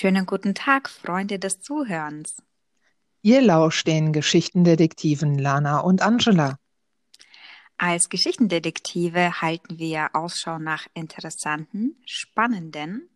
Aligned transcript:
Schönen 0.00 0.26
guten 0.26 0.54
Tag, 0.54 0.88
Freunde 0.88 1.40
des 1.40 1.60
Zuhörens. 1.60 2.36
Ihr 3.22 3.42
lauscht 3.42 3.88
den 3.88 4.12
Geschichtendetektiven 4.12 5.36
Lana 5.36 5.80
und 5.80 6.02
Angela. 6.02 6.60
Als 7.78 8.08
Geschichtendetektive 8.08 9.42
halten 9.42 9.80
wir 9.80 10.10
Ausschau 10.14 10.60
nach 10.60 10.86
interessanten, 10.94 12.00
spannenden, 12.04 13.10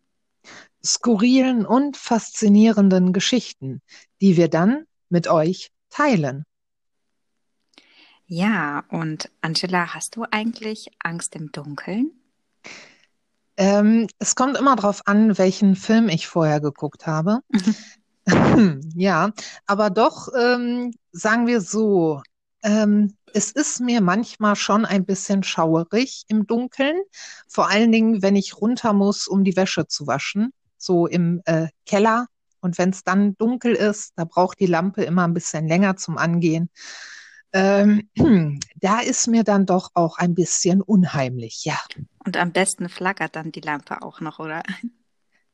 skurrilen 0.83 1.65
und 1.65 1.95
faszinierenden 1.95 3.13
Geschichten, 3.13 3.81
die 4.19 4.35
wir 4.35 4.49
dann 4.49 4.85
mit 5.07 5.29
euch 5.29 5.71
teilen. 5.89 6.43
Ja, 8.25 8.83
und 8.89 9.31
Angela, 9.39 9.93
hast 9.93 10.17
du 10.17 10.25
eigentlich 10.29 10.89
Angst 10.99 11.33
im 11.37 11.49
Dunkeln? 11.53 12.11
Ähm, 13.57 14.07
es 14.19 14.35
kommt 14.35 14.57
immer 14.57 14.75
darauf 14.75 15.05
an, 15.05 15.37
welchen 15.37 15.75
Film 15.75 16.09
ich 16.09 16.27
vorher 16.27 16.59
geguckt 16.59 17.05
habe. 17.05 17.39
ja, 18.95 19.31
aber 19.65 19.89
doch, 19.89 20.29
ähm, 20.39 20.93
sagen 21.11 21.47
wir 21.47 21.61
so, 21.61 22.21
ähm, 22.63 23.15
es 23.33 23.51
ist 23.51 23.79
mir 23.79 24.01
manchmal 24.01 24.55
schon 24.55 24.85
ein 24.85 25.05
bisschen 25.05 25.43
schauerig 25.43 26.23
im 26.27 26.47
Dunkeln, 26.47 26.95
vor 27.47 27.69
allen 27.69 27.91
Dingen, 27.91 28.21
wenn 28.21 28.35
ich 28.35 28.57
runter 28.57 28.93
muss, 28.93 29.27
um 29.27 29.43
die 29.43 29.55
Wäsche 29.55 29.87
zu 29.87 30.07
waschen, 30.07 30.53
so 30.77 31.07
im 31.07 31.41
äh, 31.45 31.67
Keller. 31.85 32.27
Und 32.61 32.77
wenn 32.77 32.91
es 32.91 33.03
dann 33.03 33.35
dunkel 33.35 33.73
ist, 33.73 34.13
da 34.15 34.23
braucht 34.23 34.59
die 34.59 34.67
Lampe 34.67 35.03
immer 35.03 35.25
ein 35.25 35.33
bisschen 35.33 35.67
länger 35.67 35.97
zum 35.97 36.17
Angehen. 36.17 36.69
Ähm, 37.51 38.09
da 38.75 38.99
ist 38.99 39.27
mir 39.27 39.43
dann 39.43 39.65
doch 39.65 39.91
auch 39.93 40.17
ein 40.17 40.33
bisschen 40.33 40.81
unheimlich, 40.81 41.65
ja. 41.65 41.77
Und 42.25 42.37
am 42.37 42.51
besten 42.51 42.89
flackert 42.89 43.35
dann 43.35 43.51
die 43.51 43.61
Lampe 43.61 44.01
auch 44.01 44.21
noch, 44.21 44.39
oder? 44.39 44.63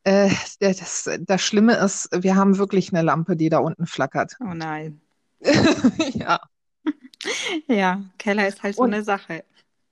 Äh, 0.03 0.30
das, 0.59 1.09
das 1.19 1.41
Schlimme 1.41 1.75
ist, 1.75 2.09
wir 2.11 2.35
haben 2.35 2.57
wirklich 2.57 2.94
eine 2.94 3.02
Lampe, 3.02 3.35
die 3.35 3.49
da 3.49 3.59
unten 3.59 3.85
flackert. 3.85 4.35
Oh 4.39 4.53
nein. 4.53 5.02
ja. 6.13 6.39
Ja, 7.67 8.02
Keller 8.17 8.47
ist 8.47 8.63
halt 8.63 8.75
so 8.75 8.83
und, 8.83 8.94
eine 8.94 9.03
Sache. 9.03 9.44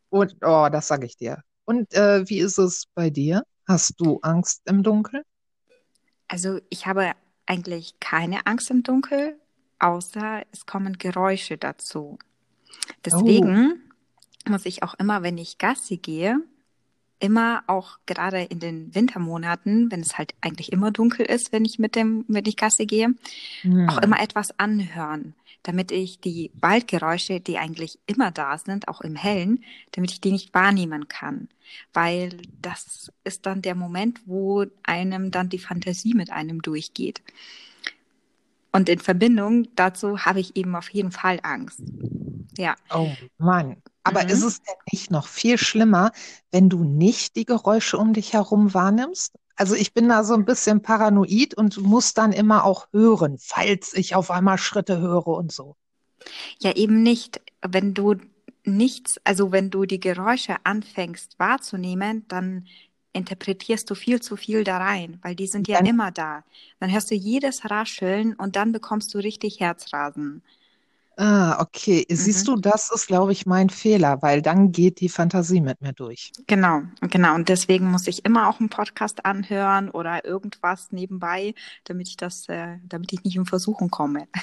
Und, 0.09 0.37
oh, 0.41 0.69
das 0.71 0.87
sage 0.87 1.05
ich 1.05 1.17
dir. 1.17 1.43
Und 1.65 1.93
äh, 1.93 2.27
wie 2.29 2.39
ist 2.39 2.57
es 2.57 2.85
bei 2.95 3.09
dir? 3.09 3.43
Hast 3.67 3.99
du 3.99 4.19
Angst 4.21 4.61
im 4.65 4.83
Dunkeln? 4.83 5.23
Also 6.29 6.59
ich 6.69 6.87
habe 6.87 7.11
eigentlich 7.45 7.99
keine 7.99 8.45
Angst 8.45 8.69
im 8.71 8.83
Dunkeln, 8.83 9.35
außer 9.79 10.43
es 10.51 10.65
kommen 10.65 10.97
Geräusche 10.97 11.57
dazu. 11.57 12.17
Deswegen 13.03 13.83
oh. 14.45 14.51
muss 14.51 14.65
ich 14.65 14.83
auch 14.83 14.93
immer, 14.95 15.23
wenn 15.23 15.37
ich 15.37 15.57
Gassi 15.57 15.97
gehe, 15.97 16.39
immer 17.19 17.63
auch 17.67 17.97
gerade 18.05 18.43
in 18.43 18.59
den 18.59 18.93
Wintermonaten, 18.93 19.91
wenn 19.91 20.01
es 20.01 20.17
halt 20.17 20.33
eigentlich 20.41 20.71
immer 20.71 20.91
dunkel 20.91 21.25
ist, 21.25 21.51
wenn 21.51 21.65
ich 21.65 21.79
mit 21.79 21.95
dem, 21.95 22.25
wenn 22.27 22.45
ich 22.45 22.57
Gasse 22.57 22.85
gehe, 22.85 23.13
ja. 23.63 23.87
auch 23.89 23.97
immer 24.01 24.21
etwas 24.21 24.57
anhören, 24.59 25.33
damit 25.63 25.91
ich 25.91 26.19
die 26.19 26.51
Waldgeräusche, 26.59 27.39
die 27.39 27.57
eigentlich 27.57 27.99
immer 28.05 28.31
da 28.31 28.57
sind, 28.57 28.87
auch 28.87 29.01
im 29.01 29.15
Hellen, 29.15 29.63
damit 29.91 30.11
ich 30.11 30.21
die 30.21 30.31
nicht 30.31 30.53
wahrnehmen 30.53 31.07
kann. 31.07 31.49
Weil 31.91 32.37
das 32.61 33.11
ist 33.23 33.45
dann 33.45 33.61
der 33.61 33.75
Moment, 33.75 34.21
wo 34.25 34.65
einem 34.83 35.31
dann 35.31 35.49
die 35.49 35.59
Fantasie 35.59 36.13
mit 36.13 36.31
einem 36.31 36.61
durchgeht. 36.61 37.21
Und 38.71 38.89
in 38.89 38.99
Verbindung 38.99 39.67
dazu 39.75 40.19
habe 40.19 40.39
ich 40.39 40.55
eben 40.55 40.75
auf 40.75 40.89
jeden 40.89 41.11
Fall 41.11 41.39
Angst. 41.41 41.81
Ja. 42.57 42.75
Oh 42.93 43.09
Mann. 43.37 43.77
Aber 44.07 44.23
mhm. 44.23 44.29
ist 44.29 44.43
es 44.43 44.61
denn 44.61 44.75
nicht 44.91 45.11
noch 45.11 45.27
viel 45.27 45.57
schlimmer, 45.57 46.11
wenn 46.51 46.69
du 46.69 46.83
nicht 46.83 47.35
die 47.35 47.45
Geräusche 47.45 47.97
um 47.97 48.13
dich 48.13 48.33
herum 48.33 48.73
wahrnimmst? 48.73 49.33
Also 49.55 49.75
ich 49.75 49.93
bin 49.93 50.07
da 50.07 50.23
so 50.23 50.33
ein 50.35 50.45
bisschen 50.45 50.81
paranoid 50.81 51.55
und 51.55 51.77
muss 51.77 52.13
dann 52.13 52.31
immer 52.31 52.63
auch 52.63 52.87
hören, 52.93 53.37
falls 53.39 53.93
ich 53.93 54.15
auf 54.15 54.31
einmal 54.31 54.57
Schritte 54.57 54.99
höre 54.99 55.27
und 55.27 55.51
so. 55.51 55.75
Ja, 56.59 56.75
eben 56.75 57.03
nicht. 57.03 57.41
Wenn 57.61 57.93
du 57.93 58.15
nichts, 58.63 59.19
also 59.23 59.51
wenn 59.51 59.69
du 59.71 59.85
die 59.85 59.99
Geräusche 59.99 60.55
anfängst 60.63 61.39
wahrzunehmen, 61.39 62.25
dann 62.27 62.67
interpretierst 63.13 63.89
du 63.89 63.95
viel 63.95 64.21
zu 64.21 64.35
viel 64.35 64.63
da 64.63 64.77
rein, 64.77 65.19
weil 65.23 65.35
die 65.35 65.47
sind 65.47 65.67
ja 65.67 65.77
dann, 65.77 65.87
immer 65.87 66.11
da. 66.11 66.43
Dann 66.79 66.91
hörst 66.91 67.09
du 67.09 67.15
jedes 67.15 67.69
Rascheln 67.69 68.35
und 68.35 68.55
dann 68.55 68.71
bekommst 68.71 69.13
du 69.13 69.17
richtig 69.17 69.59
Herzrasen. 69.59 70.43
Ah, 71.19 71.59
okay. 71.59 72.05
Siehst 72.09 72.47
mhm. 72.47 72.55
du, 72.55 72.61
das 72.61 72.91
ist, 72.91 73.07
glaube 73.07 73.31
ich, 73.31 73.47
mein 73.47 73.71
Fehler, 73.71 74.21
weil 74.21 74.43
dann 74.43 74.71
geht 74.71 74.99
die 74.99 75.09
Fantasie 75.09 75.61
mit 75.61 75.81
mir 75.81 75.91
durch. 75.91 76.31
Genau, 76.45 76.83
genau. 77.01 77.33
Und 77.33 77.49
deswegen 77.49 77.89
muss 77.89 78.05
ich 78.05 78.23
immer 78.23 78.47
auch 78.47 78.59
einen 78.59 78.69
Podcast 78.69 79.25
anhören 79.25 79.89
oder 79.89 80.25
irgendwas 80.25 80.91
nebenbei, 80.91 81.55
damit 81.85 82.07
ich 82.07 82.17
das, 82.17 82.47
äh, 82.49 82.77
damit 82.83 83.11
ich 83.13 83.23
nicht 83.23 83.35
in 83.35 83.47
Versuchung 83.47 83.89
komme. 83.89 84.27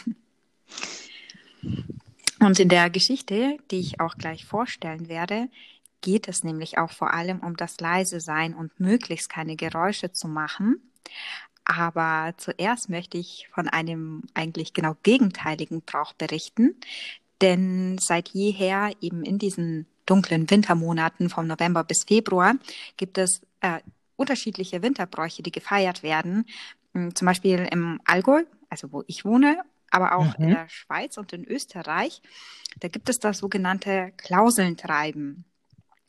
Und 2.40 2.58
in 2.58 2.68
der 2.68 2.90
Geschichte, 2.90 3.56
die 3.70 3.80
ich 3.80 4.00
auch 4.00 4.16
gleich 4.16 4.44
vorstellen 4.44 5.08
werde, 5.08 5.48
geht 6.02 6.28
es 6.28 6.44
nämlich 6.44 6.76
auch 6.76 6.90
vor 6.90 7.14
allem 7.14 7.40
um 7.40 7.56
das 7.56 7.80
leise 7.80 8.20
sein 8.20 8.52
und 8.52 8.78
möglichst 8.78 9.30
keine 9.30 9.56
Geräusche 9.56 10.12
zu 10.12 10.28
machen. 10.28 10.76
Aber 11.64 12.34
zuerst 12.36 12.90
möchte 12.90 13.16
ich 13.18 13.48
von 13.52 13.68
einem 13.68 14.22
eigentlich 14.34 14.74
genau 14.74 14.96
gegenteiligen 15.02 15.82
Brauch 15.82 16.12
berichten. 16.12 16.76
Denn 17.40 17.98
seit 17.98 18.30
jeher, 18.30 18.92
eben 19.00 19.22
in 19.22 19.38
diesen 19.38 19.86
dunklen 20.06 20.50
Wintermonaten 20.50 21.30
vom 21.30 21.46
November 21.46 21.84
bis 21.84 22.04
Februar, 22.04 22.54
gibt 22.96 23.18
es 23.18 23.40
äh, 23.60 23.80
unterschiedliche 24.16 24.82
Winterbräuche, 24.82 25.42
die 25.42 25.52
gefeiert 25.52 26.02
werden. 26.02 26.46
Hm, 26.92 27.14
zum 27.14 27.26
Beispiel 27.26 27.66
im 27.70 28.00
Allgäu, 28.04 28.44
also 28.68 28.92
wo 28.92 29.02
ich 29.06 29.24
wohne, 29.24 29.62
aber 29.90 30.16
auch 30.16 30.38
mhm. 30.38 30.44
in 30.44 30.50
der 30.50 30.68
Schweiz 30.68 31.16
und 31.16 31.32
in 31.32 31.44
Österreich. 31.44 32.20
Da 32.80 32.88
gibt 32.88 33.08
es 33.08 33.18
das 33.18 33.38
sogenannte 33.38 34.12
Klauselntreiben. 34.16 35.44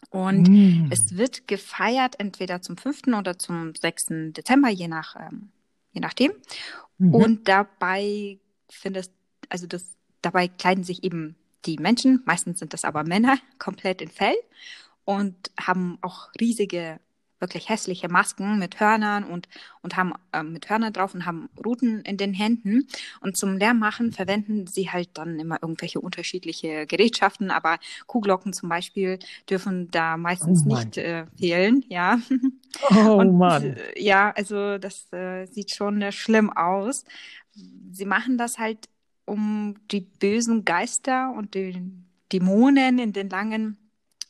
Und 0.10 0.50
mm. 0.50 0.92
es 0.92 1.18
wird 1.18 1.48
gefeiert 1.48 2.16
entweder 2.20 2.62
zum 2.62 2.78
5. 2.78 3.08
oder 3.18 3.38
zum 3.38 3.74
6. 3.76 4.06
Dezember, 4.32 4.70
je 4.70 4.88
nach, 4.88 5.16
ähm, 5.16 5.50
je 5.92 6.02
nachdem. 6.02 6.32
Mhm. 6.98 7.16
Und 7.16 7.48
dabei 7.48 8.40
findest, 8.70 9.12
also 9.50 9.68
das, 9.68 9.96
dabei 10.22 10.48
kleiden 10.48 10.84
sich 10.84 11.04
eben 11.04 11.36
die 11.66 11.78
Menschen, 11.78 12.22
meistens 12.26 12.60
sind 12.60 12.74
das 12.74 12.86
aber 12.86 13.04
Männer, 13.04 13.38
komplett 13.60 14.02
in 14.02 14.10
Fell 14.10 14.36
und 15.04 15.36
haben 15.60 15.98
auch 16.02 16.30
riesige 16.40 17.00
wirklich 17.46 17.70
hässliche 17.70 18.10
Masken 18.10 18.58
mit 18.58 18.80
Hörnern 18.80 19.24
und, 19.24 19.48
und 19.84 19.96
haben 19.96 20.14
äh, 20.34 20.42
mit 20.42 20.68
Hörnern 20.68 20.92
drauf 20.92 21.14
und 21.14 21.28
haben 21.28 21.48
Ruten 21.64 22.02
in 22.02 22.18
den 22.18 22.34
Händen. 22.34 22.88
Und 23.22 23.38
zum 23.38 23.58
Leermachen 23.58 24.12
verwenden 24.12 24.66
sie 24.66 24.90
halt 24.90 25.10
dann 25.14 25.40
immer 25.40 25.60
irgendwelche 25.62 26.02
unterschiedliche 26.02 26.88
Gerätschaften, 26.88 27.52
aber 27.52 27.78
Kuhglocken 28.08 28.52
zum 28.52 28.68
Beispiel 28.70 29.20
dürfen 29.48 29.92
da 29.92 30.18
meistens 30.18 30.64
oh 30.66 30.76
nicht 30.76 30.98
äh, 30.98 31.26
fehlen, 31.38 31.86
ja. 31.88 32.20
Oh 32.90 33.14
und, 33.20 33.38
Mann. 33.38 33.78
Äh, 33.78 34.04
ja, 34.04 34.32
also 34.32 34.78
das 34.78 35.08
äh, 35.14 35.46
sieht 35.46 35.72
schon 35.72 36.02
äh, 36.02 36.12
schlimm 36.12 36.52
aus. 36.52 37.06
Sie 37.92 38.06
machen 38.06 38.38
das 38.38 38.58
halt, 38.58 38.90
um 39.24 39.76
die 39.92 40.02
bösen 40.02 40.66
Geister 40.66 41.34
und 41.36 41.54
die 41.54 41.82
Dämonen 42.34 43.00
in 43.00 43.14
den 43.14 43.30
langen 43.30 43.78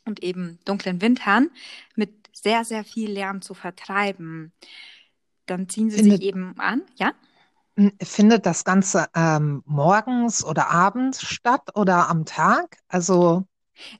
und 0.04 0.22
eben 0.22 0.58
dunklen 0.64 1.02
Wintern 1.02 1.50
mit 1.96 2.25
sehr, 2.42 2.64
sehr 2.64 2.84
viel 2.84 3.10
Lärm 3.10 3.40
zu 3.40 3.54
vertreiben. 3.54 4.52
Dann 5.46 5.68
ziehen 5.68 5.90
sie 5.90 5.98
findet, 5.98 6.18
sich 6.18 6.28
eben 6.28 6.58
an, 6.58 6.82
ja? 6.96 7.12
Findet 8.02 8.46
das 8.46 8.64
Ganze 8.64 9.06
ähm, 9.14 9.62
morgens 9.64 10.44
oder 10.44 10.70
abends 10.70 11.22
statt 11.22 11.74
oder 11.74 12.08
am 12.08 12.24
Tag? 12.24 12.78
Also. 12.88 13.46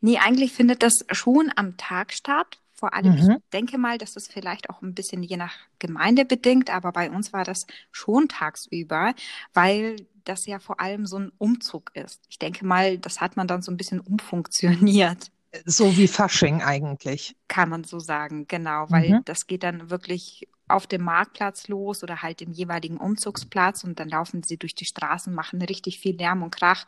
Nee, 0.00 0.18
eigentlich 0.18 0.52
findet 0.52 0.82
das 0.82 1.04
schon 1.12 1.52
am 1.56 1.76
Tag 1.76 2.12
statt. 2.12 2.58
Vor 2.74 2.92
allem, 2.92 3.14
mhm. 3.14 3.30
ich 3.30 3.50
denke 3.54 3.78
mal, 3.78 3.96
dass 3.96 4.12
das 4.12 4.26
vielleicht 4.26 4.68
auch 4.68 4.82
ein 4.82 4.94
bisschen 4.94 5.22
je 5.22 5.38
nach 5.38 5.54
Gemeinde 5.78 6.26
bedingt, 6.26 6.68
aber 6.68 6.92
bei 6.92 7.10
uns 7.10 7.32
war 7.32 7.44
das 7.44 7.66
schon 7.90 8.28
tagsüber, 8.28 9.14
weil 9.54 9.96
das 10.24 10.44
ja 10.44 10.58
vor 10.58 10.80
allem 10.80 11.06
so 11.06 11.18
ein 11.18 11.32
Umzug 11.38 11.90
ist. 11.94 12.20
Ich 12.28 12.38
denke 12.38 12.66
mal, 12.66 12.98
das 12.98 13.20
hat 13.22 13.36
man 13.36 13.46
dann 13.46 13.62
so 13.62 13.70
ein 13.70 13.78
bisschen 13.78 14.00
umfunktioniert. 14.00 15.30
So 15.64 15.96
wie 15.96 16.08
Fasching 16.08 16.62
eigentlich. 16.62 17.36
Kann 17.48 17.68
man 17.68 17.84
so 17.84 17.98
sagen, 17.98 18.46
genau, 18.48 18.86
weil 18.90 19.10
mhm. 19.10 19.20
das 19.24 19.46
geht 19.46 19.62
dann 19.62 19.90
wirklich 19.90 20.48
auf 20.68 20.86
dem 20.86 21.02
Marktplatz 21.02 21.68
los 21.68 22.02
oder 22.02 22.22
halt 22.22 22.42
im 22.42 22.52
jeweiligen 22.52 22.96
Umzugsplatz 22.96 23.84
und 23.84 24.00
dann 24.00 24.08
laufen 24.08 24.42
sie 24.42 24.56
durch 24.56 24.74
die 24.74 24.84
Straßen, 24.84 25.32
machen 25.32 25.62
richtig 25.62 26.00
viel 26.00 26.16
Lärm 26.16 26.42
und 26.42 26.50
Krach. 26.50 26.86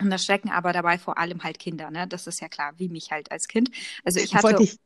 Und 0.00 0.10
das 0.10 0.24
schrecken 0.24 0.50
aber 0.50 0.72
dabei 0.72 0.98
vor 0.98 1.18
allem 1.18 1.42
halt 1.42 1.58
Kinder, 1.58 1.90
ne? 1.90 2.08
Das 2.08 2.26
ist 2.26 2.40
ja 2.40 2.48
klar, 2.48 2.72
wie 2.76 2.88
mich 2.88 3.10
halt 3.10 3.30
als 3.30 3.48
Kind. 3.48 3.70
Also 4.04 4.18
ich 4.18 4.34
hatte 4.34 4.62
ich 4.62 4.78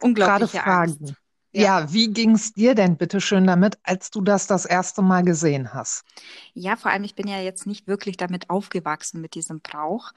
unglaubliche 0.00 0.64
Angst. 0.64 1.14
Ja, 1.52 1.92
wie 1.92 2.12
ging 2.12 2.32
es 2.32 2.52
dir 2.52 2.74
denn 2.74 2.96
bitte 2.96 3.20
schön 3.20 3.46
damit, 3.46 3.78
als 3.82 4.10
du 4.10 4.20
das 4.20 4.46
das 4.46 4.66
erste 4.66 5.00
Mal 5.00 5.22
gesehen 5.22 5.72
hast? 5.72 6.04
Ja, 6.52 6.76
vor 6.76 6.90
allem, 6.90 7.04
ich 7.04 7.14
bin 7.14 7.26
ja 7.26 7.40
jetzt 7.40 7.66
nicht 7.66 7.86
wirklich 7.86 8.18
damit 8.18 8.50
aufgewachsen 8.50 9.20
mit 9.22 9.34
diesem 9.34 9.60
Brauch, 9.60 10.12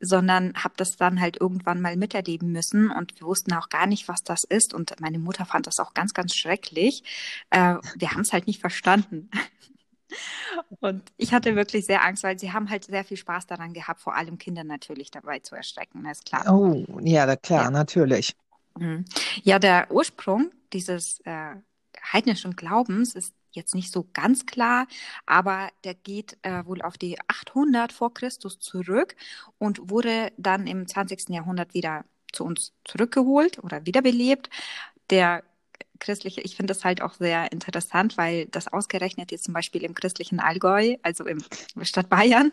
sondern 0.00 0.54
habe 0.54 0.74
das 0.76 0.96
dann 0.96 1.20
halt 1.20 1.40
irgendwann 1.40 1.80
mal 1.80 1.96
miterleben 1.96 2.50
müssen 2.50 2.90
und 2.90 3.18
wir 3.20 3.26
wussten 3.26 3.52
auch 3.52 3.68
gar 3.68 3.86
nicht, 3.86 4.08
was 4.08 4.24
das 4.24 4.42
ist. 4.42 4.74
Und 4.74 5.00
meine 5.00 5.20
Mutter 5.20 5.44
fand 5.46 5.68
das 5.68 5.78
auch 5.78 5.94
ganz, 5.94 6.14
ganz 6.14 6.34
schrecklich. 6.34 7.04
Äh, 7.50 7.76
wir 7.96 8.10
haben 8.10 8.22
es 8.22 8.32
halt 8.32 8.48
nicht 8.48 8.60
verstanden. 8.60 9.30
Und 10.80 11.02
ich 11.16 11.32
hatte 11.32 11.56
wirklich 11.56 11.86
sehr 11.86 12.04
Angst, 12.04 12.22
weil 12.22 12.38
sie 12.38 12.52
haben 12.52 12.68
halt 12.68 12.84
sehr 12.84 13.02
viel 13.02 13.16
Spaß 13.16 13.46
daran 13.46 13.72
gehabt, 13.72 14.00
vor 14.00 14.14
allem 14.14 14.36
Kinder 14.36 14.62
natürlich 14.62 15.10
dabei 15.10 15.38
zu 15.38 15.54
erschrecken, 15.54 16.04
ist 16.06 16.26
klar. 16.26 16.52
Oh, 16.52 16.84
ja, 17.00 17.34
klar, 17.36 17.64
ja. 17.64 17.70
natürlich. 17.70 18.36
Mhm. 18.78 19.04
Ja, 19.42 19.58
der 19.58 19.90
Ursprung 19.90 20.50
dieses 20.72 21.20
äh, 21.20 21.54
heidnischen 22.12 22.56
Glaubens 22.56 23.14
ist 23.14 23.34
jetzt 23.50 23.74
nicht 23.74 23.92
so 23.92 24.08
ganz 24.12 24.46
klar, 24.46 24.86
aber 25.26 25.68
der 25.84 25.94
geht 25.94 26.38
äh, 26.42 26.64
wohl 26.64 26.82
auf 26.82 26.96
die 26.96 27.18
800 27.28 27.92
vor 27.92 28.14
Christus 28.14 28.58
zurück 28.58 29.14
und 29.58 29.90
wurde 29.90 30.32
dann 30.36 30.66
im 30.66 30.86
20. 30.86 31.28
Jahrhundert 31.28 31.74
wieder 31.74 32.04
zu 32.32 32.44
uns 32.44 32.72
zurückgeholt 32.84 33.62
oder 33.62 33.84
wiederbelebt. 33.86 34.48
Der 35.10 35.44
christliche, 36.00 36.40
ich 36.40 36.56
finde 36.56 36.74
das 36.74 36.84
halt 36.84 37.02
auch 37.02 37.14
sehr 37.14 37.52
interessant, 37.52 38.16
weil 38.16 38.46
das 38.46 38.68
ausgerechnet 38.68 39.30
jetzt 39.30 39.44
zum 39.44 39.54
Beispiel 39.54 39.84
im 39.84 39.94
christlichen 39.94 40.40
Allgäu, 40.40 40.96
also 41.02 41.24
im 41.26 41.44
Stadt 41.82 42.08
Bayern, 42.08 42.52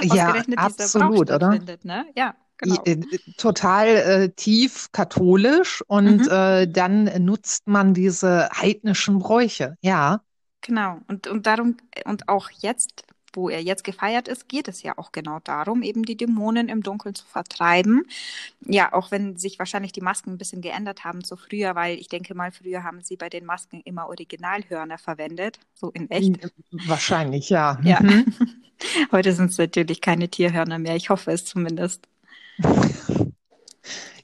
ja, 0.00 0.28
ausgerechnet 0.28 0.58
absolut, 0.58 0.76
dieser 0.76 0.88
Brauch 1.08 1.22
stattfindet. 1.24 1.84
Ne? 1.84 2.06
Ja, 2.16 2.34
Genau. 2.60 2.82
Äh, 2.84 2.98
total 3.38 3.86
äh, 3.88 4.28
tief 4.30 4.92
katholisch 4.92 5.82
und 5.86 6.26
mhm. 6.26 6.28
äh, 6.30 6.66
dann 6.66 7.04
nutzt 7.24 7.66
man 7.66 7.94
diese 7.94 8.50
heidnischen 8.50 9.18
Bräuche, 9.18 9.76
ja. 9.80 10.20
Genau, 10.60 10.98
und, 11.08 11.26
und 11.26 11.46
darum, 11.46 11.78
und 12.04 12.28
auch 12.28 12.50
jetzt, 12.60 13.04
wo 13.32 13.48
er 13.48 13.62
jetzt 13.62 13.82
gefeiert 13.82 14.28
ist, 14.28 14.46
geht 14.46 14.68
es 14.68 14.82
ja 14.82 14.98
auch 14.98 15.10
genau 15.10 15.38
darum, 15.42 15.82
eben 15.82 16.02
die 16.02 16.18
Dämonen 16.18 16.68
im 16.68 16.82
Dunkeln 16.82 17.14
zu 17.14 17.24
vertreiben. 17.24 18.02
Ja, 18.66 18.92
auch 18.92 19.10
wenn 19.10 19.38
sich 19.38 19.58
wahrscheinlich 19.58 19.92
die 19.92 20.02
Masken 20.02 20.32
ein 20.32 20.38
bisschen 20.38 20.60
geändert 20.60 21.04
haben 21.04 21.24
zu 21.24 21.36
früher, 21.36 21.74
weil 21.74 21.98
ich 21.98 22.08
denke 22.08 22.34
mal, 22.34 22.52
früher 22.52 22.84
haben 22.84 23.00
sie 23.00 23.16
bei 23.16 23.30
den 23.30 23.46
Masken 23.46 23.80
immer 23.86 24.08
Originalhörner 24.08 24.98
verwendet, 24.98 25.58
so 25.72 25.90
in 25.92 26.10
echt. 26.10 26.46
Wahrscheinlich, 26.86 27.48
ja. 27.48 27.80
Ja. 27.82 28.02
Mhm. 28.02 28.34
Heute 29.12 29.32
sind 29.32 29.50
es 29.50 29.56
natürlich 29.56 30.02
keine 30.02 30.28
Tierhörner 30.28 30.78
mehr, 30.78 30.96
ich 30.96 31.08
hoffe 31.08 31.30
es 31.30 31.46
zumindest. 31.46 32.06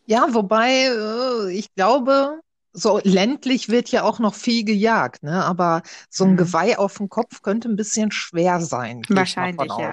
Ja, 0.09 0.29
wobei 0.31 0.71
äh, 0.71 1.53
ich 1.53 1.75
glaube, 1.75 2.41
so 2.73 3.01
ländlich 3.03 3.69
wird 3.69 3.89
ja 3.89 4.05
auch 4.05 4.21
noch 4.21 4.35
viel 4.35 4.65
gejagt, 4.65 5.25
ne? 5.25 5.45
Aber 5.45 5.83
so 6.11 6.25
ein 6.25 6.33
mhm. 6.33 6.37
Geweih 6.37 6.79
auf 6.79 6.99
dem 6.99 7.09
Kopf 7.09 7.43
könnte 7.43 7.69
ein 7.69 7.75
bisschen 7.75 8.13
schwer 8.13 8.61
sein. 8.61 9.03
Wahrscheinlich, 9.09 9.73
ja. 9.79 9.91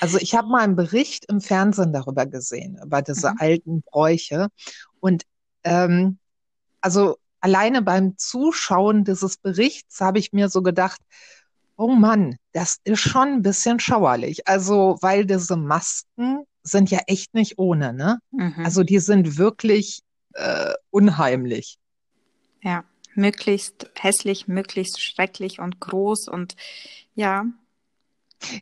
Also 0.00 0.18
ich 0.18 0.34
habe 0.34 0.48
mal 0.48 0.62
einen 0.62 0.76
Bericht 0.76 1.26
im 1.28 1.40
Fernsehen 1.40 1.92
darüber 1.92 2.24
gesehen, 2.24 2.78
über 2.82 3.02
diese 3.02 3.32
mhm. 3.32 3.36
alten 3.38 3.82
Bräuche. 3.82 4.48
Und 5.00 5.24
ähm, 5.64 6.18
also 6.80 7.16
alleine 7.40 7.82
beim 7.82 8.16
Zuschauen 8.16 9.04
dieses 9.04 9.36
Berichts 9.36 10.00
habe 10.00 10.18
ich 10.18 10.32
mir 10.32 10.48
so 10.48 10.62
gedacht, 10.62 11.00
oh 11.78 11.94
Mann, 11.94 12.36
das 12.52 12.78
ist 12.84 13.00
schon 13.00 13.28
ein 13.28 13.42
bisschen 13.42 13.80
schauerlich. 13.80 14.46
Also, 14.46 14.98
weil 15.00 15.24
diese 15.24 15.56
Masken 15.56 16.44
sind 16.62 16.90
ja 16.90 16.98
echt 17.06 17.32
nicht 17.34 17.56
ohne, 17.56 17.94
ne? 17.94 18.18
Mhm. 18.32 18.64
Also 18.64 18.82
die 18.82 18.98
sind 18.98 19.38
wirklich 19.38 20.00
äh, 20.34 20.74
unheimlich. 20.90 21.78
Ja, 22.62 22.84
möglichst 23.14 23.90
hässlich, 23.94 24.48
möglichst 24.48 25.00
schrecklich 25.00 25.60
und 25.60 25.80
groß 25.80 26.28
und 26.28 26.56
ja. 27.14 27.46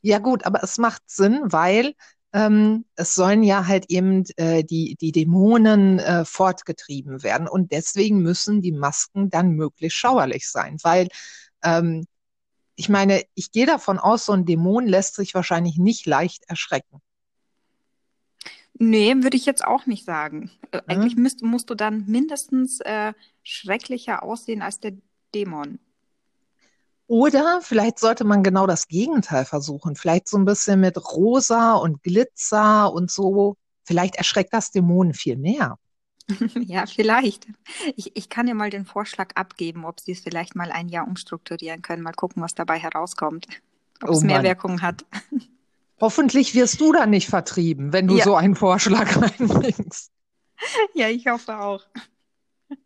Ja 0.03 0.19
gut, 0.19 0.45
aber 0.45 0.63
es 0.63 0.79
macht 0.79 1.03
Sinn, 1.07 1.41
weil 1.45 1.95
ähm, 2.33 2.85
es 2.97 3.15
sollen 3.15 3.43
ja 3.43 3.67
halt 3.67 3.87
eben 3.89 4.25
äh, 4.37 4.63
die, 4.63 4.97
die 5.01 5.13
Dämonen 5.13 5.99
äh, 6.01 6.25
fortgetrieben 6.27 7.23
werden 7.23 7.49
und 7.49 7.73
deswegen 7.73 8.19
müssen 8.21 8.61
die 8.61 8.73
Masken 8.73 9.31
dann 9.31 9.53
möglichst 9.53 9.99
schauerlich 9.99 10.49
sein, 10.49 10.77
weil 10.83 11.09
ähm, 11.63 12.05
ich 12.77 12.89
meine, 12.89 13.23
ich 13.35 13.51
gehe 13.51 13.67
davon 13.67 13.99
aus, 13.99 14.27
so 14.27 14.33
ein 14.33 14.45
Dämon 14.45 14.87
lässt 14.87 15.15
sich 15.15 15.35
wahrscheinlich 15.35 15.79
nicht 15.79 16.07
leicht 16.07 16.45
erschrecken. 16.49 17.01
Nee, 18.79 19.15
würde 19.23 19.39
ich 19.39 19.47
jetzt 19.47 19.65
auch 19.65 19.87
nicht 19.87 20.05
sagen. 20.05 20.51
Äh, 20.71 20.83
Eigentlich 20.87 21.17
müsst, 21.17 21.43
musst 21.43 21.71
du 21.71 21.75
dann 21.75 22.05
mindestens 22.07 22.81
äh, 22.81 23.15
schrecklicher 23.43 24.23
aussehen 24.23 24.61
als 24.61 24.81
der 24.81 24.93
Dämon. 25.35 25.79
Oder 27.07 27.61
vielleicht 27.63 27.99
sollte 27.99 28.25
man 28.25 28.43
genau 28.43 28.67
das 28.67 28.89
Gegenteil 28.89 29.45
versuchen. 29.45 29.97
Vielleicht 29.97 30.29
so 30.29 30.37
ein 30.37 30.45
bisschen 30.45 30.81
mit 30.81 30.99
Rosa 30.99 31.75
und 31.75 32.03
Glitzer 32.03 32.93
und 32.93 33.11
so. 33.11 33.57
Vielleicht 33.85 34.17
erschreckt 34.17 34.53
das 34.53 34.73
Dämonen 34.73 35.15
viel 35.15 35.37
mehr. 35.37 35.79
ja, 36.67 36.87
vielleicht. 36.87 37.47
Ich, 37.95 38.17
ich 38.17 38.29
kann 38.29 38.47
dir 38.47 38.55
mal 38.55 38.71
den 38.71 38.85
Vorschlag 38.85 39.31
abgeben, 39.35 39.85
ob 39.85 40.01
sie 40.01 40.13
es 40.13 40.21
vielleicht 40.21 40.57
mal 40.57 40.73
ein 40.73 40.89
Jahr 40.89 41.07
umstrukturieren 41.07 41.83
können. 41.83 42.03
Mal 42.03 42.13
gucken, 42.13 42.43
was 42.43 42.55
dabei 42.55 42.79
herauskommt. 42.79 43.47
Ob 44.03 44.11
oh 44.11 44.13
es 44.13 44.23
mehr 44.23 44.43
Wirkung 44.43 44.83
hat. 44.83 45.05
Hoffentlich 46.01 46.55
wirst 46.55 46.81
du 46.81 46.93
dann 46.93 47.11
nicht 47.11 47.29
vertrieben, 47.29 47.93
wenn 47.93 48.07
du 48.07 48.17
ja. 48.17 48.25
so 48.25 48.35
einen 48.35 48.55
Vorschlag 48.55 49.17
einbringst. 49.39 50.11
Ja, 50.95 51.09
ich 51.09 51.27
hoffe 51.27 51.59
auch. 51.59 51.83
Ja, 52.69 52.77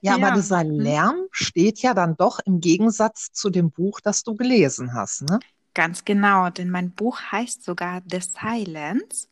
ja, 0.00 0.14
aber 0.14 0.36
dieser 0.36 0.60
hm. 0.60 0.70
Lärm 0.70 1.16
steht 1.32 1.82
ja 1.82 1.94
dann 1.94 2.16
doch 2.16 2.38
im 2.44 2.60
Gegensatz 2.60 3.32
zu 3.32 3.50
dem 3.50 3.70
Buch, 3.70 4.00
das 4.00 4.22
du 4.22 4.36
gelesen 4.36 4.94
hast, 4.94 5.22
ne? 5.22 5.40
Ganz 5.74 6.04
genau, 6.04 6.50
denn 6.50 6.70
mein 6.70 6.90
Buch 6.90 7.20
heißt 7.20 7.64
sogar 7.64 8.02
The 8.10 8.20
Silence 8.20 9.28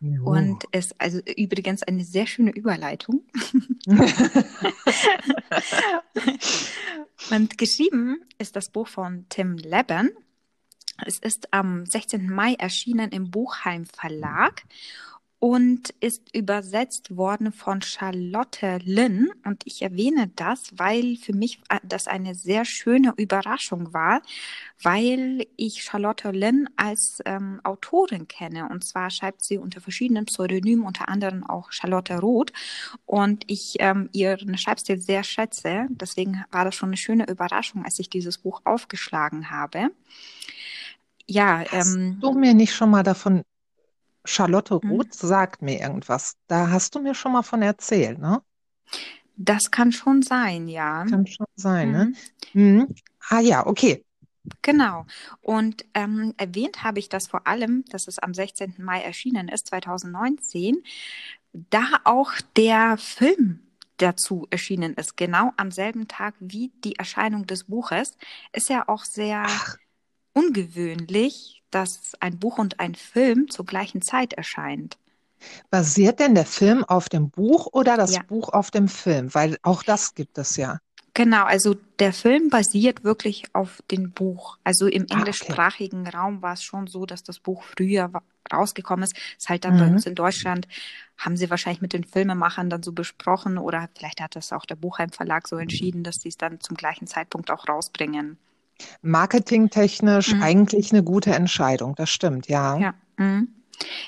jo. 0.00 0.24
und 0.24 0.64
ist 0.72 1.00
also 1.00 1.20
übrigens 1.36 1.82
eine 1.82 2.04
sehr 2.04 2.26
schöne 2.26 2.50
Überleitung. 2.50 3.22
und 7.30 7.58
geschrieben 7.58 8.20
ist 8.38 8.56
das 8.56 8.70
Buch 8.70 8.88
von 8.88 9.26
Tim 9.28 9.56
Leben 9.56 10.10
es 11.04 11.18
ist 11.18 11.52
am 11.52 11.84
16. 11.84 12.30
Mai 12.30 12.54
erschienen 12.54 13.10
im 13.10 13.30
Buchheim 13.30 13.84
Verlag 13.84 14.62
und 15.46 15.90
ist 16.00 16.34
übersetzt 16.34 17.16
worden 17.16 17.52
von 17.52 17.80
Charlotte 17.80 18.80
Lynn. 18.82 19.30
Und 19.44 19.62
ich 19.64 19.80
erwähne 19.80 20.28
das, 20.34 20.72
weil 20.76 21.14
für 21.14 21.34
mich 21.34 21.60
äh, 21.68 21.78
das 21.84 22.08
eine 22.08 22.34
sehr 22.34 22.64
schöne 22.64 23.14
Überraschung 23.16 23.92
war, 23.92 24.22
weil 24.82 25.46
ich 25.56 25.84
Charlotte 25.84 26.32
Lynn 26.32 26.68
als 26.74 27.22
ähm, 27.26 27.60
Autorin 27.62 28.26
kenne. 28.26 28.68
Und 28.68 28.82
zwar 28.82 29.08
schreibt 29.08 29.44
sie 29.44 29.56
unter 29.56 29.80
verschiedenen 29.80 30.24
Pseudonymen, 30.24 30.84
unter 30.84 31.08
anderem 31.08 31.48
auch 31.48 31.70
Charlotte 31.70 32.18
Roth. 32.18 32.52
Und 33.04 33.44
ich 33.46 33.76
ähm, 33.78 34.08
ihren 34.12 34.58
Schreibstil 34.58 34.98
sehr 34.98 35.22
schätze. 35.22 35.86
Deswegen 35.90 36.44
war 36.50 36.64
das 36.64 36.74
schon 36.74 36.88
eine 36.88 36.96
schöne 36.96 37.28
Überraschung, 37.28 37.84
als 37.84 38.00
ich 38.00 38.10
dieses 38.10 38.38
Buch 38.38 38.62
aufgeschlagen 38.64 39.48
habe. 39.48 39.92
Ja, 41.28 41.64
hast 41.70 41.94
ähm, 41.94 42.18
du 42.20 42.32
mir 42.32 42.52
nicht 42.52 42.74
schon 42.74 42.90
mal 42.90 43.04
davon, 43.04 43.44
Charlotte 44.26 44.80
hm? 44.80 44.90
Roth 44.90 45.14
hm? 45.14 45.28
sagt 45.28 45.62
mir 45.62 45.80
irgendwas. 45.80 46.36
Da 46.46 46.70
hast 46.70 46.94
du 46.94 47.00
mir 47.00 47.14
schon 47.14 47.32
mal 47.32 47.42
von 47.42 47.62
erzählt, 47.62 48.18
ne? 48.18 48.42
Das 49.36 49.70
kann 49.70 49.92
schon 49.92 50.22
sein, 50.22 50.66
ja. 50.68 51.04
Kann 51.04 51.26
schon 51.26 51.46
sein, 51.56 51.90
ne? 51.92 52.12
mhm. 52.52 52.60
ne? 52.60 52.78
Mhm. 52.78 52.94
Ah 53.28 53.40
ja, 53.40 53.66
okay. 53.66 54.04
Genau. 54.62 55.04
Und 55.40 55.84
ähm, 55.94 56.32
erwähnt 56.36 56.82
habe 56.82 56.98
ich 56.98 57.08
das 57.08 57.26
vor 57.26 57.46
allem, 57.46 57.84
dass 57.90 58.06
es 58.08 58.18
am 58.18 58.32
16. 58.32 58.76
Mai 58.78 59.02
erschienen 59.02 59.48
ist, 59.48 59.66
2019, 59.68 60.82
da 61.52 61.84
auch 62.04 62.32
der 62.56 62.96
Film 62.96 63.60
dazu 63.96 64.46
erschienen 64.50 64.94
ist, 64.94 65.16
genau 65.16 65.52
am 65.56 65.70
selben 65.70 66.06
Tag 66.06 66.34
wie 66.38 66.70
die 66.84 66.96
Erscheinung 66.96 67.46
des 67.46 67.64
Buches, 67.64 68.16
ist 68.52 68.68
ja 68.68 68.88
auch 68.88 69.04
sehr 69.04 69.44
Ach 69.46 69.76
ungewöhnlich, 70.32 71.55
dass 71.70 72.12
ein 72.20 72.38
Buch 72.38 72.58
und 72.58 72.80
ein 72.80 72.94
Film 72.94 73.48
zur 73.50 73.66
gleichen 73.66 74.02
Zeit 74.02 74.32
erscheint. 74.32 74.96
Basiert 75.70 76.20
denn 76.20 76.34
der 76.34 76.46
Film 76.46 76.84
auf 76.84 77.08
dem 77.08 77.30
Buch 77.30 77.68
oder 77.72 77.96
das 77.96 78.14
ja. 78.14 78.22
Buch 78.22 78.48
auf 78.48 78.70
dem 78.70 78.88
Film? 78.88 79.34
Weil 79.34 79.58
auch 79.62 79.82
das 79.82 80.14
gibt 80.14 80.38
es 80.38 80.56
ja. 80.56 80.80
Genau, 81.16 81.44
also 81.44 81.74
der 81.98 82.12
Film 82.12 82.50
basiert 82.50 83.02
wirklich 83.02 83.44
auf 83.54 83.82
dem 83.90 84.10
Buch. 84.10 84.58
Also 84.64 84.86
im 84.86 85.06
ah, 85.08 85.14
englischsprachigen 85.14 86.06
okay. 86.06 86.14
Raum 86.14 86.42
war 86.42 86.52
es 86.52 86.62
schon 86.62 86.88
so, 86.88 87.06
dass 87.06 87.22
das 87.22 87.38
Buch 87.38 87.62
früher 87.62 88.10
rausgekommen 88.52 89.04
ist. 89.04 89.16
Ist 89.38 89.48
halt 89.48 89.64
dann 89.64 89.76
mhm. 89.76 89.78
bei 89.78 89.86
uns 89.86 90.04
in 90.04 90.14
Deutschland, 90.14 90.68
haben 91.16 91.38
sie 91.38 91.48
wahrscheinlich 91.48 91.80
mit 91.80 91.94
den 91.94 92.04
Filmemachern 92.04 92.68
dann 92.68 92.82
so 92.82 92.92
besprochen 92.92 93.56
oder 93.56 93.88
vielleicht 93.96 94.20
hat 94.20 94.36
das 94.36 94.52
auch 94.52 94.66
der 94.66 94.76
Buchheim 94.76 95.08
Verlag 95.08 95.48
so 95.48 95.56
entschieden, 95.56 96.04
dass 96.04 96.16
sie 96.16 96.28
es 96.28 96.36
dann 96.36 96.60
zum 96.60 96.76
gleichen 96.76 97.06
Zeitpunkt 97.06 97.50
auch 97.50 97.66
rausbringen. 97.66 98.36
Marketingtechnisch 99.02 100.34
mhm. 100.34 100.42
eigentlich 100.42 100.92
eine 100.92 101.02
gute 101.02 101.34
Entscheidung, 101.34 101.94
das 101.94 102.10
stimmt, 102.10 102.48
ja. 102.48 102.78
Ja. 102.78 102.94
Mhm. 103.16 103.48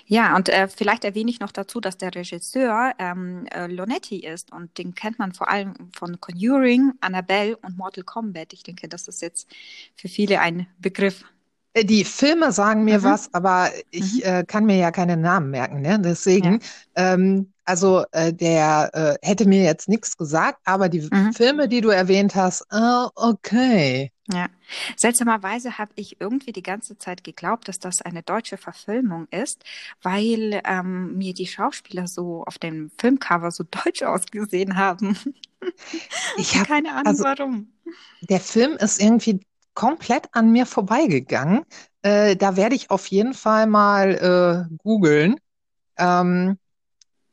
Ja, 0.07 0.35
und 0.37 0.49
äh, 0.49 0.69
vielleicht 0.69 1.05
erwähne 1.05 1.31
ich 1.31 1.41
noch 1.41 1.53
dazu, 1.53 1.81
dass 1.81 1.99
der 1.99 2.15
Regisseur 2.15 2.93
ähm, 2.99 3.47
äh, 3.51 3.67
Lonetti 3.67 4.21
ist 4.21 4.53
und 4.53 4.77
den 4.79 4.95
kennt 4.95 5.19
man 5.19 5.33
vor 5.33 5.49
allem 5.49 5.75
von 5.95 6.21
Conjuring, 6.21 6.93
Annabelle 7.01 7.57
und 7.59 7.77
Mortal 7.77 8.05
Kombat. 8.05 8.53
Ich 8.53 8.63
denke, 8.63 8.89
das 8.89 9.09
ist 9.09 9.23
jetzt 9.23 9.49
für 9.95 10.09
viele 10.09 10.41
ein 10.41 10.67
Begriff. 10.79 11.25
Äh, 11.75 11.85
die 11.85 12.05
Filme 12.05 12.53
sagen 12.53 12.85
mir 12.85 13.01
mhm. 13.01 13.05
was, 13.05 13.35
aber 13.35 13.71
ich 13.91 14.25
mhm. 14.25 14.31
äh, 14.31 14.45
kann 14.45 14.65
mir 14.65 14.77
ja 14.77 14.91
keine 14.91 15.17
Namen 15.17 15.51
merken. 15.51 15.83
Ne? 15.83 16.01
Deswegen, 16.01 16.61
ja. 16.97 17.15
ähm, 17.15 17.53
also 17.65 18.05
äh, 18.13 18.33
der 18.33 18.91
äh, 18.95 19.27
hätte 19.27 19.47
mir 19.47 19.63
jetzt 19.63 19.89
nichts 19.89 20.17
gesagt, 20.17 20.61
aber 20.65 20.89
die 20.89 21.07
mhm. 21.11 21.33
Filme, 21.35 21.69
die 21.69 21.83
du 21.83 21.91
erwähnt 21.91 22.35
hast, 22.35 22.67
okay. 23.15 24.11
Ja, 24.31 24.49
seltsamerweise 24.97 25.79
habe 25.79 25.93
ich 25.95 26.21
irgendwie 26.21 26.53
die 26.53 26.63
ganze 26.63 26.99
Zeit 26.99 27.25
geglaubt, 27.25 27.67
dass 27.67 27.79
das 27.79 28.03
eine 28.03 28.23
deutsche 28.23 28.59
Verfilmung 28.59 29.27
ist, 29.31 29.65
weil 30.03 30.61
ähm, 30.65 31.17
mir 31.17 31.33
die 31.33 31.47
Schauspieler 31.47 32.07
so 32.07 32.45
auf 32.45 32.59
dem 32.59 32.91
Filmcover 32.99 33.51
so 33.51 33.65
deutsch 33.85 34.03
ausgesehen 34.03 34.77
haben. 34.77 35.17
Ich 36.37 36.55
habe 36.57 36.67
keine 36.67 36.91
Ahnung 36.91 37.07
also, 37.07 37.25
warum. 37.25 37.73
Der 38.21 38.41
Film 38.41 38.73
ist 38.73 39.01
irgendwie 39.01 39.41
komplett 39.73 40.29
an 40.33 40.53
mir 40.53 40.67
vorbeigegangen. 40.67 41.65
Äh, 42.03 42.37
da 42.37 42.57
werde 42.57 42.75
ich 42.75 42.91
auf 42.91 43.07
jeden 43.07 43.33
Fall 43.33 43.67
mal 43.67 44.69
äh, 44.69 44.77
googeln, 44.83 45.37
ähm, 45.97 46.59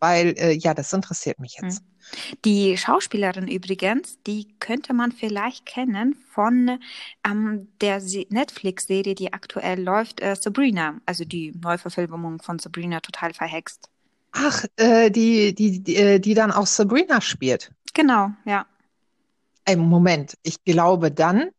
weil 0.05 0.35
äh, 0.37 0.51
ja, 0.51 0.73
das 0.75 0.93
interessiert 0.93 1.39
mich 1.39 1.57
jetzt. 1.61 1.79
Hm. 1.79 2.37
Die 2.45 2.77
Schauspielerin 2.77 3.47
übrigens, 3.47 4.19
die 4.27 4.47
könnte 4.59 4.93
man 4.93 5.11
vielleicht 5.11 5.65
kennen 5.65 6.15
von 6.31 6.77
ähm, 7.25 7.67
der 7.81 7.99
Netflix-Serie, 8.29 9.15
die 9.15 9.33
aktuell 9.33 9.81
läuft, 9.81 10.21
äh, 10.21 10.35
Sabrina, 10.35 10.99
also 11.07 11.25
die 11.25 11.53
Neuverfilmung 11.59 12.39
von 12.39 12.59
Sabrina 12.59 12.99
total 12.99 13.33
verhext. 13.33 13.89
Ach, 14.33 14.63
äh, 14.75 15.09
die, 15.09 15.55
die, 15.55 15.79
die, 15.81 15.95
äh, 15.95 16.19
die 16.19 16.35
dann 16.35 16.51
auch 16.51 16.67
Sabrina 16.67 17.19
spielt. 17.21 17.71
Genau, 17.95 18.29
ja. 18.45 18.67
Ey, 19.63 19.75
Moment, 19.75 20.37
ich 20.43 20.63
glaube 20.63 21.09
dann, 21.09 21.49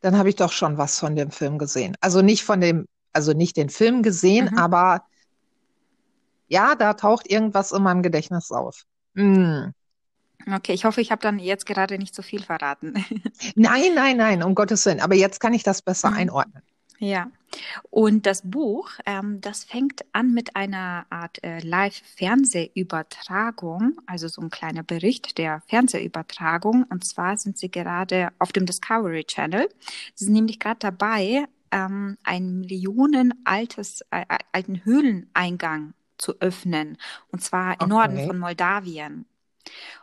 dann 0.00 0.16
habe 0.16 0.30
ich 0.30 0.36
doch 0.36 0.52
schon 0.52 0.78
was 0.78 0.98
von 0.98 1.14
dem 1.14 1.30
Film 1.30 1.58
gesehen. 1.58 1.94
Also 2.00 2.22
nicht 2.22 2.42
von 2.42 2.62
dem, 2.62 2.86
also 3.12 3.32
nicht 3.32 3.58
den 3.58 3.68
Film 3.68 4.02
gesehen, 4.02 4.48
mhm. 4.50 4.58
aber 4.58 5.04
ja, 6.48 6.74
da 6.74 6.94
taucht 6.94 7.30
irgendwas 7.30 7.72
in 7.72 7.82
meinem 7.82 8.02
Gedächtnis 8.02 8.50
auf. 8.50 8.84
Mm. 9.14 9.68
Okay, 10.52 10.72
ich 10.72 10.84
hoffe, 10.84 11.00
ich 11.00 11.10
habe 11.10 11.22
dann 11.22 11.38
jetzt 11.38 11.64
gerade 11.64 11.96
nicht 11.98 12.14
so 12.14 12.22
viel 12.22 12.42
verraten. 12.42 12.92
nein, 13.54 13.94
nein, 13.94 14.18
nein, 14.18 14.42
um 14.42 14.54
Gottes 14.54 14.84
Willen. 14.84 15.00
Aber 15.00 15.14
jetzt 15.14 15.40
kann 15.40 15.54
ich 15.54 15.62
das 15.62 15.80
besser 15.80 16.10
mhm. 16.10 16.16
einordnen. 16.16 16.62
Ja, 16.98 17.30
und 17.90 18.26
das 18.26 18.42
Buch, 18.42 18.90
ähm, 19.04 19.40
das 19.40 19.64
fängt 19.64 20.04
an 20.12 20.32
mit 20.32 20.54
einer 20.56 21.06
Art 21.10 21.42
äh, 21.42 21.58
Live-Fernsehübertragung, 21.60 24.00
also 24.06 24.28
so 24.28 24.40
ein 24.42 24.50
kleiner 24.50 24.82
Bericht 24.82 25.38
der 25.38 25.62
Fernsehübertragung. 25.66 26.84
Und 26.84 27.04
zwar 27.04 27.36
sind 27.36 27.58
sie 27.58 27.70
gerade 27.70 28.30
auf 28.38 28.52
dem 28.52 28.66
Discovery 28.66 29.24
Channel. 29.24 29.68
Sie 30.14 30.26
sind 30.26 30.34
nämlich 30.34 30.60
gerade 30.60 30.78
dabei, 30.78 31.46
ähm, 31.70 32.18
einen 32.22 32.60
Millionen 32.60 33.34
altes, 33.44 34.02
äh, 34.10 34.24
alten 34.52 34.84
Höhleneingang 34.84 35.94
zu 36.18 36.40
öffnen. 36.40 36.96
Und 37.28 37.42
zwar 37.42 37.74
im 37.74 37.86
okay. 37.86 37.88
Norden 37.88 38.26
von 38.26 38.38
Moldawien. 38.38 39.26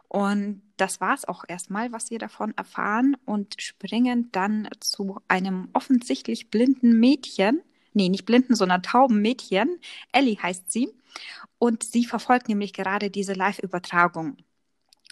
Und 0.08 0.62
das 0.78 1.00
war 1.00 1.14
es 1.14 1.26
auch 1.28 1.44
erstmal, 1.48 1.92
was 1.92 2.10
wir 2.12 2.20
davon 2.20 2.54
erfahren 2.58 3.16
und 3.26 3.62
springen 3.62 4.30
dann 4.32 4.68
zu 4.80 5.22
einem 5.28 5.70
offensichtlich 5.74 6.50
blinden 6.50 7.00
Mädchen. 7.00 7.62
Nee, 7.94 8.10
nicht 8.10 8.26
blinden, 8.26 8.56
sondern 8.56 8.84
tauben 8.84 9.22
Mädchen. 9.22 9.80
Ellie 10.12 10.38
heißt 10.42 10.72
sie. 10.72 10.90
Und 11.60 11.84
sie 11.84 12.06
verfolgt 12.06 12.50
nämlich 12.50 12.74
gerade 12.74 13.10
diese 13.10 13.34
Live-Übertragung. 13.34 14.38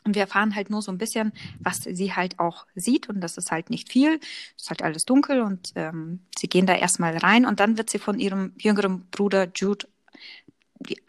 Und 0.03 0.15
wir 0.15 0.23
erfahren 0.23 0.55
halt 0.55 0.69
nur 0.69 0.81
so 0.81 0.91
ein 0.91 0.97
bisschen, 0.97 1.33
was 1.59 1.77
sie 1.79 2.13
halt 2.13 2.39
auch 2.39 2.65
sieht. 2.73 3.09
Und 3.09 3.21
das 3.21 3.37
ist 3.37 3.51
halt 3.51 3.69
nicht 3.69 3.91
viel. 3.91 4.19
Es 4.57 4.63
ist 4.63 4.69
halt 4.69 4.81
alles 4.81 5.05
dunkel 5.05 5.41
und 5.41 5.71
ähm, 5.75 6.21
sie 6.37 6.47
gehen 6.47 6.65
da 6.65 6.73
erstmal 6.73 7.17
rein. 7.17 7.45
Und 7.45 7.59
dann 7.59 7.77
wird 7.77 7.89
sie 7.89 7.99
von 7.99 8.19
ihrem 8.19 8.53
jüngeren 8.57 9.05
Bruder 9.11 9.47
Jude 9.53 9.87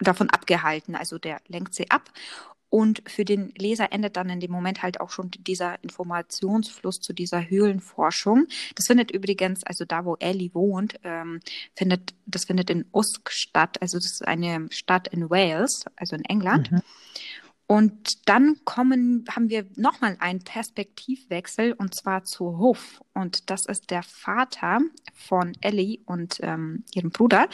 davon 0.00 0.30
abgehalten. 0.30 0.94
Also 0.94 1.18
der 1.18 1.40
lenkt 1.48 1.74
sie 1.74 1.90
ab 1.90 2.10
und 2.70 3.02
für 3.06 3.24
den 3.24 3.52
Leser 3.58 3.92
endet 3.92 4.16
dann 4.16 4.30
in 4.30 4.38
dem 4.38 4.52
Moment 4.52 4.82
halt 4.82 5.00
auch 5.00 5.10
schon 5.10 5.32
dieser 5.32 5.82
Informationsfluss 5.82 7.00
zu 7.00 7.12
dieser 7.12 7.50
Höhlenforschung. 7.50 8.46
Das 8.76 8.86
findet 8.86 9.10
übrigens, 9.10 9.64
also 9.64 9.84
da, 9.84 10.04
wo 10.04 10.14
Ellie 10.20 10.54
wohnt, 10.54 10.94
ähm, 11.02 11.40
findet, 11.74 12.14
das 12.26 12.44
findet 12.44 12.70
in 12.70 12.84
Usk 12.92 13.30
statt. 13.32 13.82
Also 13.82 13.98
das 13.98 14.12
ist 14.12 14.26
eine 14.26 14.68
Stadt 14.70 15.08
in 15.08 15.28
Wales, 15.28 15.84
also 15.96 16.14
in 16.14 16.24
England. 16.24 16.70
Mhm. 16.70 16.80
Und 17.70 18.28
dann 18.28 18.56
kommen, 18.64 19.24
haben 19.30 19.48
wir 19.48 19.64
nochmal 19.76 20.16
einen 20.18 20.42
Perspektivwechsel 20.42 21.72
und 21.74 21.94
zwar 21.94 22.24
zu 22.24 22.58
Hof. 22.58 23.00
Und 23.14 23.48
das 23.48 23.64
ist 23.64 23.92
der 23.92 24.02
Vater 24.02 24.80
von 25.14 25.52
Ellie 25.60 26.00
und 26.04 26.40
ähm, 26.42 26.82
ihrem 26.92 27.10
Bruder. 27.10 27.48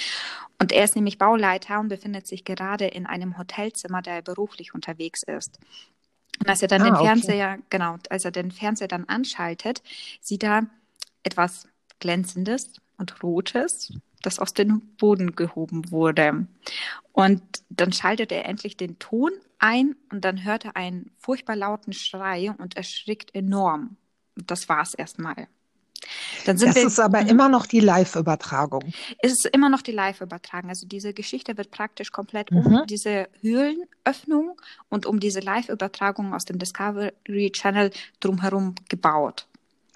Und 0.58 0.73
er 0.73 0.85
ist 0.85 0.96
nämlich 0.96 1.18
Bauleiter 1.18 1.80
und 1.80 1.88
befindet 1.88 2.26
sich 2.26 2.46
gerade 2.46 2.87
in 2.87 3.04
einem 3.04 3.37
Hotelzimmer, 3.37 4.00
da 4.00 4.12
er 4.12 4.23
beruflich 4.23 4.73
unterwegs 4.73 5.23
ist. 5.23 5.58
Und 6.40 6.49
als 6.49 6.62
er 6.62 6.68
dann 6.68 6.80
ah, 6.80 6.85
den 6.87 6.96
Fernseher, 6.96 7.52
okay. 7.58 7.62
genau, 7.68 7.96
als 8.08 8.25
er 8.25 8.30
den 8.30 8.52
Fernseher 8.52 8.88
dann 8.88 9.04
anschaltet, 9.04 9.82
sieht 10.23 10.44
er 10.44 10.66
etwas 11.25 11.68
Glänzendes 12.00 12.80
und 12.96 13.23
Rotes, 13.23 13.92
das 14.23 14.38
aus 14.38 14.54
dem 14.54 14.80
Boden 14.99 15.37
gehoben 15.37 15.90
wurde. 15.90 16.46
Und 17.12 17.42
dann 17.70 17.92
schaltet 17.92 18.32
er 18.32 18.46
endlich 18.46 18.76
den 18.76 18.99
Ton 18.99 19.30
ein 19.58 19.96
und 20.11 20.25
dann 20.25 20.44
hört 20.44 20.64
er 20.64 20.76
einen 20.76 21.11
furchtbar 21.18 21.56
lauten 21.56 21.92
Schrei 21.92 22.54
und 22.58 22.76
erschrickt 22.76 23.35
enorm. 23.35 23.96
Das 24.35 24.68
war's 24.68 24.94
erstmal. 24.94 25.49
Dann 26.44 26.58
sind 26.58 26.68
das 26.68 26.76
wir, 26.76 26.87
ist 26.87 27.00
aber 27.00 27.23
mhm. 27.23 27.28
immer 27.28 27.49
noch 27.49 27.66
die 27.66 27.80
Live-Übertragung. 27.80 28.85
Es 29.18 29.32
ist 29.32 29.46
immer 29.46 29.68
noch 29.68 29.82
die 29.82 29.92
Live-Übertragung. 29.92 30.70
Also 30.70 30.87
diese 30.87 31.12
Geschichte 31.12 31.56
wird 31.56 31.70
praktisch 31.70 32.12
komplett 32.12 32.50
mhm. 32.50 32.58
um 32.58 32.87
diese 32.87 33.28
Höhlenöffnung 33.40 34.61
und 34.88 35.06
um 35.06 35.20
diese 35.20 35.40
Live-Übertragung 35.40 36.35
aus 36.35 36.44
dem 36.44 36.58
Discovery 36.58 37.50
Channel 37.52 37.90
drumherum 38.20 38.75
gebaut. 38.88 39.46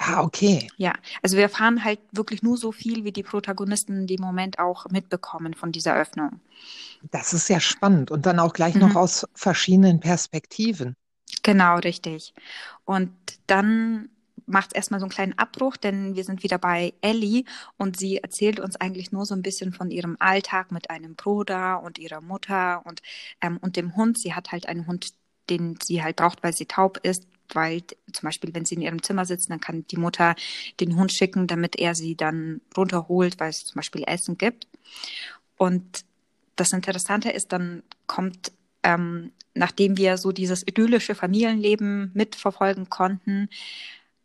Ah, 0.02 0.22
okay. 0.22 0.66
Ja, 0.78 0.94
also 1.22 1.36
wir 1.36 1.42
erfahren 1.42 1.84
halt 1.84 2.00
wirklich 2.10 2.42
nur 2.42 2.56
so 2.56 2.72
viel, 2.72 3.04
wie 3.04 3.12
die 3.12 3.22
Protagonisten 3.22 4.00
in 4.00 4.06
dem 4.06 4.22
Moment 4.22 4.58
auch 4.58 4.86
mitbekommen 4.88 5.52
von 5.52 5.72
dieser 5.72 5.94
Öffnung. 5.94 6.40
Das 7.10 7.34
ist 7.34 7.50
ja 7.50 7.60
spannend 7.60 8.10
und 8.10 8.24
dann 8.24 8.38
auch 8.38 8.54
gleich 8.54 8.74
mhm. 8.74 8.80
noch 8.80 8.96
aus 8.96 9.26
verschiedenen 9.34 10.00
Perspektiven. 10.00 10.96
Genau, 11.42 11.76
richtig. 11.76 12.32
Und 12.86 13.10
dann 13.46 14.08
macht 14.46 14.70
es 14.72 14.76
erstmal 14.76 15.00
so 15.00 15.04
einen 15.04 15.12
kleinen 15.12 15.38
Abbruch, 15.38 15.76
denn 15.76 16.16
wir 16.16 16.24
sind 16.24 16.42
wieder 16.42 16.56
bei 16.56 16.94
Ellie 17.02 17.44
und 17.76 17.98
sie 17.98 18.16
erzählt 18.16 18.58
uns 18.58 18.76
eigentlich 18.76 19.12
nur 19.12 19.26
so 19.26 19.34
ein 19.34 19.42
bisschen 19.42 19.74
von 19.74 19.90
ihrem 19.90 20.16
Alltag 20.18 20.72
mit 20.72 20.88
einem 20.88 21.14
Bruder 21.14 21.82
und 21.82 21.98
ihrer 21.98 22.22
Mutter 22.22 22.84
und, 22.86 23.02
ähm, 23.42 23.58
und 23.58 23.76
dem 23.76 23.96
Hund. 23.96 24.18
Sie 24.18 24.32
hat 24.32 24.50
halt 24.50 24.66
einen 24.66 24.86
Hund, 24.86 25.12
den 25.50 25.78
sie 25.82 26.02
halt 26.02 26.16
braucht, 26.16 26.42
weil 26.42 26.54
sie 26.54 26.66
taub 26.66 26.98
ist, 27.02 27.26
weil 27.54 27.82
zum 28.12 28.26
Beispiel, 28.26 28.54
wenn 28.54 28.64
sie 28.64 28.76
in 28.76 28.82
ihrem 28.82 29.02
Zimmer 29.02 29.24
sitzen, 29.24 29.50
dann 29.50 29.60
kann 29.60 29.86
die 29.86 29.96
Mutter 29.96 30.34
den 30.80 30.96
Hund 30.96 31.12
schicken, 31.12 31.46
damit 31.46 31.76
er 31.76 31.94
sie 31.94 32.16
dann 32.16 32.60
runterholt, 32.76 33.38
weil 33.40 33.50
es 33.50 33.64
zum 33.64 33.76
Beispiel 33.76 34.04
Essen 34.06 34.38
gibt. 34.38 34.66
Und 35.56 36.04
das 36.56 36.72
Interessante 36.72 37.30
ist, 37.30 37.52
dann 37.52 37.82
kommt, 38.06 38.52
ähm, 38.82 39.32
nachdem 39.54 39.96
wir 39.96 40.16
so 40.16 40.32
dieses 40.32 40.66
idyllische 40.66 41.14
Familienleben 41.14 42.10
mitverfolgen 42.14 42.88
konnten, 42.88 43.48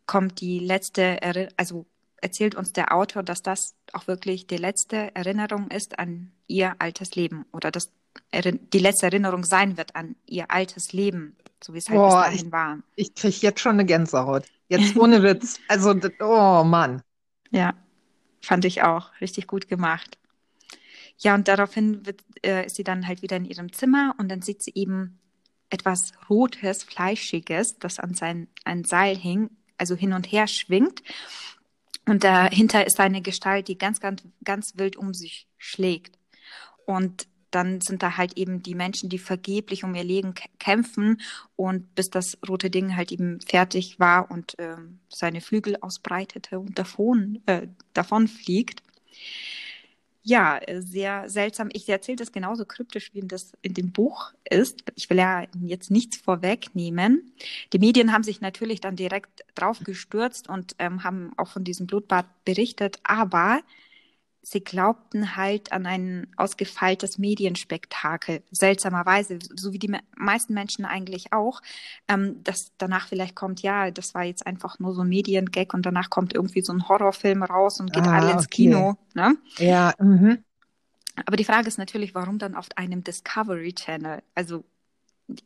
kommt 0.05 0.41
die 0.41 0.59
letzte, 0.59 1.19
also 1.57 1.85
erzählt 2.21 2.55
uns 2.55 2.73
der 2.73 2.93
Autor, 2.93 3.23
dass 3.23 3.41
das 3.41 3.75
auch 3.93 4.07
wirklich 4.07 4.47
die 4.47 4.57
letzte 4.57 5.15
Erinnerung 5.15 5.69
ist 5.69 5.99
an 5.99 6.31
ihr 6.47 6.75
altes 6.79 7.15
Leben 7.15 7.45
oder 7.51 7.71
dass 7.71 7.91
die 8.33 8.79
letzte 8.79 9.07
Erinnerung 9.07 9.43
sein 9.43 9.77
wird 9.77 9.95
an 9.95 10.15
ihr 10.25 10.49
altes 10.51 10.93
Leben 10.93 11.35
so 11.63 11.73
wie 11.73 11.77
es 11.77 11.89
halt 11.89 11.97
Boah, 11.97 12.07
bis 12.07 12.25
dahin 12.25 12.47
ich, 12.47 12.51
war. 12.51 12.79
Ich 12.95 13.15
kriege 13.15 13.37
jetzt 13.41 13.59
schon 13.59 13.73
eine 13.73 13.85
Gänsehaut. 13.85 14.45
Jetzt 14.67 14.95
ohne 14.97 15.23
Witz. 15.23 15.59
Also, 15.67 15.95
oh 16.19 16.63
Mann. 16.63 17.01
Ja, 17.51 17.73
fand 18.41 18.65
ich 18.65 18.83
auch. 18.83 19.11
Richtig 19.21 19.47
gut 19.47 19.67
gemacht. 19.67 20.17
Ja, 21.17 21.33
und 21.35 21.47
daraufhin 21.47 22.05
wird, 22.05 22.21
äh, 22.43 22.65
ist 22.65 22.75
sie 22.75 22.83
dann 22.83 23.07
halt 23.07 23.21
wieder 23.21 23.37
in 23.37 23.45
ihrem 23.45 23.71
Zimmer 23.71 24.15
und 24.17 24.29
dann 24.29 24.41
sieht 24.41 24.61
sie 24.61 24.73
eben 24.75 25.19
etwas 25.69 26.13
Rotes, 26.29 26.83
Fleischiges, 26.83 27.79
das 27.79 27.99
an 27.99 28.13
sein 28.13 28.47
ein 28.65 28.83
Seil 28.83 29.15
hing, 29.15 29.49
also 29.77 29.95
hin 29.95 30.13
und 30.13 30.31
her 30.31 30.47
schwingt. 30.47 31.01
Und 32.07 32.23
dahinter 32.23 32.85
ist 32.85 32.99
eine 32.99 33.21
Gestalt, 33.21 33.67
die 33.67 33.77
ganz, 33.77 33.99
ganz, 33.99 34.23
ganz 34.43 34.77
wild 34.77 34.95
um 34.95 35.13
sich 35.13 35.47
schlägt. 35.57 36.19
Und 36.85 37.27
dann 37.55 37.79
sind 37.79 38.03
da 38.03 38.17
halt 38.17 38.37
eben 38.37 38.61
die 38.61 38.75
Menschen, 38.75 39.09
die 39.09 39.17
vergeblich 39.17 39.85
um 39.85 39.95
ihr 39.95 40.03
Leben 40.03 40.33
kämpfen 40.59 41.21
und 41.55 41.95
bis 41.95 42.09
das 42.09 42.37
rote 42.47 42.69
Ding 42.69 42.95
halt 42.97 43.13
eben 43.13 43.39
fertig 43.41 43.97
war 43.99 44.29
und 44.29 44.59
äh, 44.59 44.75
seine 45.09 45.39
Flügel 45.39 45.77
ausbreitete 45.79 46.59
und 46.59 46.77
davon, 46.77 47.41
äh, 47.45 47.67
davon 47.93 48.27
fliegt. 48.27 48.83
ja, 50.21 50.57
äh, 50.57 50.81
sehr 50.81 51.29
seltsam. 51.29 51.69
Ich 51.71 51.87
erzähle 51.87 52.17
das 52.17 52.31
genauso 52.31 52.65
kryptisch, 52.65 53.13
wie 53.13 53.21
das 53.21 53.53
in 53.61 53.73
dem 53.73 53.91
Buch 53.91 54.33
ist. 54.49 54.83
Ich 54.95 55.09
will 55.09 55.17
ja 55.17 55.45
jetzt 55.61 55.91
nichts 55.91 56.17
vorwegnehmen. 56.17 57.31
Die 57.71 57.79
Medien 57.79 58.11
haben 58.11 58.23
sich 58.23 58.41
natürlich 58.41 58.81
dann 58.81 58.95
direkt 58.95 59.45
drauf 59.53 59.79
gestürzt 59.83 60.49
und 60.49 60.75
ähm, 60.79 61.03
haben 61.03 61.31
auch 61.37 61.47
von 61.47 61.63
diesem 61.63 61.87
Blutbad 61.87 62.25
berichtet, 62.43 62.99
aber 63.03 63.61
sie 64.45 64.63
glaubten 64.63 65.35
halt 65.35 65.71
an 65.71 65.87
ein 65.87 66.27
ausgefeiltes 66.37 67.17
Medienspektakel, 67.17 68.43
seltsamerweise, 68.51 69.39
so 69.55 69.73
wie 69.73 69.79
die 69.79 69.87
me 69.87 70.01
meisten 70.15 70.53
Menschen 70.53 70.85
eigentlich 70.85 71.33
auch, 71.33 71.61
ähm, 72.07 72.43
dass 72.43 72.71
danach 72.77 73.07
vielleicht 73.07 73.35
kommt, 73.35 73.61
ja, 73.63 73.89
das 73.89 74.13
war 74.13 74.23
jetzt 74.23 74.45
einfach 74.45 74.77
nur 74.77 74.93
so 74.93 75.01
ein 75.01 75.09
Mediengag 75.09 75.73
und 75.73 75.85
danach 75.85 76.11
kommt 76.11 76.33
irgendwie 76.33 76.61
so 76.61 76.73
ein 76.73 76.87
Horrorfilm 76.87 77.41
raus 77.41 77.79
und 77.79 77.91
geht 77.91 78.05
ah, 78.05 78.13
alle 78.13 78.31
ins 78.33 78.45
okay. 78.45 78.55
Kino. 78.55 78.97
Ne? 79.15 79.35
Ja. 79.57 79.93
Mhm. 79.99 80.43
Aber 81.25 81.37
die 81.37 81.45
Frage 81.45 81.67
ist 81.67 81.79
natürlich, 81.79 82.13
warum 82.13 82.37
dann 82.37 82.55
auf 82.55 82.67
einem 82.75 83.03
Discovery 83.03 83.73
Channel? 83.73 84.21
Also 84.35 84.63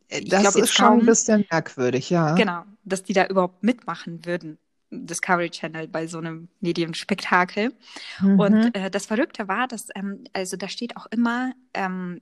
ich 0.10 0.28
das 0.28 0.42
glaub, 0.42 0.56
ist 0.56 0.74
schon 0.74 0.88
kaum, 0.88 1.00
ein 1.00 1.06
bisschen 1.06 1.46
merkwürdig, 1.50 2.10
ja. 2.10 2.36
Genau, 2.36 2.64
dass 2.84 3.04
die 3.04 3.14
da 3.14 3.28
überhaupt 3.28 3.64
mitmachen 3.64 4.26
würden. 4.26 4.58
Discovery 4.92 5.50
Channel 5.50 5.88
bei 5.88 6.08
so 6.08 6.18
einem 6.18 6.50
Medienspektakel. 6.62 7.74
Mhm. 8.22 8.40
Und 8.40 8.76
äh, 8.76 8.90
das 8.90 9.06
Verrückte 9.06 9.48
war, 9.48 9.68
dass, 9.68 9.88
ähm, 9.96 10.24
also 10.34 10.58
da 10.58 10.68
steht 10.68 10.98
auch 10.98 11.08
immer 11.08 11.54
ähm, 11.74 12.22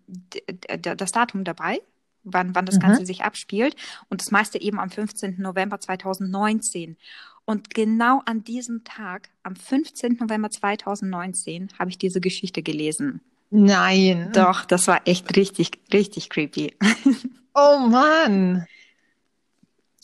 das 0.79 1.12
Datum 1.12 1.43
dabei, 1.43 1.81
wann, 2.24 2.53
wann 2.55 2.65
das 2.65 2.75
mhm. 2.75 2.81
Ganze 2.81 3.05
sich 3.05 3.24
abspielt. 3.24 3.75
Und 4.09 4.21
das 4.21 4.31
meiste 4.31 4.62
eben 4.62 4.79
am 4.79 4.89
15. 4.89 5.36
November 5.39 5.79
2019. 5.79 6.97
Und 7.45 7.74
genau 7.74 8.21
an 8.25 8.43
diesem 8.43 8.83
Tag, 8.83 9.29
am 9.43 9.55
15. 9.55 10.17
November 10.19 10.50
2019, 10.50 11.69
habe 11.79 11.89
ich 11.89 11.97
diese 11.97 12.19
Geschichte 12.19 12.62
gelesen. 12.62 13.21
Nein. 13.50 14.31
Doch, 14.33 14.65
das 14.65 14.88
war 14.88 15.01
echt 15.05 15.36
richtig, 15.38 15.71
richtig 15.93 16.29
creepy. 16.29 16.75
Oh 17.59 17.88
Mann. 17.88 18.67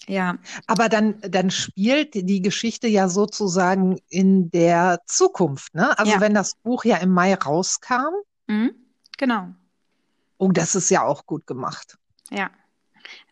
Ja. 0.08 0.38
Aber 0.68 0.90
dann, 0.90 1.20
dann 1.22 1.50
spielt 1.50 2.14
die 2.14 2.42
Geschichte 2.42 2.88
ja 2.88 3.08
sozusagen 3.08 4.00
in 4.10 4.50
der 4.50 5.02
Zukunft, 5.06 5.74
ne? 5.74 5.98
Also 5.98 6.14
ja. 6.14 6.22
wenn 6.22 6.34
das 6.34 6.56
Buch 6.56 6.86
ja 6.86 6.98
im 6.98 7.10
Mai 7.10 7.34
rauskam. 7.36 8.14
Mhm, 8.48 8.74
genau. 9.18 9.48
Oh, 10.38 10.52
das 10.52 10.76
ist 10.76 10.90
ja 10.90 11.04
auch 11.04 11.26
gut 11.26 11.48
gemacht. 11.48 11.98
Ja. 12.30 12.52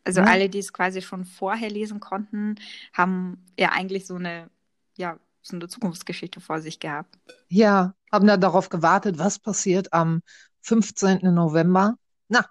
Also 0.04 0.22
ja. 0.22 0.28
alle, 0.28 0.50
die 0.50 0.60
es 0.60 0.74
quasi 0.74 1.02
schon 1.02 1.26
vorher 1.26 1.70
lesen 1.70 2.00
konnten, 2.00 2.56
haben 2.94 3.46
ja 3.58 3.70
eigentlich 3.70 4.08
so 4.08 4.16
eine, 4.16 4.50
ja, 4.98 5.18
so 5.42 5.56
eine 5.56 5.68
Zukunftsgeschichte 5.68 6.40
vor 6.40 6.62
sich 6.62 6.80
gehabt. 6.80 7.18
Ja, 7.50 7.94
haben 8.12 8.28
dann 8.28 8.42
darauf 8.42 8.70
gewartet, 8.70 9.18
was 9.18 9.40
passiert 9.40 9.94
am 9.94 10.22
15. 10.62 11.34
November. 11.34 11.96
Na, 12.28 12.46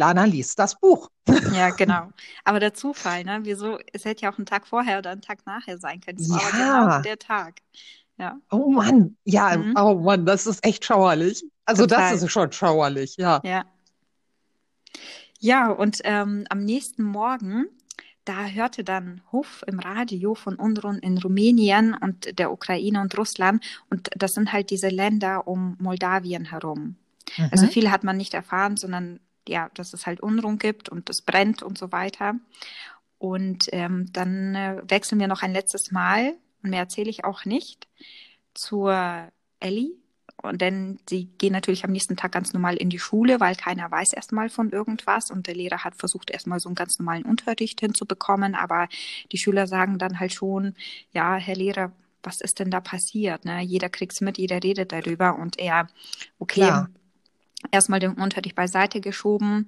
Lana 0.00 0.24
liest 0.24 0.58
das 0.58 0.78
Buch. 0.78 1.10
Ja, 1.54 1.70
genau. 1.70 2.10
Aber 2.44 2.58
der 2.58 2.74
Zufall, 2.74 3.24
ne? 3.24 3.40
Wieso? 3.42 3.78
Es 3.92 4.04
hätte 4.04 4.22
ja 4.22 4.32
auch 4.32 4.38
ein 4.38 4.46
Tag 4.46 4.66
vorher 4.66 4.98
oder 4.98 5.10
ein 5.10 5.20
Tag 5.20 5.46
nachher 5.46 5.78
sein 5.78 6.00
können. 6.00 6.18
Es 6.18 6.28
ja. 6.28 6.34
war 6.34 6.50
genau 6.52 7.02
der 7.02 7.18
Tag. 7.18 7.60
Ja. 8.18 8.36
Oh 8.50 8.70
Mann, 8.70 9.16
ja, 9.24 9.56
mhm. 9.56 9.74
oh 9.76 9.94
Mann, 9.94 10.26
das 10.26 10.46
ist 10.46 10.64
echt 10.64 10.84
schauerlich. 10.84 11.44
Also 11.64 11.86
Total. 11.86 12.12
das 12.12 12.22
ist 12.22 12.32
schon 12.32 12.52
schauerlich, 12.52 13.16
ja. 13.16 13.40
Ja. 13.44 13.64
Ja, 15.38 15.70
und 15.70 16.00
ähm, 16.04 16.46
am 16.50 16.64
nächsten 16.64 17.02
Morgen, 17.02 17.66
da 18.24 18.46
hörte 18.46 18.84
dann 18.84 19.22
Hof 19.32 19.64
im 19.66 19.78
Radio 19.78 20.34
von 20.34 20.56
Unruhen 20.56 20.98
in 20.98 21.18
Rumänien 21.18 21.94
und 21.94 22.38
der 22.38 22.52
Ukraine 22.52 23.00
und 23.00 23.16
Russland. 23.16 23.64
Und 23.88 24.10
das 24.16 24.34
sind 24.34 24.52
halt 24.52 24.70
diese 24.70 24.88
Länder 24.88 25.46
um 25.46 25.76
Moldawien 25.80 26.44
herum. 26.44 26.96
Also 27.36 27.42
mhm. 27.42 27.48
Also 27.52 27.66
viel 27.68 27.90
hat 27.90 28.04
man 28.04 28.16
nicht 28.16 28.34
erfahren, 28.34 28.76
sondern 28.76 29.20
ja, 29.50 29.68
dass 29.74 29.92
es 29.92 30.06
halt 30.06 30.20
Unruhen 30.20 30.58
gibt 30.58 30.88
und 30.88 31.10
es 31.10 31.22
brennt 31.22 31.62
und 31.62 31.76
so 31.76 31.92
weiter. 31.92 32.34
Und 33.18 33.68
ähm, 33.72 34.06
dann 34.12 34.54
äh, 34.54 34.82
wechseln 34.88 35.20
wir 35.20 35.28
noch 35.28 35.42
ein 35.42 35.52
letztes 35.52 35.90
Mal, 35.90 36.34
und 36.62 36.70
mehr 36.70 36.80
erzähle 36.80 37.10
ich 37.10 37.24
auch 37.24 37.44
nicht, 37.44 37.86
zur 38.54 39.28
Ellie. 39.58 39.92
Und 40.42 40.62
denn 40.62 40.98
sie 41.06 41.26
gehen 41.26 41.52
natürlich 41.52 41.84
am 41.84 41.92
nächsten 41.92 42.16
Tag 42.16 42.32
ganz 42.32 42.54
normal 42.54 42.76
in 42.76 42.88
die 42.88 42.98
Schule, 42.98 43.40
weil 43.40 43.56
keiner 43.56 43.90
weiß 43.90 44.14
erstmal 44.14 44.48
von 44.48 44.70
irgendwas. 44.70 45.30
Und 45.30 45.46
der 45.46 45.54
Lehrer 45.54 45.84
hat 45.84 45.96
versucht, 45.96 46.30
erstmal 46.30 46.60
so 46.60 46.70
einen 46.70 46.76
ganz 46.76 46.98
normalen 46.98 47.24
Unterricht 47.24 47.80
hinzubekommen. 47.80 48.54
Aber 48.54 48.88
die 49.32 49.38
Schüler 49.38 49.66
sagen 49.66 49.98
dann 49.98 50.18
halt 50.18 50.32
schon, 50.32 50.74
ja, 51.12 51.36
Herr 51.36 51.56
Lehrer, 51.56 51.92
was 52.22 52.40
ist 52.40 52.58
denn 52.58 52.70
da 52.70 52.80
passiert? 52.80 53.44
Ne? 53.44 53.60
Jeder 53.60 53.90
kriegt's 53.90 54.22
mit, 54.22 54.38
jeder 54.38 54.62
redet 54.62 54.92
darüber. 54.92 55.38
Und 55.38 55.58
er, 55.58 55.88
okay, 56.38 56.60
Klar 56.60 56.88
erstmal 57.70 58.00
den 58.00 58.12
Unterricht 58.12 58.54
beiseite 58.54 59.00
geschoben 59.00 59.66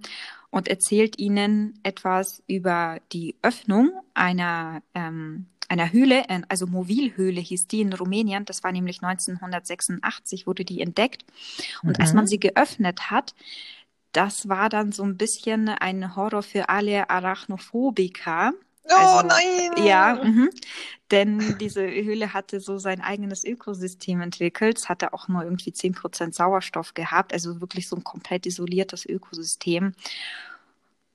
und 0.51 0.69
erzählt 0.69 1.19
ihnen 1.19 1.79
etwas 1.83 2.43
über 2.47 2.99
die 3.13 3.37
Öffnung 3.43 3.91
einer, 4.15 4.83
ähm, 4.95 5.47
einer 5.69 5.93
Höhle, 5.93 6.29
äh, 6.29 6.43
also 6.49 6.67
Movilhöhle 6.67 7.41
hieß 7.41 7.67
die 7.69 7.81
in 7.81 7.93
Rumänien. 7.93 8.45
Das 8.45 8.63
war 8.63 8.73
nämlich 8.73 9.03
1986, 9.03 10.47
wurde 10.47 10.65
die 10.65 10.81
entdeckt. 10.81 11.25
Und 11.83 11.99
mhm. 11.99 12.03
als 12.03 12.13
man 12.13 12.27
sie 12.27 12.39
geöffnet 12.39 13.11
hat, 13.11 13.35
das 14.13 14.49
war 14.49 14.69
dann 14.69 14.93
so 14.93 15.03
ein 15.03 15.17
bisschen 15.17 15.71
ein 15.71 16.15
Horror 16.15 16.43
für 16.43 16.69
alle 16.69 17.09
Arachnophobiker. 17.09 18.53
Oh 18.89 18.95
also, 18.95 19.27
nein! 19.27 19.87
Ja, 19.87 20.21
mh. 20.23 20.49
denn 21.11 21.57
diese 21.59 21.83
Höhle 21.83 22.33
hatte 22.33 22.61
so 22.61 22.79
sein 22.79 23.01
eigenes 23.01 23.45
Ökosystem 23.45 24.21
entwickelt. 24.21 24.79
Es 24.79 24.89
hatte 24.89 25.13
auch 25.13 25.29
nur 25.29 25.45
irgendwie 25.45 25.71
10% 25.71 26.35
Sauerstoff 26.35 26.95
gehabt, 26.95 27.33
also 27.33 27.61
wirklich 27.61 27.89
so 27.89 27.97
ein 27.97 28.05
komplett 28.05 28.47
isoliertes 28.47 29.07
Ökosystem. 29.07 29.95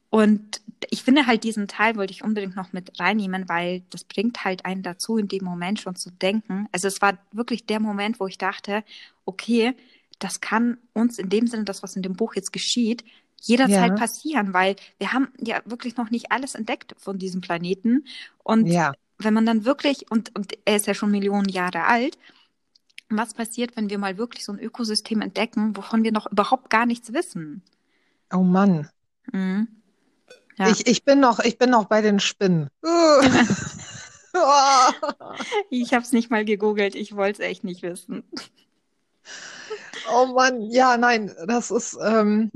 Und 0.09 0.61
ich 0.89 1.03
finde 1.03 1.27
halt 1.27 1.43
diesen 1.43 1.67
Teil 1.67 1.97
wollte 1.97 2.13
ich 2.13 2.23
unbedingt 2.23 2.55
noch 2.55 2.71
mit 2.71 2.99
reinnehmen, 2.99 3.49
weil 3.49 3.83
das 3.89 4.05
bringt 4.05 4.45
halt 4.45 4.65
einen 4.65 4.83
dazu, 4.83 5.17
in 5.17 5.27
dem 5.27 5.43
Moment 5.43 5.79
schon 5.79 5.95
zu 5.95 6.11
denken. 6.11 6.67
Also 6.71 6.87
es 6.87 7.01
war 7.01 7.17
wirklich 7.33 7.65
der 7.65 7.79
Moment, 7.81 8.19
wo 8.19 8.27
ich 8.27 8.37
dachte, 8.37 8.83
okay, 9.25 9.75
das 10.19 10.39
kann 10.39 10.77
uns 10.93 11.19
in 11.19 11.29
dem 11.29 11.47
Sinne, 11.47 11.65
das, 11.65 11.83
was 11.83 11.95
in 11.95 12.01
dem 12.01 12.15
Buch 12.15 12.35
jetzt 12.35 12.53
geschieht, 12.53 13.03
jederzeit 13.41 13.91
ja. 13.91 13.95
passieren, 13.95 14.53
weil 14.53 14.75
wir 14.97 15.13
haben 15.13 15.29
ja 15.39 15.61
wirklich 15.65 15.97
noch 15.97 16.09
nicht 16.09 16.31
alles 16.31 16.55
entdeckt 16.55 16.95
von 16.97 17.17
diesem 17.17 17.41
Planeten. 17.41 18.05
Und 18.43 18.67
ja. 18.67 18.93
wenn 19.17 19.33
man 19.33 19.45
dann 19.45 19.65
wirklich, 19.65 20.09
und, 20.11 20.35
und 20.35 20.53
er 20.65 20.75
ist 20.75 20.87
ja 20.87 20.93
schon 20.93 21.11
Millionen 21.11 21.49
Jahre 21.49 21.85
alt, 21.85 22.17
was 23.09 23.33
passiert, 23.33 23.75
wenn 23.77 23.89
wir 23.89 23.97
mal 23.97 24.17
wirklich 24.17 24.43
so 24.43 24.51
ein 24.51 24.59
Ökosystem 24.59 25.21
entdecken, 25.21 25.77
wovon 25.77 26.03
wir 26.03 26.11
noch 26.11 26.29
überhaupt 26.29 26.69
gar 26.69 26.85
nichts 26.85 27.13
wissen? 27.13 27.63
Oh 28.33 28.43
Mann. 28.43 28.89
Mhm. 29.31 29.67
Ja. 30.57 30.69
Ich, 30.69 30.87
ich, 30.87 31.05
bin 31.05 31.19
noch, 31.19 31.39
ich 31.39 31.57
bin 31.57 31.69
noch 31.69 31.85
bei 31.85 32.01
den 32.01 32.19
Spinnen. 32.19 32.69
ich 35.69 35.93
habe 35.93 36.03
es 36.03 36.11
nicht 36.11 36.29
mal 36.31 36.43
gegoogelt, 36.43 36.95
ich 36.95 37.15
wollte 37.15 37.43
es 37.43 37.47
echt 37.47 37.63
nicht 37.63 37.83
wissen. 37.83 38.23
Oh 40.11 40.25
Mann, 40.27 40.61
ja, 40.61 40.97
nein, 40.97 41.33
das 41.47 41.69
ist, 41.69 41.97
ähm, 42.01 42.51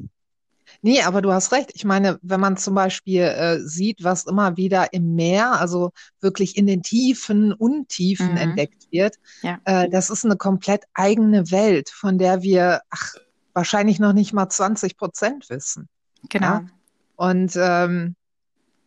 Nee, 0.83 1.01
aber 1.01 1.21
du 1.21 1.31
hast 1.31 1.51
recht. 1.51 1.71
Ich 1.75 1.85
meine, 1.85 2.17
wenn 2.23 2.39
man 2.39 2.57
zum 2.57 2.73
Beispiel 2.73 3.21
äh, 3.21 3.59
sieht, 3.59 4.03
was 4.03 4.25
immer 4.25 4.57
wieder 4.57 4.93
im 4.93 5.13
Meer, 5.15 5.59
also 5.59 5.91
wirklich 6.19 6.57
in 6.57 6.65
den 6.65 6.81
Tiefen, 6.81 7.53
Untiefen 7.53 8.31
mhm. 8.31 8.37
entdeckt 8.37 8.87
wird, 8.91 9.17
ja. 9.43 9.59
äh, 9.65 9.89
das 9.89 10.09
ist 10.09 10.25
eine 10.25 10.37
komplett 10.37 10.85
eigene 10.93 11.51
Welt, 11.51 11.89
von 11.89 12.17
der 12.17 12.41
wir 12.41 12.81
ach, 12.89 13.13
wahrscheinlich 13.53 13.99
noch 13.99 14.13
nicht 14.13 14.33
mal 14.33 14.49
20 14.49 14.97
Prozent 14.97 15.49
wissen. 15.49 15.87
Genau. 16.29 16.47
Ja? 16.47 16.65
Und 17.15 17.55
ähm, 17.55 18.15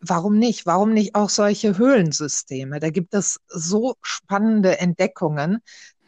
warum 0.01 0.37
nicht? 0.37 0.65
Warum 0.65 0.93
nicht 0.93 1.15
auch 1.15 1.29
solche 1.29 1.77
Höhlensysteme? 1.77 2.81
Da 2.81 2.89
gibt 2.89 3.13
es 3.13 3.39
so 3.47 3.95
spannende 4.01 4.79
Entdeckungen. 4.79 5.59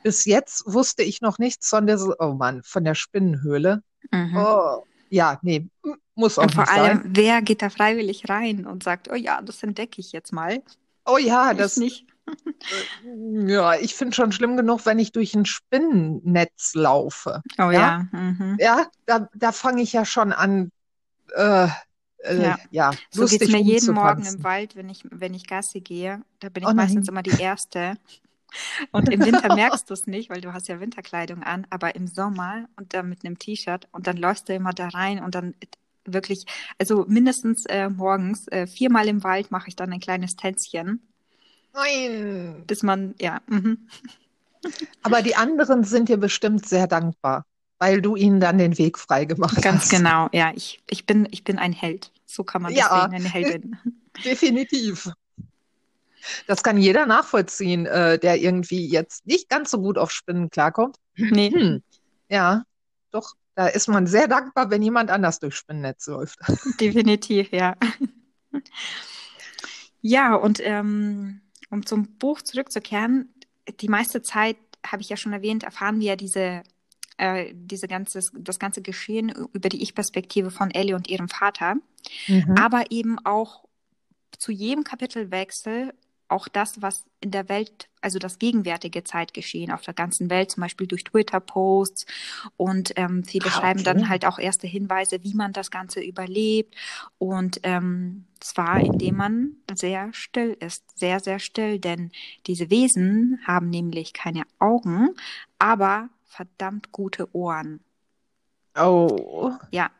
Bis 0.04 0.26
jetzt 0.26 0.64
wusste 0.66 1.04
ich 1.04 1.22
noch 1.22 1.40
nichts 1.40 1.70
von 1.70 1.88
der, 1.88 2.00
oh 2.20 2.34
Mann, 2.34 2.62
von 2.64 2.84
der 2.84 2.96
Spinnenhöhle. 2.96 3.82
Mhm. 4.12 4.38
Oh, 4.38 4.84
ja, 5.10 5.40
nee, 5.42 5.68
muss 6.16 6.38
auch 6.40 6.44
und 6.44 6.54
vor 6.54 6.70
allem, 6.70 7.04
sein. 7.04 7.12
wer 7.16 7.42
geht 7.42 7.62
da 7.62 7.70
freiwillig 7.70 8.30
rein 8.30 8.66
und 8.66 8.84
sagt, 8.84 9.10
oh 9.12 9.16
ja, 9.16 9.42
das 9.42 9.62
entdecke 9.64 10.02
ich 10.02 10.12
jetzt 10.12 10.34
mal. 10.34 10.62
Oh 11.06 11.18
ja, 11.18 11.52
ich 11.52 11.58
das 11.58 11.78
nicht. 11.78 12.06
ja, 13.48 13.76
ich 13.76 13.96
finde 13.96 14.16
schon 14.16 14.32
schlimm 14.32 14.58
genug, 14.58 14.86
wenn 14.86 15.00
ich 15.00 15.12
durch 15.12 15.34
ein 15.36 15.46
Spinnennetz 15.46 16.74
laufe. 16.74 17.42
Oh 17.58 17.70
ja. 17.70 17.72
Ja, 17.72 18.08
mhm. 18.12 18.58
ja 18.60 18.88
da, 19.06 19.30
da 19.34 19.52
fange 19.52 19.82
ich 19.82 19.94
ja 19.94 20.06
schon 20.06 20.34
an. 20.34 20.72
Äh, 21.36 21.68
äh, 22.20 22.42
ja. 22.42 22.58
ja, 22.72 22.92
so 23.12 23.26
geht 23.26 23.42
es 23.42 23.50
mir 23.50 23.62
jeden 23.62 23.94
Morgen 23.94 24.26
im 24.26 24.44
Wald, 24.44 24.76
wenn 24.76 24.90
ich, 24.90 25.04
wenn 25.10 25.34
ich 25.34 25.48
Gassi 25.48 25.82
gehe. 25.82 26.22
Da 26.40 26.50
bin 26.50 26.64
ich 26.64 26.70
oh 26.70 26.74
meistens 26.74 27.08
immer 27.08 27.24
die 27.24 27.40
Erste. 27.40 27.96
Und 28.92 29.10
im 29.10 29.24
Winter 29.26 29.50
merkst 29.56 29.90
du 29.90 29.94
es 29.94 30.08
nicht, 30.08 30.30
weil 30.30 30.42
du 30.42 30.54
hast 30.54 30.68
ja 30.68 30.80
Winterkleidung 30.80 31.44
an, 31.44 31.68
aber 31.70 31.96
im 31.96 32.08
Sommer 32.08 32.68
und 32.78 32.94
dann 32.94 33.10
mit 33.10 33.26
einem 33.26 33.38
T-Shirt 33.40 33.88
und 33.92 34.08
dann 34.08 34.18
läufst 34.18 34.50
du 34.50 34.54
immer 34.54 34.74
da 34.74 34.88
rein 34.90 35.24
und 35.24 35.36
dann 35.36 35.56
wirklich, 36.06 36.46
also 36.80 37.06
mindestens 37.08 37.66
äh, 37.66 37.90
morgens, 37.90 38.48
äh, 38.50 38.68
viermal 38.68 39.08
im 39.08 39.24
Wald 39.24 39.52
mache 39.52 39.68
ich 39.68 39.76
dann 39.76 39.92
ein 39.94 40.00
kleines 40.00 40.36
Tänzchen. 40.38 41.02
Nein. 41.74 42.64
Bis 42.68 42.84
man, 42.84 43.14
ja. 43.20 43.42
Mhm. 43.48 43.88
Aber 45.04 45.22
die 45.22 45.36
anderen 45.36 45.84
sind 45.84 46.10
dir 46.10 46.18
bestimmt 46.18 46.66
sehr 46.68 46.88
dankbar. 46.88 47.46
weil 47.80 48.02
du 48.02 48.16
ihnen 48.16 48.40
dann 48.40 48.58
den 48.58 48.76
Weg 48.80 48.98
frei 48.98 49.26
gemacht 49.26 49.62
Ganz 49.62 49.84
hast. 49.84 49.90
genau, 49.90 50.30
ja. 50.34 50.52
Ich, 50.56 50.82
ich, 50.90 51.06
bin, 51.06 51.28
ich 51.32 51.44
bin 51.44 51.60
ein 51.60 51.74
Held. 51.74 52.12
So 52.26 52.44
kann 52.44 52.64
man 52.64 52.74
das 52.74 52.90
Ja. 52.90 52.90
sehen, 52.90 53.14
eine 53.14 53.30
Heldin. 53.30 53.78
Definitiv. 54.26 55.12
Das 56.48 56.64
kann 56.64 56.78
jeder 56.78 57.06
nachvollziehen, 57.06 57.86
äh, 57.86 58.20
der 58.20 58.38
irgendwie 58.38 58.88
jetzt 58.88 59.26
nicht 59.26 59.50
ganz 59.50 59.72
so 59.72 59.80
gut 59.80 59.98
auf 59.98 60.12
Spinnen 60.12 60.50
klarkommt. 60.50 60.98
Nee, 61.16 61.52
Hm. 61.52 61.84
Ja, 62.30 62.64
doch, 63.12 63.34
da 63.56 63.68
ist 63.68 63.88
man 63.88 64.06
sehr 64.06 64.28
dankbar, 64.28 64.70
wenn 64.70 64.82
jemand 64.82 65.10
anders 65.10 65.40
durch 65.40 65.56
Spinnennetz 65.56 66.08
läuft. 66.08 66.40
definitiv, 66.80 67.52
ja. 67.52 67.76
Ja, 70.02 70.36
und 70.36 70.60
ähm, 70.62 71.42
um 71.70 71.86
zum 71.86 72.18
Buch 72.18 72.42
zurückzukehren, 72.42 73.34
die 73.80 73.88
meiste 73.88 74.22
Zeit, 74.22 74.58
habe 74.86 75.02
ich 75.02 75.10
ja 75.10 75.18
schon 75.18 75.34
erwähnt, 75.34 75.64
erfahren 75.64 76.00
wir 76.00 76.16
diese, 76.16 76.64
äh, 77.18 77.52
diese 77.54 77.88
ganzes, 77.88 78.32
das 78.38 78.60
ganze 78.60 78.82
Geschehen 78.82 79.34
über 79.54 79.70
die 79.70 79.82
Ich-Perspektive 79.82 80.52
von 80.52 80.72
Ellie 80.72 80.96
und 80.96 81.10
ihrem 81.10 81.30
Vater. 81.30 81.76
Mhm. 82.28 82.56
aber 82.58 82.92
eben 82.92 83.20
auch 83.26 83.66
zu 84.38 84.52
jedem 84.52 84.84
Kapitelwechsel 84.84 85.94
auch 86.30 86.48
das, 86.48 86.82
was 86.82 87.06
in 87.22 87.32
der 87.32 87.50
Welt, 87.50 87.90
also 88.02 88.20
das 88.20 88.40
gegenwärtige 88.40 89.04
Zeitgeschehen 89.04 89.72
auf 89.72 89.82
der 89.82 89.94
ganzen 89.94 90.30
Welt, 90.30 90.52
zum 90.52 90.62
Beispiel 90.62 90.88
durch 90.88 91.04
Twitter-Posts 91.06 92.06
und 92.58 92.94
ähm, 92.96 93.24
viele 93.24 93.50
Ah, 93.50 93.50
schreiben 93.52 93.84
okay. 93.84 93.84
dann 93.84 94.10
halt 94.10 94.26
auch 94.26 94.40
erste 94.40 94.68
Hinweise, 94.68 95.24
wie 95.24 95.34
man 95.34 95.54
das 95.54 95.72
Ganze 95.72 96.02
überlebt 96.02 96.76
und 97.18 97.60
ähm, 97.64 98.26
zwar 98.40 98.82
indem 98.82 99.16
man 99.16 99.52
sehr 99.74 100.14
still 100.14 100.56
ist, 100.60 100.84
sehr, 100.98 101.20
sehr 101.20 101.40
still, 101.40 101.80
denn 101.80 102.12
diese 102.48 102.70
Wesen 102.70 103.40
haben 103.46 103.70
nämlich 103.70 104.14
keine 104.14 104.44
Augen, 104.60 105.10
aber 105.60 106.10
verdammt 106.26 106.92
gute 106.92 107.34
Ohren. 107.36 107.80
Oh, 108.78 109.60
Ja. 109.72 109.92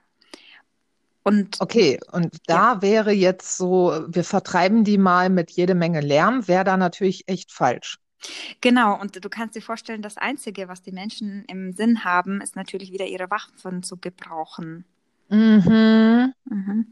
Und 1.28 1.60
okay. 1.60 2.00
Und 2.14 2.38
da 2.46 2.82
wäre 2.82 3.12
jetzt 3.12 3.58
so, 3.58 4.06
wir 4.08 4.24
vertreiben 4.24 4.86
die 4.86 4.98
mal 4.98 5.30
mit 5.30 5.52
jede 5.52 5.76
Menge 5.76 6.00
Lärm, 6.00 6.48
wäre 6.48 6.64
da 6.64 6.78
natürlich 6.78 7.28
echt 7.28 7.52
falsch. 7.52 7.98
Genau, 8.62 8.98
und 9.00 9.24
du 9.24 9.30
kannst 9.30 9.56
dir 9.56 9.62
vorstellen, 9.62 10.02
das 10.02 10.18
Einzige, 10.18 10.70
was 10.70 10.82
die 10.82 10.94
Menschen 10.94 11.44
im 11.50 11.74
Sinn 11.74 12.06
haben, 12.06 12.40
ist 12.40 12.56
natürlich 12.56 12.94
wieder 12.94 13.06
ihre 13.06 13.30
Waffen 13.30 13.84
zu 13.84 13.98
gebrauchen. 13.98 14.86
Mhm. 15.28 16.34
Mhm. 16.46 16.88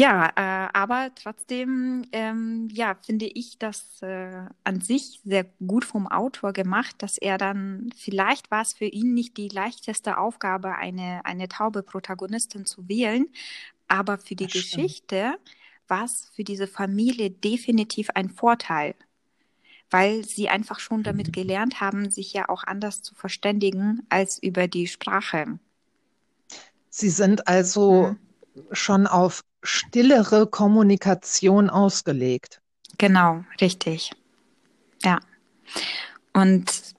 Ja, 0.00 0.28
äh, 0.36 0.70
aber 0.74 1.10
trotzdem, 1.16 2.04
ähm, 2.12 2.68
ja, 2.70 2.94
finde 3.04 3.26
ich 3.26 3.58
das 3.58 4.00
äh, 4.00 4.44
an 4.62 4.80
sich 4.80 5.20
sehr 5.24 5.42
gut 5.66 5.84
vom 5.84 6.06
Autor 6.06 6.52
gemacht, 6.52 6.94
dass 7.02 7.18
er 7.18 7.36
dann, 7.36 7.90
vielleicht 7.96 8.48
war 8.52 8.62
es 8.62 8.74
für 8.74 8.84
ihn 8.84 9.12
nicht 9.12 9.36
die 9.36 9.48
leichteste 9.48 10.18
Aufgabe, 10.18 10.76
eine, 10.76 11.22
eine 11.24 11.48
taube 11.48 11.82
Protagonistin 11.82 12.64
zu 12.64 12.88
wählen, 12.88 13.26
aber 13.88 14.18
für 14.18 14.36
die 14.36 14.46
Das 14.46 14.52
stimmt. 14.52 14.96
Geschichte 14.98 15.38
war 15.88 16.04
es 16.04 16.30
für 16.34 16.44
diese 16.44 16.68
Familie 16.68 17.30
definitiv 17.30 18.10
ein 18.14 18.30
Vorteil, 18.30 18.94
weil 19.90 20.24
sie 20.24 20.48
einfach 20.48 20.80
schon 20.80 21.02
damit 21.04 21.32
gelernt 21.32 21.80
haben, 21.80 22.10
sich 22.10 22.32
ja 22.34 22.48
auch 22.48 22.64
anders 22.64 23.02
zu 23.02 23.14
verständigen 23.14 24.06
als 24.10 24.42
über 24.42 24.68
die 24.68 24.86
Sprache. 24.88 25.58
Sie 26.90 27.10
sind 27.10 27.46
also 27.48 28.14
Mhm. 28.14 28.27
Schon 28.72 29.06
auf 29.06 29.42
stillere 29.62 30.46
Kommunikation 30.46 31.70
ausgelegt. 31.70 32.60
Genau, 32.98 33.44
richtig. 33.60 34.12
Ja. 35.02 35.20
Und 36.32 36.94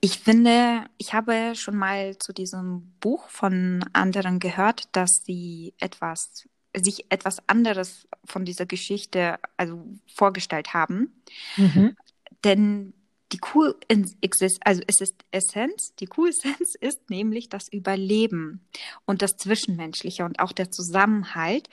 ich 0.00 0.18
finde, 0.18 0.84
ich 0.98 1.14
habe 1.14 1.54
schon 1.54 1.76
mal 1.76 2.18
zu 2.18 2.32
diesem 2.32 2.92
Buch 3.00 3.28
von 3.28 3.84
anderen 3.92 4.38
gehört, 4.38 4.84
dass 4.92 5.22
sie 5.24 5.74
etwas, 5.80 6.46
sich 6.76 7.10
etwas 7.10 7.38
anderes 7.48 8.06
von 8.24 8.44
dieser 8.44 8.66
Geschichte 8.66 9.38
also 9.56 9.82
vorgestellt 10.06 10.74
haben. 10.74 11.22
Mhm. 11.56 11.96
Denn 12.44 12.92
die 13.40 14.16
exist, 14.20 14.58
also 14.64 14.82
es 14.86 15.00
ist 15.00 15.24
Essenz, 15.30 15.94
die 15.98 16.08
Cool 16.16 16.28
Essenz 16.28 16.74
ist 16.80 17.10
nämlich 17.10 17.48
das 17.48 17.68
Überleben 17.68 18.66
und 19.04 19.22
das 19.22 19.36
Zwischenmenschliche 19.36 20.24
und 20.24 20.40
auch 20.40 20.52
der 20.52 20.70
Zusammenhalt. 20.70 21.68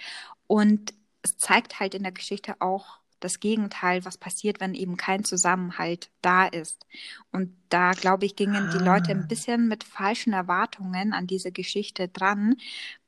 Und 0.48 0.94
es 1.22 1.38
zeigt 1.38 1.80
halt 1.80 1.94
in 1.94 2.04
der 2.04 2.12
Geschichte 2.12 2.56
auch 2.60 3.02
das 3.20 3.40
Gegenteil, 3.40 4.04
was 4.04 4.18
passiert, 4.18 4.60
wenn 4.60 4.74
eben 4.74 4.98
kein 4.98 5.24
Zusammenhalt 5.24 6.10
da 6.22 6.48
ist. 6.48 6.86
Und 7.32 7.56
da, 7.70 7.92
glaube 7.92 8.26
ich, 8.26 8.36
gingen 8.36 8.72
die 8.72 8.84
Leute 8.84 9.12
Ah. 9.12 9.16
ein 9.16 9.28
bisschen 9.28 9.68
mit 9.68 9.84
falschen 9.84 10.34
Erwartungen 10.34 11.14
an 11.14 11.28
diese 11.28 11.52
Geschichte 11.52 12.08
dran, 12.08 12.56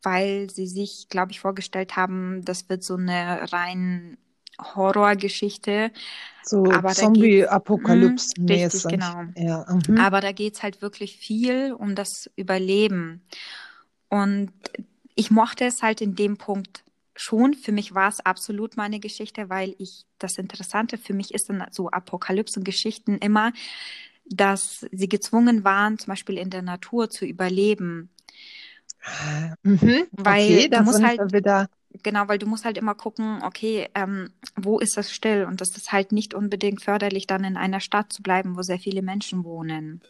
weil 0.03 0.49
sie 0.51 0.67
sich, 0.67 1.07
glaube 1.09 1.31
ich, 1.31 1.39
vorgestellt 1.39 1.95
haben, 1.95 2.45
das 2.45 2.69
wird 2.69 2.83
so 2.83 2.95
eine 2.95 3.51
rein 3.51 4.17
Horrorgeschichte. 4.59 5.91
So. 6.43 6.63
Mhm, 8.37 8.47
richtig, 8.49 8.91
genau. 8.91 9.23
Ja, 9.35 9.65
mhm. 9.87 9.97
Aber 9.97 10.21
da 10.21 10.31
geht's 10.31 10.61
halt 10.63 10.81
wirklich 10.81 11.17
viel 11.17 11.73
um 11.73 11.95
das 11.95 12.29
Überleben. 12.35 13.21
Und 14.09 14.51
ich 15.15 15.31
mochte 15.31 15.65
es 15.65 15.81
halt 15.81 16.01
in 16.01 16.15
dem 16.15 16.37
Punkt 16.37 16.83
schon. 17.15 17.53
Für 17.53 17.71
mich 17.71 17.93
war 17.95 18.09
es 18.09 18.19
absolut 18.19 18.77
meine 18.77 18.99
Geschichte, 18.99 19.49
weil 19.49 19.75
ich 19.77 20.05
das 20.19 20.37
Interessante 20.37 20.97
für 20.97 21.13
mich 21.13 21.33
ist 21.33 21.49
dann 21.49 21.63
so 21.71 21.89
Apokalypsen-Geschichten 21.89 23.17
immer, 23.17 23.53
dass 24.25 24.85
sie 24.91 25.09
gezwungen 25.09 25.63
waren, 25.63 25.97
zum 25.99 26.11
Beispiel 26.11 26.37
in 26.37 26.49
der 26.49 26.61
Natur 26.61 27.09
zu 27.09 27.25
überleben. 27.25 28.09
Mhm. 29.63 30.07
Weil 30.11 30.43
Okay, 30.43 30.69
da 30.69 30.85
sind 30.85 31.05
halt- 31.05 31.33
wieder. 31.33 31.67
Genau, 32.03 32.27
weil 32.27 32.37
du 32.37 32.45
musst 32.45 32.65
halt 32.65 32.77
immer 32.77 32.95
gucken, 32.95 33.41
okay, 33.43 33.89
ähm, 33.95 34.31
wo 34.55 34.79
ist 34.79 34.97
das 34.97 35.11
still? 35.11 35.45
Und 35.45 35.61
das 35.61 35.75
ist 35.77 35.91
halt 35.91 36.11
nicht 36.11 36.33
unbedingt 36.33 36.81
förderlich, 36.83 37.27
dann 37.27 37.43
in 37.43 37.57
einer 37.57 37.79
Stadt 37.79 38.13
zu 38.13 38.21
bleiben, 38.21 38.55
wo 38.57 38.61
sehr 38.61 38.79
viele 38.79 39.01
Menschen 39.01 39.43
wohnen. 39.43 40.01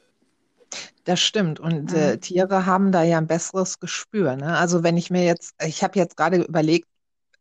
Das 1.05 1.19
stimmt. 1.19 1.59
Und 1.59 1.91
Mhm. 1.91 1.93
äh, 1.93 2.17
Tiere 2.19 2.65
haben 2.65 2.91
da 2.91 3.03
ja 3.03 3.17
ein 3.17 3.27
besseres 3.27 3.79
Gespür. 3.79 4.35
Ne? 4.35 4.57
Also 4.57 4.83
wenn 4.83 4.97
ich 4.97 5.09
mir 5.09 5.23
jetzt, 5.25 5.53
ich 5.63 5.83
habe 5.83 5.99
jetzt 5.99 6.17
gerade 6.17 6.37
überlegt, 6.43 6.87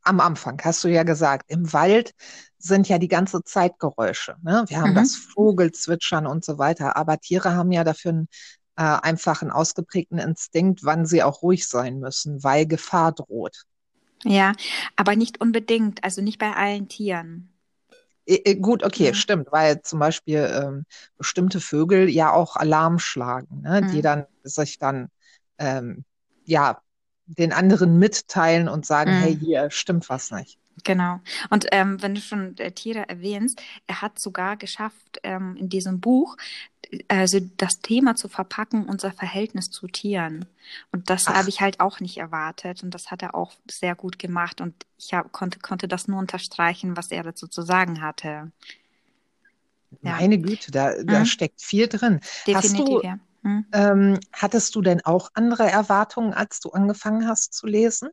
am 0.02 0.20
Anfang 0.20 0.60
hast 0.64 0.84
du 0.84 0.88
ja 0.88 1.04
gesagt, 1.04 1.46
im 1.50 1.72
Wald 1.72 2.12
sind 2.58 2.88
ja 2.88 2.98
die 2.98 3.08
ganze 3.08 3.44
Zeit 3.44 3.78
Geräusche. 3.78 4.36
Ne? 4.42 4.64
Wir 4.68 4.80
haben 4.80 4.94
Mhm. 4.94 4.94
das 4.94 5.14
Vogelzwitschern 5.16 6.26
und 6.26 6.44
so 6.44 6.58
weiter. 6.58 6.96
Aber 6.96 7.18
Tiere 7.18 7.54
haben 7.54 7.72
ja 7.72 7.84
dafür 7.84 8.10
einen, 8.12 8.28
äh, 8.76 8.82
einfach 8.82 9.42
einen 9.42 9.50
ausgeprägten 9.52 10.18
Instinkt, 10.18 10.84
wann 10.84 11.06
sie 11.06 11.22
auch 11.22 11.42
ruhig 11.42 11.68
sein 11.68 11.98
müssen, 12.00 12.42
weil 12.44 12.66
Gefahr 12.66 13.12
droht. 13.12 13.64
Ja, 14.24 14.52
aber 14.96 15.16
nicht 15.16 15.40
unbedingt, 15.40 16.02
also 16.04 16.22
nicht 16.22 16.38
bei 16.38 16.52
allen 16.54 16.88
Tieren. 16.88 17.52
Äh, 18.26 18.36
äh, 18.44 18.54
Gut, 18.56 18.84
okay, 18.84 19.06
Ja. 19.06 19.12
stimmt, 19.14 19.48
weil 19.52 19.82
zum 19.82 19.98
Beispiel 19.98 20.38
ähm, 20.52 20.84
bestimmte 21.18 21.60
Vögel 21.60 22.08
ja 22.08 22.32
auch 22.32 22.56
Alarm 22.56 22.98
schlagen, 22.98 23.62
ne? 23.62 23.84
Die 23.84 24.00
Mhm. 24.00 24.02
dann 24.02 24.26
sich 24.44 24.78
dann 24.78 25.08
ähm, 25.58 26.04
ja 26.44 26.80
den 27.38 27.52
anderen 27.52 27.98
mitteilen 27.98 28.68
und 28.68 28.86
sagen, 28.86 29.10
Mhm. 29.12 29.16
hey, 29.20 29.36
hier 29.38 29.70
stimmt 29.70 30.08
was 30.08 30.30
nicht. 30.30 30.58
Genau. 30.84 31.20
Und 31.50 31.66
ähm, 31.70 32.00
wenn 32.02 32.14
du 32.14 32.20
schon 32.20 32.56
äh, 32.58 32.72
Tiere 32.72 33.08
erwähnst, 33.08 33.60
er 33.86 34.00
hat 34.00 34.18
sogar 34.18 34.56
geschafft, 34.56 35.20
ähm, 35.22 35.56
in 35.56 35.68
diesem 35.68 36.00
Buch 36.00 36.36
also 37.08 37.40
das 37.56 37.80
Thema 37.80 38.16
zu 38.16 38.28
verpacken, 38.28 38.84
unser 38.86 39.12
Verhältnis 39.12 39.70
zu 39.70 39.86
Tieren. 39.86 40.44
Und 40.90 41.08
das 41.08 41.26
habe 41.26 41.48
ich 41.48 41.60
halt 41.62 41.80
auch 41.80 42.00
nicht 42.00 42.18
erwartet. 42.18 42.82
Und 42.82 42.90
das 42.94 43.10
hat 43.10 43.22
er 43.22 43.34
auch 43.34 43.54
sehr 43.70 43.94
gut 43.94 44.18
gemacht. 44.18 44.60
Und 44.60 44.74
ich 44.98 45.14
hab, 45.14 45.32
konnte, 45.32 45.58
konnte 45.60 45.88
das 45.88 46.06
nur 46.08 46.18
unterstreichen, 46.18 46.96
was 46.96 47.10
er 47.10 47.22
dazu 47.22 47.46
zu 47.46 47.62
sagen 47.62 48.02
hatte. 48.02 48.52
Ja. 50.02 50.12
Meine 50.16 50.38
Güte, 50.38 50.70
da, 50.70 50.92
da 51.02 51.20
Mhm. 51.20 51.26
steckt 51.26 51.62
viel 51.62 51.86
drin. 51.88 52.20
Hast 52.22 52.46
Definitiv, 52.46 53.00
du, 53.00 53.06
ja. 53.06 53.18
Hm. 53.42 53.64
ähm, 53.72 54.20
hattest 54.32 54.74
du 54.74 54.82
denn 54.82 55.00
auch 55.04 55.30
andere 55.34 55.64
Erwartungen, 55.70 56.32
als 56.34 56.60
du 56.60 56.70
angefangen 56.70 57.26
hast 57.26 57.54
zu 57.54 57.66
lesen? 57.66 58.10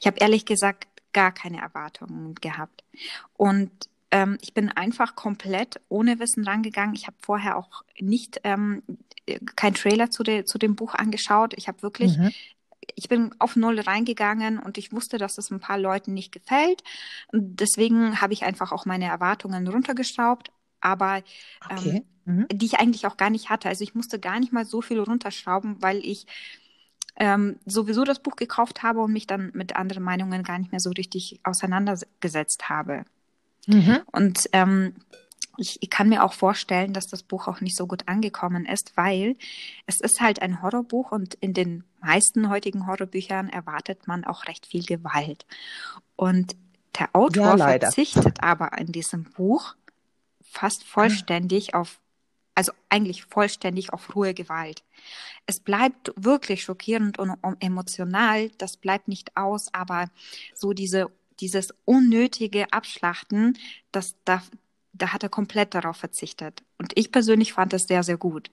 Ich 0.00 0.06
habe 0.06 0.18
ehrlich 0.18 0.44
gesagt 0.46 0.86
gar 1.12 1.32
keine 1.32 1.60
Erwartungen 1.60 2.34
gehabt. 2.36 2.84
Und 3.34 3.70
ähm, 4.10 4.38
ich 4.40 4.54
bin 4.54 4.70
einfach 4.70 5.14
komplett 5.14 5.80
ohne 5.88 6.18
Wissen 6.18 6.44
rangegangen. 6.44 6.94
Ich 6.94 7.06
habe 7.06 7.16
vorher 7.20 7.56
auch 7.56 7.82
nicht 7.98 8.40
ähm, 8.44 8.82
kein 9.56 9.74
Trailer 9.74 10.10
zu, 10.10 10.22
de, 10.22 10.44
zu 10.44 10.58
dem 10.58 10.76
Buch 10.76 10.94
angeschaut. 10.94 11.54
Ich 11.56 11.68
habe 11.68 11.82
wirklich, 11.82 12.16
Mhm. 12.18 12.30
ich 12.96 13.08
bin 13.08 13.34
auf 13.38 13.56
Null 13.56 13.80
reingegangen 13.80 14.58
und 14.58 14.78
ich 14.78 14.92
wusste, 14.92 15.18
dass 15.18 15.38
es 15.38 15.50
ein 15.50 15.60
paar 15.60 15.78
Leuten 15.78 16.14
nicht 16.14 16.32
gefällt. 16.32 16.82
Deswegen 17.32 18.20
habe 18.20 18.32
ich 18.32 18.44
einfach 18.44 18.72
auch 18.72 18.84
meine 18.86 19.06
Erwartungen 19.06 19.68
runtergeschraubt. 19.68 20.50
Aber 20.80 21.22
Okay. 21.70 21.96
ähm, 21.96 22.04
Mhm. 22.26 22.46
die 22.52 22.66
ich 22.66 22.78
eigentlich 22.78 23.06
auch 23.06 23.16
gar 23.16 23.30
nicht 23.30 23.50
hatte. 23.50 23.68
Also 23.68 23.82
ich 23.82 23.94
musste 23.94 24.18
gar 24.18 24.38
nicht 24.38 24.52
mal 24.52 24.64
so 24.64 24.82
viel 24.82 25.00
runterschrauben, 25.00 25.82
weil 25.82 25.98
ich 25.98 26.26
ähm, 27.16 27.58
sowieso 27.66 28.04
das 28.04 28.20
Buch 28.20 28.36
gekauft 28.36 28.82
habe 28.82 29.00
und 29.00 29.12
mich 29.12 29.26
dann 29.26 29.50
mit 29.54 29.76
anderen 29.76 30.02
Meinungen 30.02 30.42
gar 30.42 30.58
nicht 30.58 30.70
mehr 30.70 30.80
so 30.80 30.90
richtig 30.90 31.40
auseinandergesetzt 31.42 32.68
habe. 32.68 33.04
Mhm. 33.66 34.00
Und 34.12 34.48
ähm, 34.52 34.94
ich, 35.56 35.78
ich 35.82 35.90
kann 35.90 36.08
mir 36.08 36.24
auch 36.24 36.32
vorstellen, 36.32 36.92
dass 36.92 37.06
das 37.06 37.22
Buch 37.22 37.48
auch 37.48 37.60
nicht 37.60 37.76
so 37.76 37.86
gut 37.86 38.08
angekommen 38.08 38.64
ist, 38.64 38.96
weil 38.96 39.36
es 39.86 40.00
ist 40.00 40.20
halt 40.20 40.40
ein 40.40 40.62
Horrorbuch 40.62 41.12
und 41.12 41.34
in 41.34 41.52
den 41.52 41.84
meisten 42.00 42.48
heutigen 42.48 42.86
Horrorbüchern 42.86 43.48
erwartet 43.50 44.06
man 44.06 44.24
auch 44.24 44.46
recht 44.46 44.66
viel 44.66 44.84
Gewalt. 44.84 45.44
Und 46.16 46.56
der 46.98 47.10
Autor 47.14 47.56
ja, 47.56 47.56
verzichtet 47.56 48.42
aber 48.42 48.76
in 48.78 48.92
diesem 48.92 49.24
Buch 49.24 49.74
fast 50.50 50.84
vollständig 50.84 51.74
auf, 51.74 52.00
also 52.54 52.72
eigentlich 52.88 53.24
vollständig 53.24 53.92
auf 53.92 54.14
Ruhe 54.14 54.34
Gewalt. 54.34 54.82
Es 55.46 55.60
bleibt 55.60 56.12
wirklich 56.16 56.64
schockierend 56.64 57.18
und 57.18 57.36
emotional, 57.60 58.50
das 58.58 58.76
bleibt 58.76 59.08
nicht 59.08 59.36
aus, 59.36 59.72
aber 59.72 60.10
so 60.54 60.72
diese, 60.72 61.06
dieses 61.38 61.72
unnötige 61.84 62.72
Abschlachten, 62.72 63.56
das, 63.92 64.16
da, 64.24 64.42
da 64.92 65.12
hat 65.12 65.22
er 65.22 65.28
komplett 65.28 65.74
darauf 65.74 65.96
verzichtet. 65.96 66.62
Und 66.78 66.92
ich 66.96 67.12
persönlich 67.12 67.52
fand 67.52 67.72
das 67.72 67.84
sehr, 67.84 68.02
sehr 68.02 68.18
gut. 68.18 68.50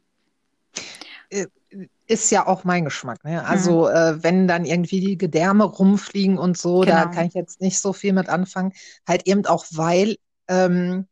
Äh, 1.29 1.47
ist 2.05 2.31
ja 2.31 2.47
auch 2.47 2.63
mein 2.63 2.85
Geschmack. 2.85 3.23
Ne? 3.25 3.43
Also 3.45 3.89
mhm. 3.89 3.95
äh, 3.95 4.23
wenn 4.23 4.47
dann 4.47 4.65
irgendwie 4.65 5.01
die 5.01 5.17
Gedärme 5.17 5.65
rumfliegen 5.65 6.37
und 6.37 6.57
so, 6.57 6.81
genau. 6.81 6.91
da 6.93 7.05
kann 7.07 7.25
ich 7.25 7.33
jetzt 7.33 7.59
nicht 7.59 7.79
so 7.79 7.91
viel 7.91 8.13
mit 8.13 8.29
anfangen. 8.29 8.71
Halt 9.05 9.27
eben 9.27 9.45
auch, 9.45 9.65
weil 9.71 10.15
ähm, 10.47 11.07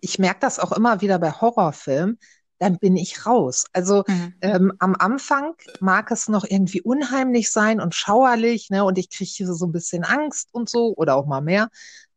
ich 0.00 0.18
merke 0.18 0.40
das 0.40 0.58
auch 0.58 0.72
immer 0.72 1.00
wieder 1.00 1.18
bei 1.18 1.32
Horrorfilmen, 1.32 2.18
dann 2.58 2.78
bin 2.78 2.96
ich 2.96 3.26
raus. 3.26 3.66
Also 3.72 4.04
mhm. 4.06 4.34
ähm, 4.40 4.72
am 4.78 4.94
Anfang 4.98 5.54
mag 5.80 6.10
es 6.10 6.28
noch 6.28 6.44
irgendwie 6.44 6.80
unheimlich 6.80 7.50
sein 7.50 7.80
und 7.80 7.94
schauerlich, 7.94 8.70
ne? 8.70 8.84
Und 8.84 8.98
ich 8.98 9.10
kriege 9.10 9.52
so 9.52 9.66
ein 9.66 9.72
bisschen 9.72 10.04
Angst 10.04 10.48
und 10.52 10.68
so 10.68 10.94
oder 10.96 11.16
auch 11.16 11.26
mal 11.26 11.42
mehr. 11.42 11.68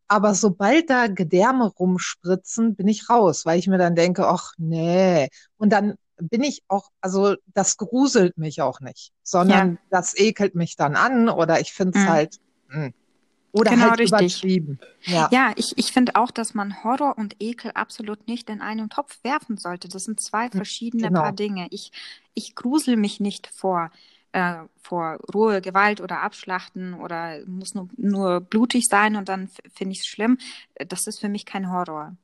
Aber 0.07 0.33
sobald 0.33 0.89
da 0.89 1.07
Gedärme 1.07 1.67
rumspritzen, 1.67 2.75
bin 2.75 2.87
ich 2.87 3.09
raus, 3.09 3.45
weil 3.45 3.59
ich 3.59 3.67
mir 3.67 3.77
dann 3.77 3.95
denke, 3.95 4.27
ach 4.27 4.53
nee. 4.57 5.29
Und 5.57 5.71
dann 5.71 5.95
bin 6.17 6.43
ich 6.43 6.63
auch, 6.67 6.89
also 7.01 7.35
das 7.53 7.77
gruselt 7.77 8.37
mich 8.37 8.61
auch 8.61 8.79
nicht, 8.79 9.11
sondern 9.23 9.73
ja. 9.73 9.77
das 9.89 10.17
ekelt 10.17 10.55
mich 10.55 10.75
dann 10.75 10.95
an 10.95 11.29
oder 11.29 11.59
ich 11.59 11.73
finde 11.73 11.99
es 11.99 12.05
mhm. 12.05 12.09
halt. 12.09 12.37
Mh. 12.69 12.91
Oder 13.51 13.71
genau, 13.71 13.89
halt 13.89 13.99
richtig. 13.99 14.19
übertrieben. 14.19 14.79
Ja, 15.03 15.29
ja 15.31 15.53
ich, 15.55 15.77
ich 15.77 15.91
finde 15.91 16.15
auch, 16.15 16.31
dass 16.31 16.53
man 16.53 16.83
Horror 16.83 17.17
und 17.17 17.35
Ekel 17.39 17.71
absolut 17.71 18.27
nicht 18.27 18.49
in 18.49 18.61
einen 18.61 18.89
Topf 18.89 19.17
werfen 19.23 19.57
sollte. 19.57 19.89
Das 19.89 20.03
sind 20.03 20.19
zwei 20.19 20.45
hm, 20.45 20.51
verschiedene 20.51 21.07
genau. 21.07 21.21
Paar 21.21 21.31
Dinge. 21.33 21.67
Ich, 21.71 21.91
ich 22.33 22.55
grusel 22.55 22.95
mich 22.95 23.19
nicht 23.19 23.47
vor, 23.47 23.91
äh, 24.33 24.55
vor 24.81 25.17
Ruhe, 25.33 25.61
Gewalt 25.61 26.01
oder 26.01 26.21
Abschlachten 26.21 26.93
oder 26.93 27.39
muss 27.47 27.73
nur, 27.73 27.89
nur 27.97 28.41
blutig 28.41 28.85
sein 28.85 29.15
und 29.15 29.29
dann 29.29 29.49
finde 29.73 29.93
ich 29.93 30.01
es 30.01 30.07
schlimm. 30.07 30.37
Das 30.75 31.07
ist 31.07 31.19
für 31.19 31.29
mich 31.29 31.45
kein 31.45 31.71
Horror. 31.71 32.15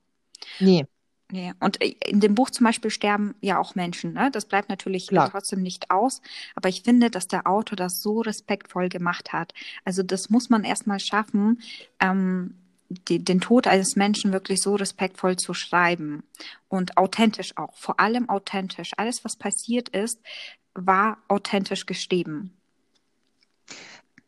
Nee. 0.60 0.86
Nee. 1.32 1.54
Und 1.60 1.82
äh, 1.82 1.96
in 2.06 2.20
dem 2.20 2.36
Buch 2.36 2.50
zum 2.50 2.66
Beispiel 2.66 2.92
sterben 2.92 3.36
ja 3.42 3.60
auch 3.60 3.76
Menschen. 3.76 4.14
Ne? 4.14 4.30
Das 4.32 4.46
bleibt 4.46 4.70
natürlich 4.70 5.08
Klar. 5.08 5.32
trotzdem 5.32 5.62
nicht 5.62 5.90
aus. 5.90 6.22
Aber 6.56 6.70
ich 6.70 6.84
finde, 6.84 7.10
dass 7.10 7.28
der 7.28 7.48
Autor 7.48 7.76
das 7.76 8.02
so 8.02 8.22
respektvoll 8.22 8.90
gemacht 8.90 9.34
hat. 9.34 9.54
Also 9.84 10.04
das 10.04 10.30
muss 10.30 10.50
man 10.50 10.64
erstmal 10.64 11.00
schaffen, 11.00 11.62
ähm, 12.00 12.56
die, 12.90 13.24
den 13.24 13.42
Tod 13.42 13.66
eines 13.66 13.96
Menschen 13.96 14.32
wirklich 14.32 14.62
so 14.62 14.76
respektvoll 14.76 15.38
zu 15.38 15.56
schreiben. 15.56 16.24
Und 16.68 16.98
authentisch 16.98 17.58
auch. 17.58 17.76
Vor 17.76 18.00
allem 18.00 18.30
authentisch. 18.30 18.92
Alles, 18.98 19.26
was 19.26 19.36
passiert 19.36 19.90
ist, 19.90 20.20
war 20.76 21.18
authentisch 21.28 21.88
geschrieben. 21.88 22.56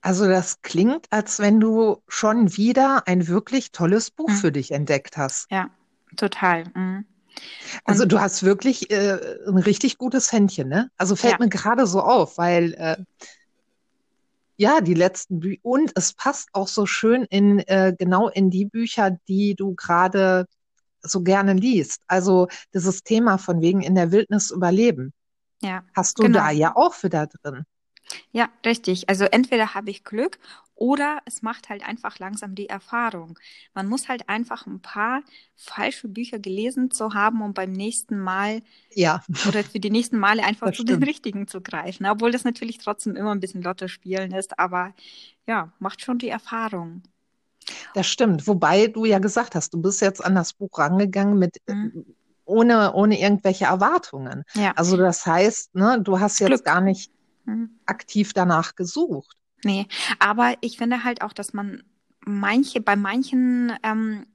Also 0.02 0.26
das 0.26 0.62
klingt, 0.62 1.06
als 1.12 1.40
wenn 1.40 1.60
du 1.60 2.02
schon 2.08 2.56
wieder 2.56 3.08
ein 3.08 3.28
wirklich 3.28 3.72
tolles 3.72 4.10
Buch 4.10 4.30
mhm. 4.30 4.36
für 4.36 4.52
dich 4.52 4.72
entdeckt 4.72 5.18
hast. 5.18 5.52
Ja, 5.52 5.70
total. 6.18 6.66
Mhm. 6.74 7.06
Also 7.86 8.06
du 8.06 8.20
hast 8.20 8.44
wirklich 8.44 8.90
äh, 8.92 9.20
ein 9.48 9.58
richtig 9.58 9.98
gutes 9.98 10.32
Händchen, 10.32 10.68
ne? 10.70 10.90
Also 10.98 11.16
fällt 11.16 11.34
ja. 11.34 11.40
mir 11.40 11.50
gerade 11.50 11.86
so 11.86 12.02
auf, 12.02 12.38
weil 12.38 12.74
äh, 12.74 12.98
ja, 14.58 14.82
die 14.82 14.96
letzten 14.96 15.40
Bücher 15.40 15.60
und 15.64 15.92
es 15.96 16.14
passt 16.14 16.50
auch 16.54 16.68
so 16.68 16.86
schön 16.86 17.24
in 17.26 17.60
äh, 17.60 17.96
genau 17.98 18.28
in 18.28 18.50
die 18.50 18.66
Bücher, 18.66 19.18
die 19.28 19.56
du 19.56 19.76
gerade 19.76 20.46
so 21.02 21.22
gerne 21.22 21.54
liest. 21.54 22.02
Also 22.08 22.48
dieses 22.74 23.04
Thema 23.04 23.38
von 23.38 23.62
wegen 23.62 23.82
in 23.82 23.96
der 23.96 24.12
Wildnis 24.12 24.50
überleben. 24.50 25.14
Ja. 25.62 25.84
Hast 25.96 26.20
du 26.20 26.24
genau. 26.24 26.40
da 26.40 26.52
ja 26.52 26.76
auch 26.76 27.02
wieder 27.04 27.28
drin. 27.28 27.64
Ja, 28.32 28.50
richtig. 28.66 29.10
Also 29.10 29.26
entweder 29.26 29.74
habe 29.74 29.90
ich 29.90 30.04
Glück 30.04 30.40
oder 30.76 31.20
es 31.26 31.42
macht 31.42 31.70
halt 31.70 31.86
einfach 31.86 32.20
langsam 32.20 32.54
die 32.54 32.70
Erfahrung. 32.70 33.40
Man 33.74 33.88
muss 33.88 34.08
halt 34.08 34.30
einfach 34.30 34.68
ein 34.68 34.80
paar 34.80 35.22
falsche 35.56 36.08
Bücher 36.08 36.40
gelesen 36.40 36.92
zu 36.92 37.14
haben, 37.14 37.42
um 37.42 37.54
beim 37.54 37.72
nächsten 37.72 38.20
Mal 38.20 38.62
ja. 38.94 39.24
oder 39.48 39.64
für 39.64 39.80
die 39.80 39.90
nächsten 39.90 40.20
Male 40.20 40.44
einfach 40.46 40.68
das 40.68 40.78
zu 40.78 40.84
stimmt. 40.84 41.02
den 41.02 41.08
richtigen 41.08 41.48
zu 41.48 41.62
greifen. 41.62 42.06
Obwohl 42.06 42.32
das 42.32 42.44
natürlich 42.44 42.78
trotzdem 42.78 43.16
immer 43.16 43.34
ein 43.34 43.40
bisschen 43.40 43.64
Lotto 43.64 43.88
spielen 43.88 44.32
ist, 44.32 44.60
aber 44.60 44.94
ja, 45.48 45.74
macht 45.80 46.02
schon 46.02 46.20
die 46.20 46.30
Erfahrung. 46.30 47.02
Das 47.94 48.08
stimmt. 48.08 48.48
Wobei 48.48 48.88
du 48.88 49.06
ja 49.06 49.20
gesagt 49.20 49.56
hast, 49.56 49.74
du 49.74 49.82
bist 49.82 50.02
jetzt 50.02 50.24
an 50.24 50.36
das 50.36 50.54
Buch 50.54 50.78
rangegangen 50.78 51.38
mit 51.40 51.58
mhm. 51.68 52.06
ohne, 52.46 52.94
ohne 52.94 53.20
irgendwelche 53.20 53.66
Erwartungen. 53.66 54.44
Ja. 54.54 54.74
Also 54.76 54.96
das 54.96 55.26
heißt, 55.26 55.76
ne, 55.76 56.00
du 56.02 56.20
hast 56.20 56.40
jetzt 56.40 56.50
Glück. 56.50 56.66
gar 56.66 56.82
nicht 56.82 57.12
mhm. 57.48 57.80
aktiv 57.86 58.34
danach 58.34 58.76
gesucht. 58.76 59.36
Nee, 59.64 59.88
aber 60.20 60.56
ich 60.62 60.78
finde 60.78 61.04
halt 61.04 61.22
auch, 61.22 61.34
dass 61.34 61.54
man 61.54 61.84
manche, 62.24 62.80
bei 62.82 62.96
manchen 62.96 63.74
ähm, 63.82 64.26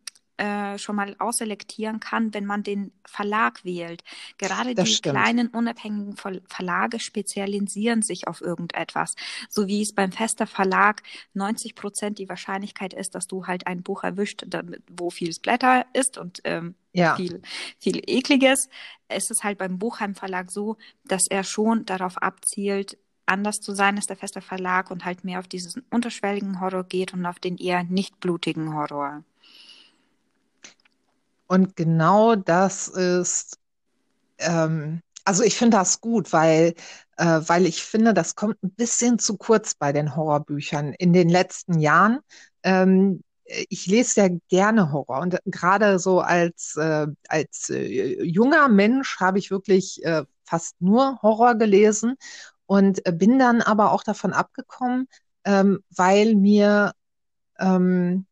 äh, 0.43 0.79
schon 0.79 0.97
mal 0.97 1.15
ausselektieren 1.19 2.01
kann, 2.01 2.35
wenn 2.35 2.47
man 2.47 2.63
den 2.63 2.91
Verlag 3.05 3.65
wählt. 3.65 4.03
Gerade 4.39 4.75
das 4.75 4.89
die 4.89 4.95
stimmt. 4.95 5.17
kleinen 5.17 5.49
unabhängigen 5.49 6.17
Verlage 6.17 6.99
spezialisieren 7.01 8.03
sich 8.03 8.27
auf 8.27 8.41
irgendetwas. 8.41 9.15
So 9.49 9.69
wie 9.69 9.83
es 9.83 9.95
beim 9.95 10.11
Fester 10.11 10.47
Verlag 10.47 11.03
90 11.35 11.75
Prozent 11.75 12.19
die 12.19 12.29
Wahrscheinlichkeit 12.29 12.95
ist, 12.95 13.15
dass 13.15 13.27
du 13.27 13.47
halt 13.47 13.67
ein 13.67 13.83
Buch 13.83 14.03
erwischt, 14.03 14.45
wo 14.91 15.11
viel 15.11 15.33
Blätter 15.41 15.87
ist 15.93 16.19
und 16.19 16.41
ähm, 16.45 16.75
ja. 16.93 17.15
viel, 17.15 17.43
viel 17.79 18.03
ekliges. 18.07 18.69
Es 19.09 19.31
ist 19.31 19.45
halt 19.45 19.59
beim 19.59 19.79
Buchheim 19.79 20.15
Verlag 20.15 20.51
so, 20.51 20.77
dass 21.05 21.29
er 21.29 21.45
schon 21.45 21.85
darauf 21.85 22.19
abzielt, 22.19 22.99
anders 23.33 23.61
zu 23.61 23.75
sein 23.75 23.97
als 23.97 24.07
der 24.07 24.17
feste 24.17 24.41
Verlag 24.41 24.91
und 24.91 25.05
halt 25.05 25.25
mehr 25.25 25.39
auf 25.39 25.49
diesen 25.49 25.83
unterschwelligen 25.91 26.61
Horror 26.61 26.85
geht 26.85 27.13
und 27.15 27.27
auf 27.27 27.41
den 27.41 27.57
eher 27.57 27.83
nicht 27.83 28.21
blutigen 28.21 28.75
Horror. 28.75 29.25
Und 31.47 31.77
genau 31.77 32.37
das 32.37 32.89
ist, 32.89 33.59
ähm, 34.39 35.03
also 35.25 35.43
ich 35.43 35.57
finde 35.57 35.77
das 35.77 36.01
gut, 36.01 36.33
weil, 36.33 36.75
äh, 37.17 37.41
weil 37.47 37.67
ich 37.67 37.83
finde, 37.83 38.15
das 38.15 38.35
kommt 38.35 38.63
ein 38.63 38.71
bisschen 38.71 39.19
zu 39.19 39.37
kurz 39.37 39.75
bei 39.75 39.93
den 39.93 40.17
Horrorbüchern 40.17 40.93
in 40.95 41.13
den 41.13 41.29
letzten 41.29 41.79
Jahren. 41.79 42.21
Ähm, 42.63 43.23
ich 43.69 43.87
lese 43.87 44.21
ja 44.23 44.29
gerne 44.49 44.93
Horror 44.93 45.21
und 45.21 45.39
gerade 45.45 45.99
so 45.99 46.21
als, 46.21 46.77
äh, 46.77 47.07
als 47.29 47.71
äh, 47.71 48.23
junger 48.25 48.69
Mensch 48.69 49.21
habe 49.21 49.39
ich 49.39 49.51
wirklich 49.51 50.03
äh, 50.05 50.25
fast 50.45 50.81
nur 50.81 51.21
Horror 51.23 51.55
gelesen 51.57 52.17
und 52.73 53.05
äh, 53.07 53.13
bin 53.13 53.39
dann 53.39 53.61
aber 53.61 53.93
auch 53.93 54.03
davon 54.03 54.33
abgekommen, 54.33 55.07
ähm, 55.45 55.81
weil 55.91 56.35
mir 56.37 56.93
ähm, 57.59 58.25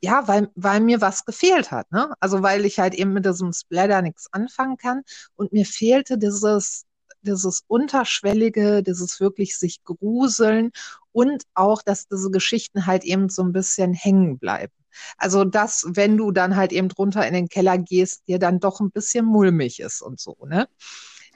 ja, 0.00 0.26
weil, 0.26 0.48
weil 0.54 0.80
mir 0.80 1.02
was 1.02 1.26
gefehlt 1.26 1.70
hat, 1.70 1.92
ne? 1.92 2.14
Also 2.20 2.42
weil 2.42 2.64
ich 2.64 2.78
halt 2.78 2.94
eben 2.94 3.12
mit 3.12 3.26
diesem 3.26 3.52
Splatter 3.52 4.00
nichts 4.00 4.32
anfangen 4.32 4.78
kann 4.78 5.02
und 5.36 5.52
mir 5.52 5.66
fehlte 5.66 6.16
dieses, 6.16 6.86
dieses 7.20 7.64
Unterschwellige, 7.66 8.82
dieses 8.82 9.20
wirklich 9.20 9.58
sich 9.58 9.84
gruseln 9.84 10.70
und 11.12 11.42
auch, 11.52 11.82
dass 11.82 12.08
diese 12.08 12.30
Geschichten 12.30 12.86
halt 12.86 13.04
eben 13.04 13.28
so 13.28 13.42
ein 13.42 13.52
bisschen 13.52 13.92
hängen 13.92 14.38
bleiben. 14.38 14.72
Also 15.18 15.44
dass, 15.44 15.84
wenn 15.86 16.16
du 16.16 16.30
dann 16.30 16.56
halt 16.56 16.72
eben 16.72 16.88
drunter 16.88 17.26
in 17.26 17.34
den 17.34 17.48
Keller 17.48 17.76
gehst, 17.76 18.26
dir 18.26 18.38
dann 18.38 18.58
doch 18.58 18.80
ein 18.80 18.90
bisschen 18.90 19.26
mulmig 19.26 19.80
ist 19.80 20.00
und 20.00 20.18
so, 20.18 20.34
ne? 20.46 20.66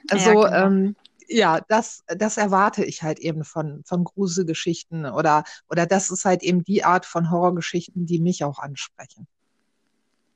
Also 0.09 0.29
ja, 0.29 0.49
genau. 0.49 0.65
ähm, 0.67 0.95
ja, 1.27 1.61
das, 1.67 2.03
das 2.07 2.37
erwarte 2.37 2.83
ich 2.83 3.03
halt 3.03 3.19
eben 3.19 3.43
von, 3.43 3.83
von 3.85 4.03
Gruselgeschichten 4.03 5.05
oder, 5.05 5.43
oder 5.69 5.85
das 5.85 6.09
ist 6.09 6.25
halt 6.25 6.43
eben 6.43 6.63
die 6.63 6.83
Art 6.83 7.05
von 7.05 7.29
Horrorgeschichten, 7.29 8.05
die 8.05 8.19
mich 8.19 8.43
auch 8.43 8.59
ansprechen. 8.59 9.27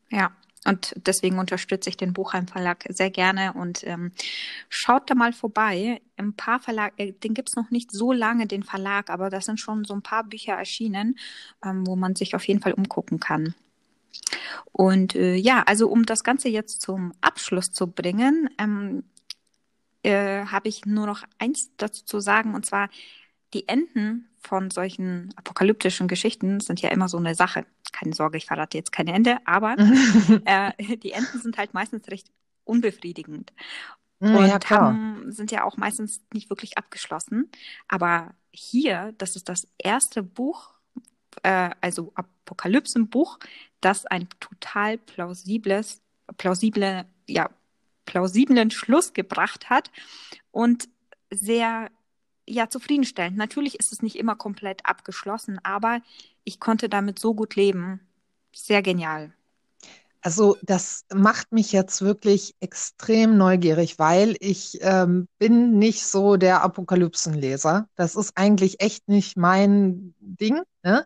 Ja, 0.10 0.32
und 0.66 0.94
deswegen 0.98 1.40
unterstütze 1.40 1.90
ich 1.90 1.98
den 1.98 2.14
Buchheim 2.14 2.48
Verlag 2.48 2.86
sehr 2.90 3.10
gerne 3.10 3.54
und 3.54 3.86
ähm, 3.86 4.12
schaut 4.70 5.10
da 5.10 5.16
mal 5.16 5.32
vorbei. 5.32 6.02
Ein 6.18 6.34
paar 6.34 6.60
Verlag, 6.60 6.94
äh, 6.98 7.14
den 7.14 7.34
gibt 7.34 7.50
es 7.50 7.56
noch 7.56 7.70
nicht 7.70 7.92
so 7.92 8.12
lange, 8.12 8.48
den 8.48 8.64
Verlag, 8.64 9.10
aber 9.10 9.30
da 9.30 9.40
sind 9.40 9.60
schon 9.60 9.86
so 9.86 9.94
ein 9.94 10.02
paar 10.02 10.26
Bücher 10.26 10.54
erschienen, 10.54 11.18
ähm, 11.64 11.88
wo 11.88 11.96
man 11.96 12.16
sich 12.16 12.36
auf 12.36 12.46
jeden 12.48 12.62
Fall 12.62 12.74
umgucken 12.74 13.20
kann. 13.20 13.54
Und 14.72 15.16
äh, 15.16 15.36
ja, 15.36 15.64
also 15.64 15.90
um 15.90 16.06
das 16.06 16.24
Ganze 16.24 16.50
jetzt 16.50 16.82
zum 16.82 17.14
Abschluss 17.22 17.72
zu 17.72 17.88
bringen, 17.88 18.50
ähm, 18.58 19.04
äh, 20.08 20.46
habe 20.46 20.70
ich 20.70 20.86
nur 20.86 21.06
noch 21.06 21.24
eins 21.38 21.76
dazu 21.76 22.06
zu 22.06 22.20
sagen, 22.22 22.56
und 22.56 22.66
zwar 22.66 22.90
die 23.54 23.68
Enden 23.68 24.30
von 24.40 24.72
solchen 24.72 25.34
apokalyptischen 25.36 26.08
Geschichten 26.08 26.60
sind 26.62 26.82
ja 26.82 26.90
immer 26.90 27.10
so 27.10 27.18
eine 27.18 27.36
Sache. 27.36 27.66
keine 27.92 28.14
Sorge, 28.14 28.38
ich 28.38 28.46
verrate 28.46 28.78
jetzt 28.78 28.92
kein 28.92 29.08
Ende, 29.08 29.38
aber 29.46 29.76
äh, 30.46 30.98
die 30.98 31.12
Enden 31.12 31.40
sind 31.42 31.58
halt 31.58 31.74
meistens 31.74 32.08
recht 32.10 32.28
unbefriedigend. 32.64 33.52
Und 34.20 34.48
ja, 34.48 34.60
klar. 34.60 34.80
haben, 34.80 35.32
sind 35.32 35.52
ja 35.52 35.64
auch 35.64 35.78
meistens 35.78 36.22
nicht 36.34 36.50
wirklich 36.50 36.78
abgeschlossen. 36.78 37.52
Aber 37.88 38.34
hier, 38.52 39.14
das 39.18 39.36
ist 39.36 39.48
das 39.48 39.68
erste 39.78 40.24
Buch, 40.24 40.74
äh, 41.44 41.70
also 41.82 42.14
Apokalypsenbuch, 42.16 43.40
das 43.82 44.06
ein 44.06 44.28
total 44.40 44.98
plausibles, 44.98 46.02
plausible, 46.38 47.06
ja, 47.28 47.50
plausiblen 48.08 48.72
Schluss 48.72 49.14
gebracht 49.14 49.70
hat 49.70 49.92
und 50.50 50.90
sehr 51.30 51.90
ja 52.48 52.70
zufriedenstellend. 52.70 53.38
Natürlich 53.38 53.80
ist 53.80 53.92
es 53.92 54.02
nicht 54.02 54.16
immer 54.16 54.36
komplett 54.36 54.86
abgeschlossen, 54.86 55.60
aber 55.64 56.02
ich 56.44 56.60
konnte 56.60 56.90
damit 56.90 57.20
so 57.20 57.36
gut 57.36 57.56
leben. 57.56 58.00
Sehr 58.56 58.82
genial. 58.82 59.34
Also 60.22 60.58
das 60.64 61.06
macht 61.14 61.52
mich 61.52 61.72
jetzt 61.72 62.02
wirklich 62.02 62.56
extrem 62.60 63.38
neugierig, 63.38 64.00
weil 64.00 64.36
ich 64.40 64.80
ähm, 64.82 65.28
bin 65.38 65.78
nicht 65.78 66.06
so 66.06 66.38
der 66.38 66.64
Apokalypsenleser. 66.64 67.88
Das 67.96 68.16
ist 68.16 68.34
eigentlich 68.36 68.82
echt 68.82 69.08
nicht 69.08 69.38
mein 69.38 70.16
Ding. 70.20 70.64
Ne? 70.84 71.06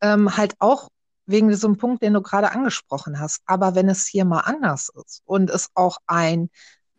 Ähm, 0.00 0.36
halt 0.36 0.54
auch 0.58 0.88
wegen 1.30 1.48
diesem 1.48 1.76
Punkt, 1.76 2.02
den 2.02 2.14
du 2.14 2.22
gerade 2.22 2.52
angesprochen 2.52 3.18
hast. 3.18 3.42
Aber 3.46 3.74
wenn 3.74 3.88
es 3.88 4.06
hier 4.06 4.24
mal 4.24 4.40
anders 4.40 4.90
ist 4.94 5.22
und 5.24 5.50
es 5.50 5.68
auch 5.74 5.98
ein, 6.06 6.50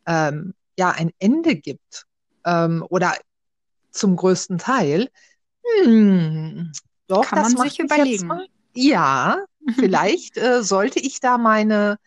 ähm, 0.05 0.53
ja, 0.77 0.91
ein 0.91 1.11
Ende 1.19 1.55
gibt 1.55 2.05
ähm, 2.45 2.85
oder 2.89 3.13
zum 3.91 4.15
größten 4.15 4.57
Teil, 4.57 5.09
hm, 5.83 6.71
doch, 7.07 7.25
Kann 7.25 7.43
das 7.43 7.53
man 7.53 7.69
sich 7.69 7.79
überlegen. 7.79 8.27
mal, 8.27 8.47
ja, 8.73 9.43
vielleicht 9.75 10.37
äh, 10.37 10.63
sollte 10.63 10.99
ich 10.99 11.19
da 11.19 11.37
meine, 11.37 11.97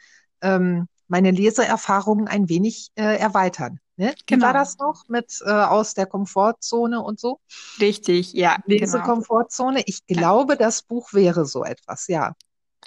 ähm, 0.41 0.89
meine 1.09 1.31
Leseerfahrungen 1.31 2.27
ein 2.27 2.49
wenig 2.49 2.91
äh, 2.95 3.19
erweitern. 3.19 3.81
Ne? 3.97 4.15
Wie 4.29 4.41
war 4.41 4.53
Genau. 4.53 4.53
das 4.53 4.79
noch 4.79 5.09
mit 5.09 5.41
äh, 5.45 5.51
aus 5.51 5.95
der 5.95 6.07
Komfortzone 6.07 7.01
und 7.01 7.21
so? 7.21 7.41
Richtig, 7.81 8.33
ja, 8.33 8.57
genau. 8.57 8.81
Lesekomfortzone. 8.81 9.83
Ich 9.87 10.01
Ja. 10.09 10.17
glaube, 10.19 10.57
das 10.57 10.83
Buch 10.83 11.13
wäre 11.13 11.47
so 11.47 11.65
etwas, 11.65 12.09
ja. 12.09 12.35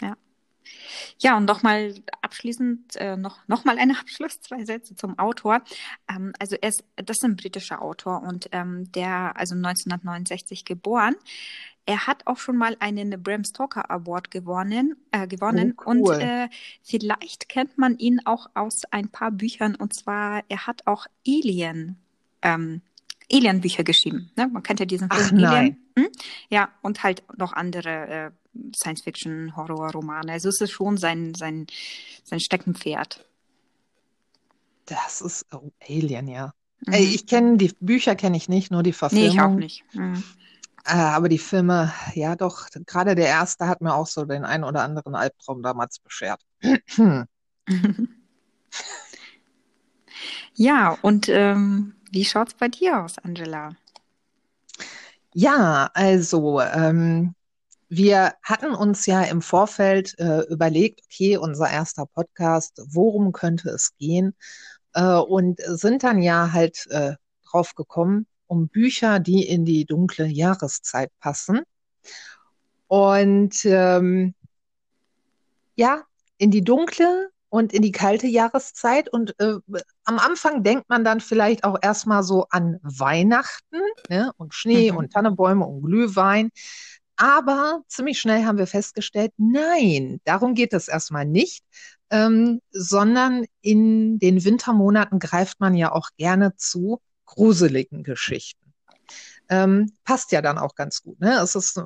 Ja. 0.02 0.16
Ja, 1.20 1.38
und 1.38 1.46
nochmal 1.46 1.96
abschließend, 2.22 2.98
äh, 2.98 3.16
noch, 3.18 3.40
noch 3.48 3.64
mal 3.66 3.78
ein 3.78 3.92
Abschluss, 3.96 4.42
zwei 4.42 4.66
Sätze 4.66 4.96
zum 4.96 5.18
Autor. 5.18 5.62
Ähm, 6.10 6.34
also 6.40 6.56
er 6.62 6.70
ist, 6.70 6.84
das 6.98 7.18
ist 7.18 7.24
ein 7.24 7.36
britischer 7.38 7.82
Autor 7.82 8.22
und 8.24 8.50
ähm, 8.52 8.92
der, 8.92 9.38
also 9.38 9.56
1969 9.56 10.66
geboren. 10.66 11.16
Er 11.88 12.06
hat 12.06 12.28
auch 12.28 12.38
schon 12.38 12.58
mal 12.58 12.76
einen 12.80 13.24
Bram 13.24 13.44
Stoker 13.44 13.90
Award 13.90 14.30
gewonnen, 14.30 14.96
äh, 15.12 15.26
gewonnen 15.28 15.74
Oh, 15.80 15.90
und 15.90 16.02
cool. 16.02 16.20
äh, 16.20 16.50
vielleicht 16.84 17.48
kennt 17.50 17.78
man 17.78 17.98
ihn 17.98 18.20
auch 18.26 18.50
aus 18.56 18.84
ein 18.92 19.08
paar 19.10 19.32
Büchern 19.32 19.74
und 19.76 19.94
zwar, 19.96 20.44
er 20.50 20.68
hat 20.68 20.86
auch 20.86 21.08
Alien, 21.26 21.98
ähm, 22.42 22.82
Alien-Bücher 23.32 23.84
geschrieben. 23.84 24.30
Ne? 24.36 24.48
Man 24.48 24.64
kennt 24.64 24.80
ja 24.82 24.86
diesen 24.86 25.08
Ach 25.10 25.18
Film 25.18 25.42
nein. 25.42 25.54
Alien. 25.56 25.78
Hm? 25.98 26.08
Ja, 26.50 26.70
und 26.82 27.04
halt 27.04 27.24
noch 27.38 27.54
andere 27.54 27.90
äh, 28.08 28.32
Science-Fiction, 28.76 29.56
Horror-Romane. 29.56 30.32
Also 30.32 30.50
es 30.50 30.60
ist 30.62 30.72
schon 30.72 30.98
sein, 30.98 31.36
sein, 31.36 31.68
sein 32.24 32.40
Steckenpferd. 32.42 33.26
Das 34.86 35.22
ist 35.22 35.46
oh, 35.54 35.72
Alien, 35.88 36.28
ja. 36.28 36.54
Ey, 36.88 37.06
Mhm. 37.06 37.14
ich 37.14 37.26
kenne 37.28 37.58
die 37.58 37.72
Bücher 37.80 38.16
kenne 38.16 38.38
ich 38.38 38.50
nicht, 38.50 38.72
nur 38.72 38.84
die 38.84 38.92
Nee, 38.92 38.96
ich 38.96 39.02
auch 39.32 39.36
Verfilmung. 39.36 39.56
nicht. 39.60 39.84
Mhm. 39.94 40.24
Äh, 40.88 40.94
aber 40.94 41.30
die 41.30 41.38
Filme, 41.38 41.94
ja 42.14 42.36
doch, 42.36 42.68
gerade 42.86 43.16
der 43.16 43.28
erste 43.28 43.68
hat 43.68 43.82
mir 43.82 43.94
auch 43.94 44.08
so 44.08 44.26
den 44.26 44.46
einen 44.46 44.64
oder 44.64 44.84
anderen 44.84 45.16
Albtraum 45.16 45.62
damals 45.62 46.00
beschert. 46.00 46.42
Ja, 50.60 50.98
und 51.04 51.30
ähm, 51.30 51.94
wie 52.12 52.26
schaut's 52.26 52.56
bei 52.56 52.68
dir 52.68 53.04
aus, 53.04 53.20
Angela? 53.20 53.76
Ja, 55.36 55.92
also 55.94 56.60
ähm, 56.62 57.36
wir 57.90 58.34
hatten 58.42 58.74
uns 58.74 59.06
ja 59.06 59.22
im 59.22 59.44
Vorfeld 59.44 60.18
äh, 60.18 60.42
überlegt, 60.50 61.02
okay, 61.06 61.38
unser 61.38 61.70
erster 61.70 62.08
Podcast, 62.08 62.82
worum 62.88 63.34
könnte 63.34 63.70
es 63.70 63.96
gehen? 63.98 64.34
Äh, 64.94 65.18
und 65.18 65.62
sind 65.62 66.02
dann 66.04 66.24
ja 66.24 66.52
halt 66.54 66.88
äh, 66.90 67.14
drauf 67.48 67.76
gekommen, 67.76 68.26
um 68.48 68.68
Bücher, 68.70 69.20
die 69.20 69.44
in 69.48 69.66
die 69.66 69.86
dunkle 69.86 70.26
Jahreszeit 70.28 71.12
passen. 71.20 71.62
Und 72.88 73.66
ähm, 73.66 74.34
ja, 75.76 76.04
in 76.38 76.52
die 76.52 76.64
dunkle 76.64 77.30
und 77.50 77.74
in 77.74 77.82
die 77.82 77.92
kalte 77.92 78.28
Jahreszeit. 78.28 79.10
Und 79.10 79.40
äh, 79.40 79.56
am 80.06 80.20
Anfang 80.20 80.64
denkt 80.64 80.90
man 80.90 81.04
dann 81.04 81.20
vielleicht 81.22 81.64
auch 81.64 81.78
erstmal 81.82 82.24
so 82.24 82.48
an 82.50 82.80
Weihnachten, 82.82 83.80
ne? 84.10 84.32
Und 84.38 84.54
Schnee 84.54 84.92
Mhm. 84.92 84.98
und 84.98 85.14
Tannenbäume 85.14 85.66
und 85.66 85.84
Glühwein. 85.84 86.50
Aber 87.18 87.82
ziemlich 87.88 88.20
schnell 88.20 88.46
haben 88.46 88.58
wir 88.60 88.68
festgestellt, 88.68 89.32
nein, 89.38 90.20
darum 90.24 90.54
geht 90.54 90.74
es 90.74 90.88
erstmal 90.88 91.26
nicht, 91.26 91.64
ähm, 92.12 92.62
sondern 92.72 93.46
in 93.62 94.20
den 94.20 94.44
Wintermonaten 94.44 95.18
greift 95.20 95.60
man 95.60 95.74
ja 95.74 95.92
auch 95.92 96.10
gerne 96.18 96.56
zu 96.58 97.00
gruseligen 97.28 98.04
Geschichten. 98.04 98.74
Ähm, 99.50 99.94
passt 100.04 100.32
ja 100.32 100.42
dann 100.42 100.58
auch 100.58 100.76
ganz 100.76 101.04
gut. 101.04 101.20
Ne? 101.20 101.40
Es 101.42 101.56
ist, 101.56 101.80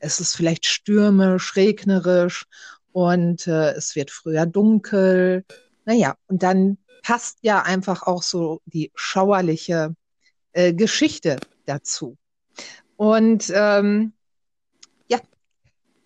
es 0.00 0.20
ist 0.20 0.34
vielleicht 0.34 0.66
stürmisch, 0.66 1.54
regnerisch 1.56 2.46
und 2.92 3.46
äh, 3.46 3.70
es 3.72 3.94
wird 3.94 4.10
früher 4.10 4.46
dunkel. 4.46 5.44
Naja, 5.84 6.16
und 6.26 6.42
dann 6.42 6.78
passt 7.02 7.38
ja 7.42 7.62
einfach 7.62 8.02
auch 8.02 8.22
so 8.22 8.60
die 8.66 8.90
schauerliche 8.94 9.94
äh, 10.52 10.74
Geschichte 10.74 11.38
dazu. 11.64 12.16
Und 12.96 13.50
ähm, 13.54 14.12
ja, 15.08 15.20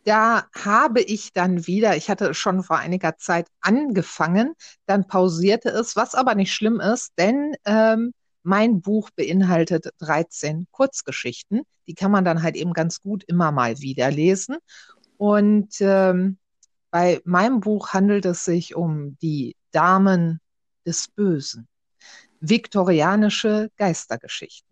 da 0.04 0.46
habe 0.54 1.00
ich 1.00 1.32
dann 1.32 1.66
wieder, 1.66 1.96
ich 1.96 2.08
hatte 2.10 2.34
schon 2.34 2.62
vor 2.62 2.78
einiger 2.78 3.16
Zeit 3.16 3.48
angefangen, 3.60 4.54
dann 4.86 5.08
pausierte 5.08 5.70
es, 5.70 5.96
was 5.96 6.14
aber 6.14 6.34
nicht 6.34 6.52
schlimm 6.52 6.78
ist, 6.78 7.14
denn 7.18 7.56
ähm, 7.64 8.12
mein 8.44 8.80
Buch 8.80 9.10
beinhaltet 9.10 9.88
13 9.98 10.66
Kurzgeschichten. 10.70 11.62
Die 11.88 11.94
kann 11.94 12.10
man 12.10 12.24
dann 12.24 12.42
halt 12.42 12.56
eben 12.56 12.72
ganz 12.72 13.00
gut 13.00 13.24
immer 13.24 13.50
mal 13.52 13.80
wieder 13.80 14.10
lesen. 14.10 14.56
Und 15.16 15.80
ähm, 15.80 16.38
bei 16.90 17.20
meinem 17.24 17.60
Buch 17.60 17.92
handelt 17.92 18.24
es 18.26 18.44
sich 18.44 18.74
um 18.74 19.16
die 19.20 19.56
Damen 19.72 20.40
des 20.86 21.08
Bösen. 21.08 21.66
Viktorianische 22.40 23.70
Geistergeschichten. 23.76 24.68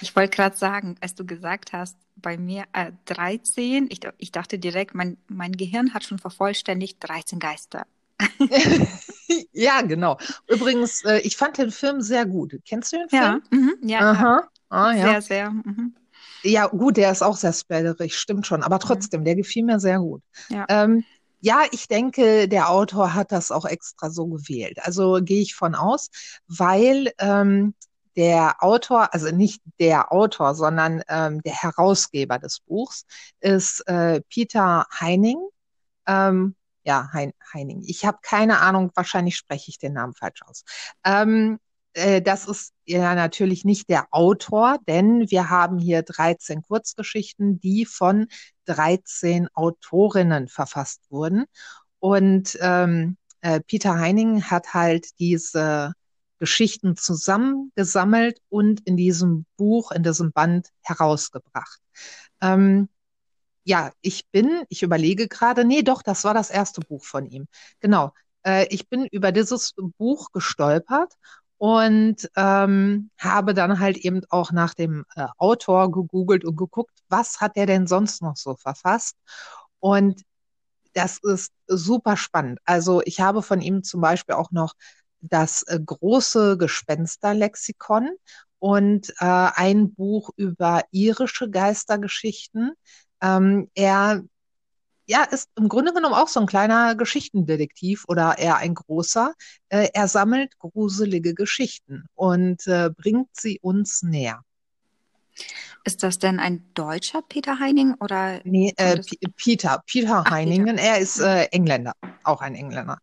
Ich 0.00 0.14
wollte 0.16 0.36
gerade 0.36 0.56
sagen, 0.56 0.96
als 1.00 1.14
du 1.14 1.24
gesagt 1.24 1.72
hast, 1.72 1.96
bei 2.16 2.36
mir 2.36 2.64
äh, 2.72 2.92
13, 3.06 3.86
ich, 3.90 4.00
ich 4.18 4.32
dachte 4.32 4.58
direkt, 4.58 4.94
mein, 4.94 5.16
mein 5.28 5.52
Gehirn 5.52 5.94
hat 5.94 6.04
schon 6.04 6.18
vervollständigt 6.18 6.98
13 7.00 7.38
Geister. 7.38 7.86
Ja, 9.52 9.82
genau. 9.82 10.18
Übrigens, 10.48 11.04
äh, 11.04 11.18
ich 11.18 11.36
fand 11.36 11.58
den 11.58 11.70
Film 11.70 12.00
sehr 12.00 12.26
gut. 12.26 12.54
Kennst 12.66 12.92
du 12.92 12.98
den 12.98 13.08
Film? 13.08 13.22
Ja, 13.22 13.40
mhm, 13.50 13.74
ja, 13.82 14.00
ja, 14.00 14.10
Aha. 14.10 14.48
Ah, 14.68 14.92
ja. 14.92 15.08
sehr, 15.08 15.22
sehr. 15.22 15.50
Mhm. 15.50 15.94
Ja, 16.42 16.66
gut, 16.66 16.96
der 16.96 17.10
ist 17.10 17.22
auch 17.22 17.36
sehr 17.36 17.52
spoilerig, 17.52 18.16
stimmt 18.16 18.46
schon. 18.46 18.62
Aber 18.62 18.78
trotzdem, 18.78 19.24
der 19.24 19.34
gefiel 19.34 19.64
mir 19.64 19.80
sehr 19.80 19.98
gut. 19.98 20.22
Ja. 20.48 20.66
Ähm, 20.68 21.04
ja, 21.40 21.64
ich 21.70 21.88
denke, 21.88 22.48
der 22.48 22.70
Autor 22.70 23.14
hat 23.14 23.32
das 23.32 23.50
auch 23.50 23.64
extra 23.64 24.10
so 24.10 24.26
gewählt. 24.26 24.78
Also 24.82 25.20
gehe 25.22 25.42
ich 25.42 25.54
von 25.54 25.74
aus, 25.74 26.08
weil 26.46 27.12
ähm, 27.18 27.74
der 28.16 28.62
Autor, 28.62 29.12
also 29.12 29.30
nicht 29.30 29.60
der 29.78 30.12
Autor, 30.12 30.54
sondern 30.54 31.02
ähm, 31.08 31.42
der 31.42 31.52
Herausgeber 31.52 32.38
des 32.38 32.60
Buchs 32.60 33.04
ist 33.40 33.86
äh, 33.86 34.22
Peter 34.30 34.86
Heining. 34.98 35.38
Ähm, 36.06 36.54
ja, 36.86 37.10
hein, 37.12 37.32
Heining. 37.52 37.82
Ich 37.84 38.06
habe 38.06 38.18
keine 38.22 38.60
Ahnung, 38.60 38.92
wahrscheinlich 38.94 39.36
spreche 39.36 39.70
ich 39.70 39.78
den 39.78 39.94
Namen 39.94 40.14
falsch 40.14 40.42
aus. 40.42 40.64
Ähm, 41.04 41.58
äh, 41.94 42.22
das 42.22 42.46
ist 42.46 42.72
ja 42.84 43.14
natürlich 43.14 43.64
nicht 43.64 43.90
der 43.90 44.06
Autor, 44.12 44.78
denn 44.86 45.30
wir 45.30 45.50
haben 45.50 45.78
hier 45.78 46.02
13 46.02 46.62
Kurzgeschichten, 46.62 47.58
die 47.60 47.86
von 47.86 48.28
13 48.66 49.48
Autorinnen 49.52 50.48
verfasst 50.48 51.00
wurden. 51.10 51.46
Und 51.98 52.56
ähm, 52.60 53.16
äh, 53.40 53.60
Peter 53.60 53.98
Heining 53.98 54.44
hat 54.44 54.72
halt 54.74 55.18
diese 55.18 55.92
Geschichten 56.38 56.96
zusammengesammelt 56.96 58.40
und 58.48 58.86
in 58.86 58.96
diesem 58.96 59.46
Buch, 59.56 59.90
in 59.90 60.04
diesem 60.04 60.30
Band 60.32 60.68
herausgebracht. 60.82 61.80
Ähm, 62.40 62.88
ja, 63.66 63.90
ich 64.00 64.28
bin, 64.30 64.62
ich 64.68 64.82
überlege 64.84 65.26
gerade, 65.28 65.64
nee, 65.64 65.82
doch, 65.82 66.02
das 66.02 66.22
war 66.24 66.34
das 66.34 66.50
erste 66.50 66.80
Buch 66.80 67.04
von 67.04 67.26
ihm. 67.26 67.48
Genau. 67.80 68.12
Äh, 68.44 68.66
ich 68.70 68.88
bin 68.88 69.06
über 69.06 69.32
dieses 69.32 69.74
Buch 69.98 70.30
gestolpert 70.32 71.12
und 71.58 72.30
ähm, 72.36 73.10
habe 73.18 73.54
dann 73.54 73.80
halt 73.80 73.96
eben 73.98 74.22
auch 74.30 74.52
nach 74.52 74.74
dem 74.74 75.04
äh, 75.16 75.26
Autor 75.38 75.90
gegoogelt 75.90 76.44
und 76.44 76.56
geguckt, 76.56 76.96
was 77.08 77.40
hat 77.40 77.56
er 77.56 77.66
denn 77.66 77.88
sonst 77.88 78.22
noch 78.22 78.36
so 78.36 78.54
verfasst? 78.54 79.16
Und 79.80 80.22
das 80.94 81.18
ist 81.22 81.52
super 81.66 82.16
spannend. 82.16 82.60
Also 82.64 83.02
ich 83.04 83.20
habe 83.20 83.42
von 83.42 83.60
ihm 83.60 83.82
zum 83.82 84.00
Beispiel 84.00 84.36
auch 84.36 84.52
noch 84.52 84.74
das 85.20 85.62
äh, 85.64 85.80
große 85.84 86.56
Gespensterlexikon 86.56 88.10
und 88.60 89.10
äh, 89.18 89.24
ein 89.24 89.92
Buch 89.94 90.30
über 90.36 90.82
irische 90.92 91.50
Geistergeschichten. 91.50 92.72
Ähm, 93.20 93.70
er 93.74 94.22
ja, 95.06 95.22
ist 95.22 95.50
im 95.56 95.68
Grunde 95.68 95.92
genommen 95.92 96.14
auch 96.14 96.28
so 96.28 96.40
ein 96.40 96.46
kleiner 96.46 96.96
Geschichtendetektiv 96.96 98.04
oder 98.08 98.38
eher 98.38 98.56
ein 98.56 98.74
großer. 98.74 99.34
Äh, 99.68 99.88
er 99.94 100.08
sammelt 100.08 100.58
gruselige 100.58 101.32
Geschichten 101.34 102.06
und 102.14 102.66
äh, 102.66 102.90
bringt 102.90 103.28
sie 103.32 103.60
uns 103.60 104.02
näher. 104.02 104.42
Ist 105.84 106.02
das 106.02 106.18
denn 106.18 106.40
ein 106.40 106.64
deutscher 106.74 107.22
Peter 107.22 107.60
Heining 107.60 107.94
oder? 108.00 108.40
Nee, 108.44 108.72
äh, 108.76 109.00
Peter, 109.36 109.82
Peter 109.86 110.24
Ach, 110.26 110.30
Heiningen. 110.30 110.76
Peter. 110.76 110.88
Er 110.88 110.98
ist 110.98 111.20
äh, 111.20 111.44
Engländer, 111.52 111.92
auch 112.24 112.40
ein 112.40 112.54
Engländer. 112.54 112.98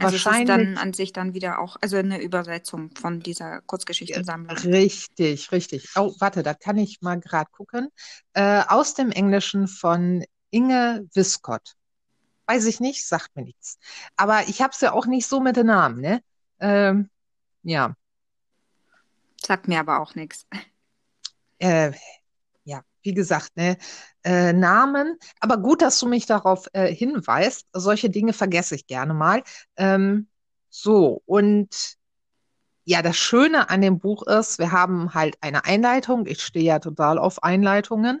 Also 0.00 0.14
Wahrscheinlich. 0.14 0.50
es 0.50 0.62
ist 0.62 0.74
dann 0.74 0.78
an 0.78 0.92
sich 0.92 1.12
dann 1.12 1.34
wieder 1.34 1.60
auch, 1.60 1.76
also 1.80 1.96
eine 1.96 2.20
Übersetzung 2.20 2.90
von 2.96 3.20
dieser 3.20 3.60
Kurzgeschichtensammlung. 3.62 4.56
Richtig, 4.56 5.52
richtig. 5.52 5.90
Oh, 5.94 6.12
warte, 6.18 6.42
da 6.42 6.52
kann 6.52 6.78
ich 6.78 7.00
mal 7.00 7.20
gerade 7.20 7.50
gucken. 7.52 7.88
Äh, 8.32 8.62
aus 8.66 8.94
dem 8.94 9.12
Englischen 9.12 9.68
von 9.68 10.24
Inge 10.50 11.06
Wiskott. 11.14 11.74
Weiß 12.46 12.66
ich 12.66 12.80
nicht, 12.80 13.06
sagt 13.06 13.36
mir 13.36 13.44
nichts. 13.44 13.78
Aber 14.16 14.48
ich 14.48 14.60
habe 14.62 14.72
es 14.72 14.80
ja 14.80 14.92
auch 14.92 15.06
nicht 15.06 15.28
so 15.28 15.40
mit 15.40 15.56
den 15.56 15.66
Namen, 15.66 16.00
ne? 16.00 16.22
Ähm, 16.58 17.08
ja. 17.62 17.94
Sagt 19.40 19.68
mir 19.68 19.78
aber 19.78 20.00
auch 20.00 20.14
nichts. 20.14 20.46
Äh, 21.58 21.92
wie 23.04 23.14
gesagt, 23.14 23.56
ne, 23.56 23.76
äh, 24.24 24.52
Namen. 24.52 25.16
Aber 25.40 25.58
gut, 25.58 25.82
dass 25.82 25.98
du 26.00 26.08
mich 26.08 26.26
darauf 26.26 26.66
äh, 26.72 26.92
hinweist. 26.92 27.66
Solche 27.72 28.10
Dinge 28.10 28.32
vergesse 28.32 28.74
ich 28.74 28.86
gerne 28.86 29.14
mal. 29.14 29.42
Ähm, 29.76 30.28
so, 30.70 31.22
und 31.26 31.96
ja, 32.84 33.00
das 33.02 33.16
Schöne 33.16 33.70
an 33.70 33.80
dem 33.80 33.98
Buch 33.98 34.26
ist, 34.26 34.58
wir 34.58 34.72
haben 34.72 35.14
halt 35.14 35.36
eine 35.40 35.64
Einleitung. 35.64 36.26
Ich 36.26 36.42
stehe 36.42 36.64
ja 36.64 36.78
total 36.80 37.18
auf 37.18 37.42
Einleitungen. 37.42 38.20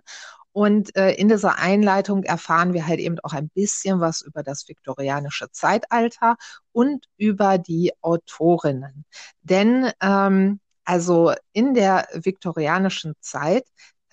Und 0.52 0.94
äh, 0.96 1.12
in 1.14 1.28
dieser 1.28 1.58
Einleitung 1.58 2.22
erfahren 2.22 2.74
wir 2.74 2.86
halt 2.86 3.00
eben 3.00 3.18
auch 3.24 3.32
ein 3.32 3.48
bisschen 3.50 4.00
was 4.00 4.22
über 4.22 4.44
das 4.44 4.68
viktorianische 4.68 5.50
Zeitalter 5.50 6.36
und 6.70 7.06
über 7.16 7.58
die 7.58 7.92
Autorinnen. 8.02 9.04
Denn 9.42 9.90
ähm, 10.00 10.60
also 10.84 11.32
in 11.52 11.74
der 11.74 12.06
viktorianischen 12.14 13.14
Zeit 13.20 13.64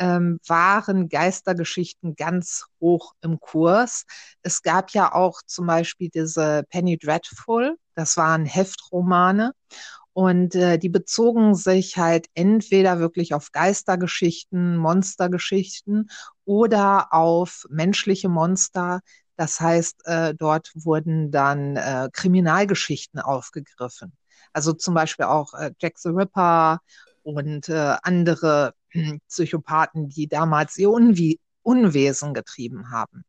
ähm, 0.02 0.40
waren 0.48 1.10
Geistergeschichten 1.10 2.16
ganz 2.16 2.66
hoch 2.82 3.14
im 3.22 3.40
Kurs. 3.40 4.06
Es 4.42 4.64
gab 4.64 4.92
ja 4.92 5.14
auch 5.14 5.44
zum 5.46 5.68
Beispiel 5.68 6.10
diese 6.10 6.64
Penny 6.70 6.98
Dreadful, 6.98 7.78
das 7.94 8.18
waren 8.18 8.46
Heftromane. 8.46 9.54
Und 10.14 10.56
äh, 10.56 10.78
die 10.78 10.90
bezogen 10.90 11.56
sich 11.56 11.98
halt 11.98 12.28
entweder 12.34 13.00
wirklich 13.00 13.34
auf 13.34 13.52
Geistergeschichten, 13.54 14.76
Monstergeschichten 14.76 16.10
oder 16.44 17.14
auf 17.14 17.66
menschliche 17.70 18.28
Monster. 18.28 19.02
Das 19.38 19.62
heißt, 19.62 20.06
äh, 20.06 20.34
dort 20.36 20.72
wurden 20.74 21.32
dann 21.32 21.78
äh, 21.78 22.10
Kriminalgeschichten 22.12 23.22
aufgegriffen. 23.22 24.12
Also 24.52 24.74
zum 24.74 24.96
Beispiel 24.96 25.28
auch 25.28 25.54
äh, 25.54 25.72
Jack 25.80 25.98
the 26.00 26.10
Ripper 26.10 26.80
und 27.24 27.70
äh, 27.70 27.96
andere 28.04 28.74
Psychopathen, 29.28 30.10
die 30.10 30.28
damals 30.28 30.78
ihr 30.78 30.90
Unwie 30.90 31.40
Unwesen 31.64 32.34
getrieben 32.34 32.92
haben. 32.92 33.24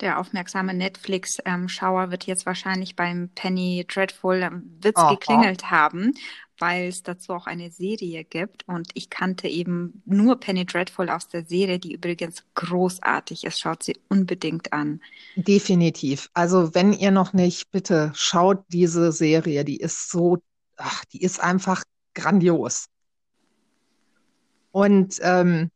Der 0.00 0.18
aufmerksame 0.18 0.74
Netflix-Schauer 0.74 2.10
wird 2.10 2.24
jetzt 2.24 2.44
wahrscheinlich 2.44 2.96
beim 2.96 3.30
Penny 3.34 3.86
Dreadful 3.88 4.62
Witz 4.82 4.96
Aha. 4.96 5.14
geklingelt 5.14 5.70
haben, 5.70 6.12
weil 6.58 6.88
es 6.88 7.02
dazu 7.02 7.32
auch 7.32 7.46
eine 7.46 7.70
Serie 7.70 8.24
gibt. 8.24 8.68
Und 8.68 8.88
ich 8.94 9.08
kannte 9.08 9.48
eben 9.48 10.02
nur 10.04 10.38
Penny 10.38 10.66
Dreadful 10.66 11.08
aus 11.08 11.28
der 11.28 11.46
Serie, 11.46 11.78
die 11.78 11.94
übrigens 11.94 12.44
großartig 12.54 13.44
ist. 13.44 13.58
Schaut 13.58 13.82
sie 13.82 13.96
unbedingt 14.08 14.72
an. 14.72 15.00
Definitiv. 15.34 16.30
Also 16.34 16.74
wenn 16.74 16.92
ihr 16.92 17.10
noch 17.10 17.32
nicht, 17.32 17.70
bitte 17.70 18.12
schaut 18.14 18.64
diese 18.68 19.12
Serie. 19.12 19.64
Die 19.64 19.78
ist 19.78 20.10
so, 20.10 20.38
ach, 20.76 21.04
die 21.06 21.22
ist 21.22 21.40
einfach 21.40 21.82
grandios. 22.14 22.86
Und 24.76 25.20
ähm, 25.22 25.70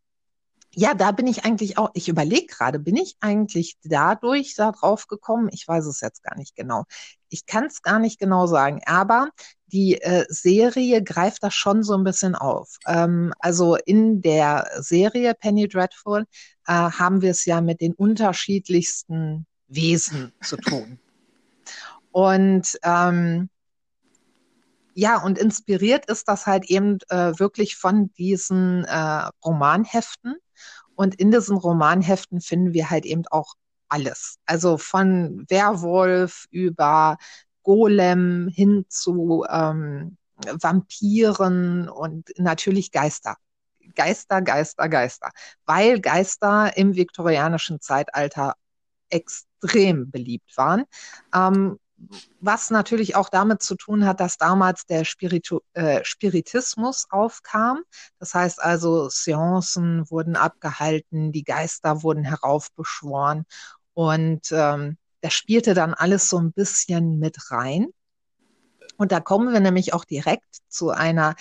ja, 0.74 0.92
da 0.92 1.11
bin 1.12 1.26
ich 1.26 1.46
eigentlich 1.46 1.78
auch, 1.78 1.88
ich 1.94 2.11
überlege 2.11 2.48
gerade, 2.48 2.78
bin 2.78 2.96
ich 2.96 3.16
eigentlich 3.20 3.78
dadurch 3.82 4.55
da 4.57 4.72
drauf 4.72 5.07
gekommen? 5.07 5.48
Ich 5.53 5.66
weiß 5.66 5.86
es 5.86 6.03
jetzt 6.03 6.22
gar 6.22 6.36
nicht 6.36 6.55
genau. 6.55 6.84
Ich 7.30 7.46
kann 7.46 7.64
es 7.64 7.80
gar 7.80 7.98
nicht 7.98 8.18
genau 8.18 8.46
sagen, 8.46 8.82
aber 8.84 9.30
die 9.68 10.03
äh, 10.03 10.26
Serie 10.28 11.03
greift 11.03 11.42
das 11.42 11.55
schon 11.55 11.82
so 11.82 11.94
ein 11.94 12.05
bisschen 12.05 12.34
auf. 12.34 12.76
Ähm, 12.86 13.32
also 13.38 13.76
in 13.76 14.20
der 14.20 14.68
Serie 14.80 15.32
Penny 15.32 15.66
Dreadful 15.66 16.26
äh, 16.66 16.72
haben 16.72 17.22
wir 17.22 17.30
es 17.30 17.46
ja 17.46 17.62
mit 17.62 17.80
den 17.80 17.94
unterschiedlichsten 17.94 19.46
Wesen 19.68 20.34
zu 20.42 20.59
tun. 20.59 20.98
Und 22.12 22.78
ähm, 22.82 23.48
ja, 24.95 25.22
und 25.22 25.38
inspiriert 25.38 26.07
ist 26.07 26.28
das 26.28 26.47
halt 26.47 26.64
eben 26.66 26.99
äh, 27.09 27.38
wirklich 27.38 27.76
von 27.76 28.12
diesen 28.14 28.84
äh, 28.84 29.28
Romanheften. 29.45 30.36
Und 30.95 31.14
in 31.14 31.30
diesen 31.30 31.57
Romanheften 31.57 32.41
finden 32.41 32.74
wir 32.74 32.91
halt 32.91 33.07
eben 33.07 33.26
auch 33.30 33.55
alles. 33.88 34.36
Also 34.47 34.78
von 34.78 35.45
Werwolf 35.49 36.47
über 36.51 37.16
Golem 37.62 38.49
hin 38.49 38.84
zu 38.88 39.45
ähm, 39.49 40.16
Vampiren 40.36 41.88
und 41.88 42.30
natürlich 42.36 42.93
Geister. 42.93 43.36
Geister, 43.95 44.41
Geister, 44.43 44.88
Geister. 44.88 45.30
Weil 45.66 46.01
Geister 46.01 46.76
im 46.76 46.95
viktorianischen 46.95 47.80
Zeitalter 47.80 48.55
extrem 49.11 50.11
beliebt 50.11 50.57
waren. 50.57 50.84
Ähm, 51.34 51.78
was 52.40 52.70
natürlich 52.70 53.16
auch 53.16 53.28
damit 53.28 53.62
zu 53.62 53.74
tun 53.74 54.07
hat, 54.07 54.20
dass 54.20 54.38
damals 54.38 54.86
der 54.86 55.05
Spiritu 55.05 55.61
äh, 55.74 56.01
Spiritismus 56.05 57.07
aufkam. 57.11 57.82
Das 58.18 58.34
heißt 58.34 58.62
also, 58.62 59.09
Seancen 59.09 60.11
wurden 60.11 60.36
abgehalten, 60.36 61.32
die 61.32 61.44
Geister 61.44 62.03
wurden 62.03 62.24
heraufbeschworen 62.24 63.44
und 63.94 64.51
ähm, 64.51 64.96
das 65.20 65.34
spielte 65.34 65.74
dann 65.74 65.94
alles 65.94 66.28
so 66.28 66.38
ein 66.38 66.53
bisschen 66.53 67.18
mit 67.18 67.51
rein. 67.51 67.88
Und 68.96 69.12
da 69.12 69.20
kommen 69.20 69.53
wir 69.53 69.61
nämlich 69.61 69.94
auch 69.94 70.05
direkt 70.05 70.59
zu 70.68 70.90
einer 70.90 71.34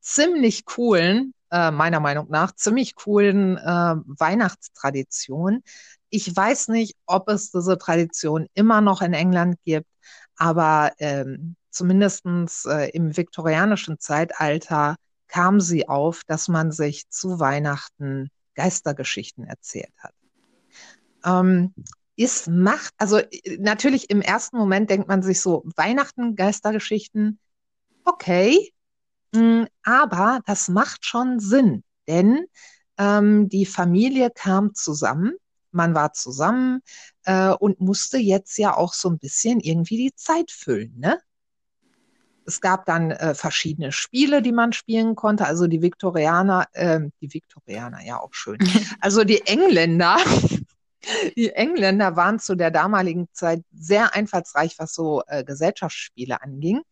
ziemlich 0.00 0.64
coolen, 0.64 1.34
äh, 1.50 1.70
meiner 1.70 2.00
Meinung 2.00 2.28
nach, 2.30 2.52
ziemlich 2.52 2.94
coolen 2.94 3.56
äh, 3.56 3.62
Weihnachtstradition. 4.06 5.62
Ich 6.10 6.34
weiß 6.34 6.68
nicht, 6.68 6.94
ob 7.06 7.28
es 7.28 7.50
diese 7.50 7.78
Tradition 7.78 8.46
immer 8.54 8.80
noch 8.80 9.02
in 9.02 9.12
England 9.12 9.56
gibt, 9.64 9.88
aber 10.36 10.92
ähm, 10.98 11.56
zumindestens 11.70 12.64
äh, 12.64 12.90
im 12.90 13.16
viktorianischen 13.16 13.98
Zeitalter 13.98 14.96
kam 15.28 15.60
sie 15.60 15.88
auf, 15.88 16.22
dass 16.26 16.48
man 16.48 16.72
sich 16.72 17.08
zu 17.08 17.40
Weihnachten 17.40 18.30
Geistergeschichten 18.54 19.44
erzählt 19.44 19.92
hat. 19.98 20.14
Ähm, 21.24 21.74
ist 22.16 22.48
Macht, 22.48 22.94
also 22.96 23.18
äh, 23.18 23.58
natürlich 23.58 24.10
im 24.10 24.22
ersten 24.22 24.56
Moment 24.56 24.90
denkt 24.90 25.08
man 25.08 25.22
sich 25.22 25.40
so, 25.40 25.64
Weihnachten, 25.76 26.36
Geistergeschichten, 26.36 27.38
okay, 28.04 28.72
hm, 29.34 29.66
aber 29.82 30.40
das 30.46 30.68
macht 30.68 31.04
schon 31.04 31.40
Sinn, 31.40 31.84
denn 32.08 32.46
ähm, 32.96 33.48
die 33.48 33.66
Familie 33.66 34.30
kam 34.30 34.74
zusammen 34.74 35.34
man 35.76 35.94
war 35.94 36.12
zusammen 36.12 36.80
äh, 37.24 37.50
und 37.50 37.80
musste 37.80 38.18
jetzt 38.18 38.58
ja 38.58 38.76
auch 38.76 38.94
so 38.94 39.08
ein 39.08 39.18
bisschen 39.18 39.60
irgendwie 39.60 39.96
die 39.96 40.14
Zeit 40.16 40.50
füllen, 40.50 40.94
ne? 40.98 41.20
Es 42.48 42.60
gab 42.60 42.86
dann 42.86 43.10
äh, 43.10 43.34
verschiedene 43.34 43.90
Spiele, 43.90 44.40
die 44.40 44.52
man 44.52 44.72
spielen 44.72 45.16
konnte. 45.16 45.46
Also 45.46 45.66
die 45.66 45.82
Viktorianer, 45.82 46.68
äh, 46.72 47.00
die 47.20 47.34
Viktorianer, 47.34 48.04
ja 48.04 48.20
auch 48.20 48.32
schön. 48.32 48.58
Also 49.00 49.24
die 49.24 49.44
Engländer, 49.46 50.16
die 51.36 51.50
Engländer 51.50 52.14
waren 52.14 52.38
zu 52.38 52.54
der 52.54 52.70
damaligen 52.70 53.28
Zeit 53.32 53.62
sehr 53.72 54.14
einfallsreich, 54.14 54.78
was 54.78 54.94
so 54.94 55.22
äh, 55.26 55.42
Gesellschaftsspiele 55.42 56.40
anging. 56.40 56.82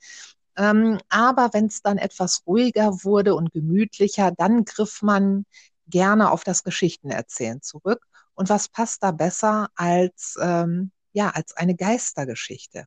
Ähm, 0.57 0.99
aber 1.09 1.51
wenn 1.53 1.67
es 1.67 1.83
dann 1.83 1.99
etwas 1.99 2.43
ruhiger 2.47 3.05
wurde 3.05 3.35
und 3.37 3.53
gemütlicher, 3.53 4.33
dann 4.33 4.65
griff 4.65 5.03
man 5.03 5.47
gerne 5.87 6.31
auf 6.31 6.45
das 6.45 6.65
Geschichtenerzählen 6.65 7.63
zurück. 7.63 8.07
Und 8.35 8.49
was 8.49 8.69
passt 8.69 9.03
da 9.03 9.11
besser 9.11 9.69
als, 9.75 10.37
ähm, 10.41 10.91
ja, 11.13 11.31
als 11.31 11.57
eine 11.57 11.75
Geistergeschichte? 11.75 12.87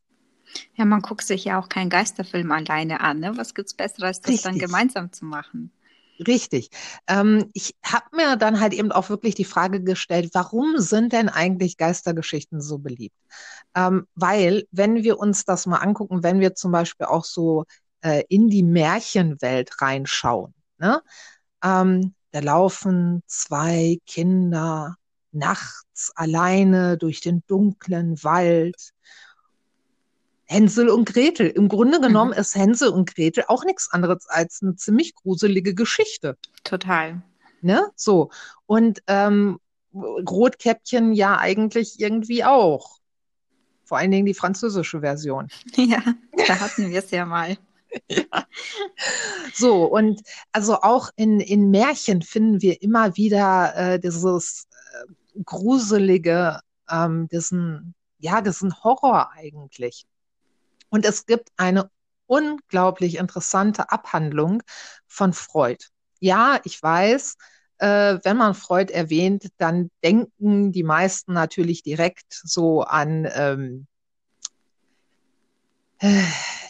Ja, 0.76 0.86
man 0.86 1.02
guckt 1.02 1.26
sich 1.26 1.46
ja 1.46 1.60
auch 1.60 1.70
keinen 1.70 1.90
Geisterfilm 1.90 2.52
alleine 2.52 3.02
an. 3.02 3.20
Ne? 3.20 3.36
Was 3.36 3.54
gibt's 3.54 3.74
Besseres, 3.74 4.04
als 4.04 4.22
das 4.22 4.30
Richtig. 4.30 4.44
dann 4.44 4.60
gemeinsam 4.60 5.12
zu 5.12 5.26
machen? 5.26 5.72
Richtig. 6.26 6.70
Ähm, 7.08 7.50
ich 7.54 7.76
habe 7.86 8.06
mir 8.16 8.38
dann 8.38 8.60
halt 8.60 8.74
eben 8.74 8.92
auch 8.92 9.10
wirklich 9.10 9.36
die 9.36 9.46
Frage 9.46 9.84
gestellt, 9.84 10.32
warum 10.34 10.80
sind 10.80 11.14
denn 11.14 11.30
eigentlich 11.30 11.78
Geistergeschichten 11.78 12.60
so 12.60 12.80
beliebt? 12.80 13.16
Ähm, 13.76 14.08
weil, 14.16 14.66
wenn 14.72 15.04
wir 15.04 15.20
uns 15.20 15.46
das 15.46 15.68
mal 15.68 15.78
angucken, 15.78 16.24
wenn 16.24 16.40
wir 16.40 16.56
zum 16.56 16.72
Beispiel 16.72 17.06
auch 17.06 17.24
so 17.24 17.66
äh, 18.02 18.24
in 18.30 18.50
die 18.50 18.64
Märchenwelt 18.64 19.82
reinschauen, 19.82 20.54
ne? 20.80 21.02
Ähm, 21.64 22.14
da 22.32 22.40
laufen 22.40 23.24
zwei 23.28 24.00
Kinder 24.06 24.96
nachts 25.38 26.12
alleine 26.16 26.98
durch 26.98 27.22
den 27.22 27.44
dunklen 27.48 28.24
Wald 28.24 28.94
Hänsel 30.48 30.90
und 30.90 31.06
Gretel. 31.06 31.48
Im 31.48 31.68
Grunde 31.68 32.00
genommen 32.00 32.32
mhm. 32.32 32.40
ist 32.40 32.56
Hänsel 32.56 32.90
und 32.90 33.14
Gretel 33.14 33.44
auch 33.48 33.66
nichts 33.66 33.92
anderes 33.92 34.28
als 34.28 34.62
eine 34.62 34.76
ziemlich 34.76 35.14
gruselige 35.16 35.76
Geschichte. 35.76 36.38
Total. 36.64 37.22
Ne? 37.62 37.88
So. 37.96 38.32
Und 38.66 39.04
ähm, 39.08 39.60
Rotkäppchen 39.94 41.14
ja 41.14 41.38
eigentlich 41.38 42.00
irgendwie 42.00 42.44
auch. 42.44 42.98
Vor 43.84 43.98
allen 43.98 44.12
Dingen 44.12 44.26
die 44.26 44.34
französische 44.34 45.02
Version. 45.02 45.48
Ja, 45.76 46.02
da 46.48 46.60
hatten 46.60 46.90
wir 46.90 47.00
es 47.00 47.12
ja 47.12 47.26
mal. 47.26 47.58
ja. 48.10 48.46
So, 49.54 49.86
und 49.86 50.22
also 50.52 50.82
auch 50.82 51.10
in, 51.16 51.40
in 51.40 51.72
Märchen 51.72 52.22
finden 52.22 52.62
wir 52.62 52.82
immer 52.82 53.16
wieder 53.16 53.74
äh, 53.76 54.00
dieses 54.00 54.68
äh, 54.72 55.14
gruselige, 55.46 56.60
ähm, 56.90 57.28
diesen, 57.30 57.96
ja, 58.20 58.42
diesen 58.42 58.84
Horror 58.84 59.32
eigentlich. 59.34 60.06
Und 60.90 61.06
es 61.06 61.26
gibt 61.26 61.50
eine 61.58 61.90
unglaublich 62.28 63.18
interessante 63.18 63.92
Abhandlung 63.92 64.64
von 65.08 65.34
Freud. 65.34 65.86
Ja, 66.20 66.60
ich 66.64 66.82
weiß, 66.82 67.38
äh, 67.80 68.20
wenn 68.24 68.38
man 68.38 68.54
Freud 68.54 68.92
erwähnt, 68.92 69.50
dann 69.58 69.92
denken 70.04 70.72
die 70.72 70.84
meisten 70.84 71.34
natürlich 71.34 71.84
direkt 71.84 72.26
so 72.30 72.82
an, 72.82 73.28
ähm, 73.34 73.88
äh, 76.00 76.24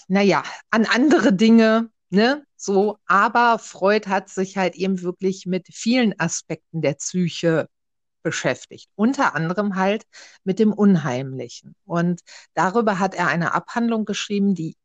naja, 0.07 0.43
an 0.69 0.85
andere 0.85 1.33
Dinge, 1.33 1.89
ne? 2.09 2.43
So, 2.55 2.97
aber 3.05 3.59
Freud 3.59 4.09
hat 4.09 4.29
sich 4.29 4.57
halt 4.57 4.75
eben 4.75 5.01
wirklich 5.01 5.45
mit 5.45 5.67
vielen 5.71 6.19
Aspekten 6.19 6.81
der 6.81 6.95
Psyche 6.95 7.69
beschäftigt, 8.23 8.89
unter 8.95 9.35
anderem 9.35 9.75
halt 9.75 10.05
mit 10.43 10.59
dem 10.59 10.73
Unheimlichen. 10.73 11.75
Und 11.85 12.21
darüber 12.53 12.99
hat 12.99 13.15
er 13.15 13.27
eine 13.27 13.53
Abhandlung 13.53 14.05
geschrieben, 14.05 14.55
die 14.55 14.75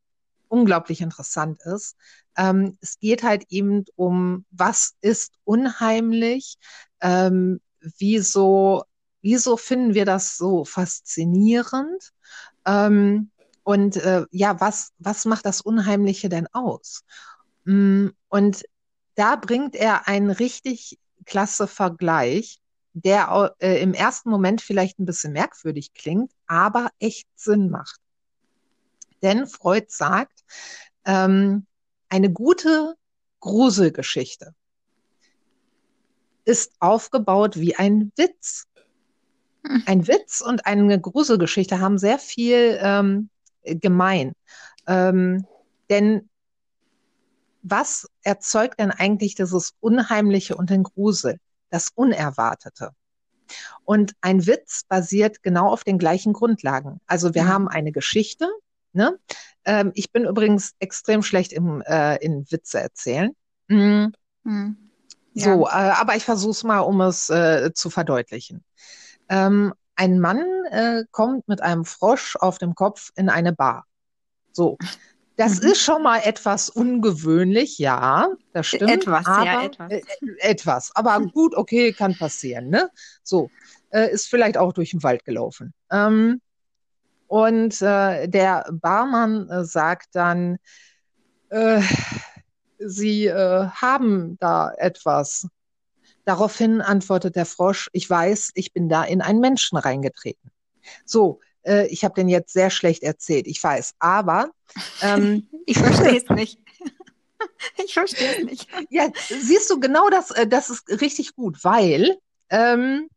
unglaublich 0.47 1.01
interessant 1.01 1.59
ist. 1.63 1.97
Ähm, 2.37 2.77
es 2.81 2.99
geht 2.99 3.23
halt 3.23 3.45
eben 3.49 3.85
um, 3.95 4.45
was 4.51 4.93
ist 5.01 5.33
unheimlich, 5.43 6.57
ähm, 7.01 7.59
wieso, 7.97 8.83
wieso 9.21 9.57
finden 9.57 9.93
wir 9.93 10.05
das 10.05 10.37
so 10.37 10.63
faszinierend? 10.63 12.11
Ähm, 12.65 13.31
und 13.63 13.95
äh, 13.97 14.25
ja, 14.31 14.59
was, 14.59 14.91
was 14.99 15.25
macht 15.25 15.45
das 15.45 15.61
Unheimliche 15.61 16.29
denn 16.29 16.47
aus? 16.53 17.03
Mm, 17.65 18.09
und 18.29 18.63
da 19.15 19.35
bringt 19.35 19.75
er 19.75 20.07
einen 20.07 20.29
richtig 20.31 20.99
klasse 21.25 21.67
Vergleich 21.67 22.59
der 22.93 23.55
äh, 23.59 23.81
im 23.81 23.93
ersten 23.93 24.29
Moment 24.29 24.61
vielleicht 24.61 24.99
ein 24.99 25.05
bisschen 25.05 25.33
merkwürdig 25.33 25.93
klingt, 25.93 26.31
aber 26.47 26.89
echt 26.99 27.27
Sinn 27.35 27.69
macht. 27.69 27.99
Denn 29.21 29.47
Freud 29.47 29.87
sagt, 29.89 30.43
ähm, 31.05 31.65
eine 32.09 32.31
gute 32.31 32.95
Gruselgeschichte 33.39 34.53
ist 36.45 36.73
aufgebaut 36.79 37.57
wie 37.57 37.75
ein 37.75 38.11
Witz. 38.15 38.67
Hm. 39.65 39.83
Ein 39.85 40.07
Witz 40.07 40.41
und 40.41 40.65
eine 40.65 40.99
Gruselgeschichte 40.99 41.79
haben 41.79 41.97
sehr 41.97 42.19
viel 42.19 42.77
ähm, 42.81 43.29
gemein. 43.63 44.33
Ähm, 44.87 45.47
denn 45.89 46.29
was 47.61 48.09
erzeugt 48.23 48.79
denn 48.79 48.91
eigentlich 48.91 49.35
dieses 49.35 49.73
Unheimliche 49.79 50.55
und 50.55 50.69
den 50.69 50.83
Grusel? 50.83 51.39
Das 51.73 51.89
Unerwartete. 51.95 52.91
Und 53.83 54.13
ein 54.21 54.45
Witz 54.45 54.83
basiert 54.87 55.43
genau 55.43 55.69
auf 55.69 55.83
den 55.83 55.97
gleichen 55.97 56.33
Grundlagen. 56.33 57.01
Also 57.07 57.33
wir 57.33 57.43
mhm. 57.43 57.47
haben 57.47 57.67
eine 57.67 57.91
Geschichte. 57.91 58.47
Ne? 58.93 59.19
Ähm, 59.65 59.91
ich 59.95 60.11
bin 60.11 60.25
übrigens 60.25 60.73
extrem 60.79 61.23
schlecht 61.23 61.51
im, 61.51 61.81
äh, 61.81 62.17
in 62.17 62.49
Witze 62.51 62.79
erzählen. 62.79 63.35
Mhm. 63.67 64.13
Mhm. 64.43 64.77
Ja. 65.33 65.45
So, 65.45 65.65
äh, 65.65 65.71
aber 65.71 66.15
ich 66.15 66.23
versuche 66.23 66.51
es 66.51 66.63
mal, 66.63 66.79
um 66.79 67.01
es 67.01 67.29
äh, 67.29 67.71
zu 67.73 67.89
verdeutlichen. 67.89 68.63
Ähm, 69.29 69.73
ein 69.95 70.19
Mann 70.19 70.43
äh, 70.69 71.03
kommt 71.11 71.47
mit 71.47 71.61
einem 71.61 71.85
Frosch 71.85 72.35
auf 72.35 72.59
dem 72.59 72.75
Kopf 72.75 73.11
in 73.15 73.29
eine 73.29 73.51
Bar. 73.51 73.85
So, 74.51 74.77
das 75.35 75.61
mhm. 75.61 75.71
ist 75.71 75.81
schon 75.81 76.03
mal 76.03 76.19
etwas 76.19 76.69
ungewöhnlich, 76.69 77.79
ja, 77.79 78.29
das 78.53 78.67
stimmt. 78.67 78.91
Etwas, 78.91 79.25
aber, 79.25 79.45
ja, 79.45 79.63
etwas. 79.63 79.91
Äh, 79.91 80.01
etwas, 80.39 80.91
aber 80.95 81.19
gut, 81.21 81.55
okay, 81.55 81.91
kann 81.93 82.15
passieren, 82.15 82.69
ne? 82.69 82.89
So, 83.23 83.49
äh, 83.89 84.11
ist 84.11 84.27
vielleicht 84.27 84.57
auch 84.57 84.73
durch 84.73 84.91
den 84.91 85.03
Wald 85.03 85.25
gelaufen. 85.25 85.73
Ähm, 85.91 86.41
und 87.27 87.81
äh, 87.81 88.27
der 88.27 88.69
Barmann 88.71 89.49
äh, 89.49 89.65
sagt 89.65 90.09
dann, 90.13 90.57
äh, 91.49 91.81
Sie 92.85 93.27
äh, 93.27 93.67
haben 93.69 94.37
da 94.39 94.71
etwas. 94.77 95.47
Daraufhin 96.25 96.81
antwortet 96.81 97.35
der 97.35 97.45
Frosch, 97.45 97.89
ich 97.93 98.09
weiß, 98.09 98.51
ich 98.55 98.73
bin 98.73 98.89
da 98.89 99.03
in 99.03 99.21
einen 99.21 99.39
Menschen 99.39 99.77
reingetreten. 99.77 100.51
So, 101.05 101.39
äh, 101.65 101.87
ich 101.87 102.03
habe 102.03 102.15
den 102.15 102.29
jetzt 102.29 102.53
sehr 102.53 102.69
schlecht 102.69 103.03
erzählt, 103.03 103.47
ich 103.47 103.63
weiß, 103.63 103.95
aber 103.99 104.51
ähm, 105.01 105.47
ich 105.65 105.77
verstehe 105.77 106.17
es 106.17 106.29
nicht. 106.29 106.59
ich 107.83 107.93
verstehe 107.93 108.37
es 108.37 108.43
nicht. 108.43 108.67
Ja, 108.89 109.09
siehst 109.27 109.69
du, 109.69 109.79
genau 109.79 110.09
das, 110.09 110.31
äh, 110.31 110.47
das 110.47 110.69
ist 110.69 110.89
richtig 111.01 111.35
gut, 111.35 111.63
weil 111.63 112.17
ähm, 112.49 113.09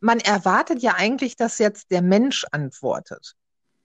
man 0.00 0.18
erwartet 0.20 0.82
ja 0.82 0.94
eigentlich, 0.96 1.36
dass 1.36 1.58
jetzt 1.58 1.90
der 1.90 2.02
Mensch 2.02 2.44
antwortet. 2.50 3.34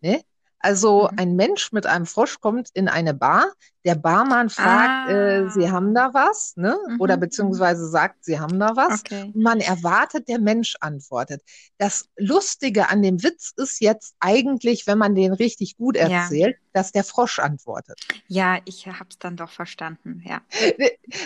Ne? 0.02 0.24
Also 0.60 1.10
mhm. 1.12 1.20
ein 1.20 1.36
Mensch 1.36 1.72
mit 1.72 1.86
einem 1.86 2.06
Frosch 2.06 2.40
kommt 2.40 2.70
in 2.74 2.88
eine 2.88 3.14
Bar, 3.14 3.52
der 3.88 3.96
Barmann 3.96 4.50
fragt, 4.50 5.10
äh, 5.10 5.14
ah. 5.14 5.48
äh, 5.48 5.50
Sie 5.50 5.72
haben 5.72 5.94
da 5.94 6.14
was, 6.14 6.58
ne? 6.58 6.78
Mhm. 6.90 7.00
Oder 7.00 7.16
beziehungsweise 7.16 7.88
sagt, 7.88 8.26
Sie 8.26 8.38
haben 8.38 8.60
da 8.60 8.76
was. 8.76 9.00
Okay. 9.00 9.32
Man 9.34 9.62
erwartet, 9.62 10.28
der 10.28 10.40
Mensch 10.40 10.76
antwortet. 10.82 11.42
Das 11.78 12.10
Lustige 12.18 12.90
an 12.90 13.02
dem 13.02 13.24
Witz 13.24 13.54
ist 13.56 13.80
jetzt 13.80 14.16
eigentlich, 14.20 14.88
wenn 14.88 14.98
man 14.98 15.16
den 15.16 15.32
richtig 15.32 15.78
gut 15.78 15.96
erzählt, 15.96 16.58
ja. 16.58 16.62
dass 16.74 16.92
der 16.92 17.06
Frosch 17.06 17.40
antwortet. 17.40 17.98
Ja, 18.28 18.58
ich 18.66 18.88
habe 18.88 19.08
es 19.10 19.20
dann 19.20 19.38
doch 19.38 19.52
verstanden, 19.52 20.22
ja. 20.26 20.42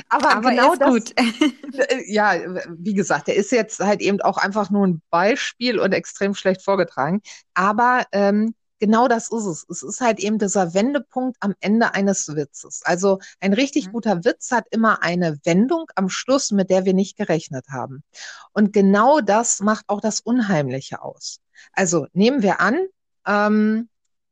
Aber, 0.10 0.36
Aber 0.36 0.50
genau 0.52 0.76
das. 0.76 0.90
Gut. 0.90 1.16
Äh, 1.72 2.04
ja, 2.12 2.34
wie 2.70 2.94
gesagt, 2.94 3.28
der 3.28 3.36
ist 3.36 3.52
jetzt 3.52 3.80
halt 3.80 4.02
eben 4.02 4.22
auch 4.22 4.38
einfach 4.38 4.70
nur 4.70 4.86
ein 4.86 5.02
Beispiel 5.10 5.80
und 5.80 5.94
extrem 5.94 6.36
schlecht 6.36 6.62
vorgetragen. 6.62 7.22
Aber 7.54 8.04
ähm, 8.12 8.54
genau 8.82 9.08
das 9.08 9.32
ist 9.32 9.46
es. 9.46 9.66
Es 9.70 9.84
ist 9.84 10.02
halt 10.02 10.20
eben 10.20 10.40
dieser 10.40 10.74
Wendepunkt 10.74 11.38
am 11.40 11.54
Ende 11.62 11.94
eines 11.94 12.28
Witzes. 12.36 12.82
Also 12.84 13.20
ein 13.40 13.54
richtig 13.54 13.88
mhm. 13.88 13.92
guter 13.94 14.26
Witz 14.26 14.52
hat 14.52 14.66
immer 14.72 15.04
eine 15.04 15.38
Wendung 15.46 15.86
am 15.96 16.10
Schluss, 16.10 16.52
mit 16.52 16.70
der 16.70 16.84
wir 16.84 16.94
nicht 16.94 17.16
gerechnet 17.16 17.68
haben. 17.70 18.04
Und 18.52 18.74
genau 18.74 19.22
das 19.22 19.62
macht 19.62 19.86
auch 19.88 20.02
das 20.02 20.20
Unheimliche 20.20 21.02
aus. 21.02 21.40
Also 21.74 22.08
nehmen 22.14 22.42
wir 22.42 22.60
an, 22.60 22.88
ähm, 23.26 23.88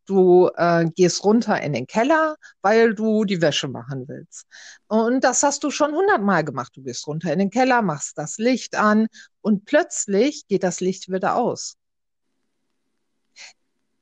du 0.08 0.50
äh, 0.56 0.86
gehst 0.96 1.24
runter 1.24 1.62
in 1.62 1.74
den 1.74 1.86
Keller, 1.86 2.36
weil 2.64 2.96
du 2.96 3.26
die 3.26 3.42
Wäsche 3.42 3.68
machen 3.68 4.08
willst. 4.08 4.48
Und 4.88 5.24
das 5.24 5.44
hast 5.44 5.64
du 5.64 5.70
schon 5.70 5.94
hundertmal 5.94 6.44
gemacht. 6.44 6.72
Du 6.76 6.82
gehst 6.82 7.06
runter 7.06 7.32
in 7.32 7.38
den 7.38 7.52
Keller, 7.52 7.84
machst 7.84 8.18
das 8.18 8.40
Licht 8.40 8.76
an 8.76 9.08
und 9.42 9.66
plötzlich 9.66 10.48
geht 10.48 10.64
das 10.64 10.80
Licht 10.80 11.12
wieder 11.12 11.36
aus 11.36 11.76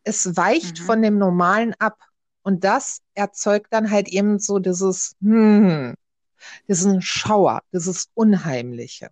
es 0.08 0.38
weicht 0.38 0.80
mhm. 0.80 0.84
von 0.84 1.02
dem 1.02 1.18
Normalen 1.18 1.74
ab. 1.80 2.00
Und 2.44 2.64
das 2.64 3.02
erzeugt 3.14 3.68
dann 3.72 3.92
halt 3.92 4.08
eben 4.08 4.40
so 4.40 4.60
dieses, 4.60 5.16
hm, 5.22 5.96
diesen 6.68 7.02
Schauer, 7.02 7.62
dieses 7.74 8.10
Unheimliche. 8.14 9.10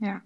Ja. 0.00 0.20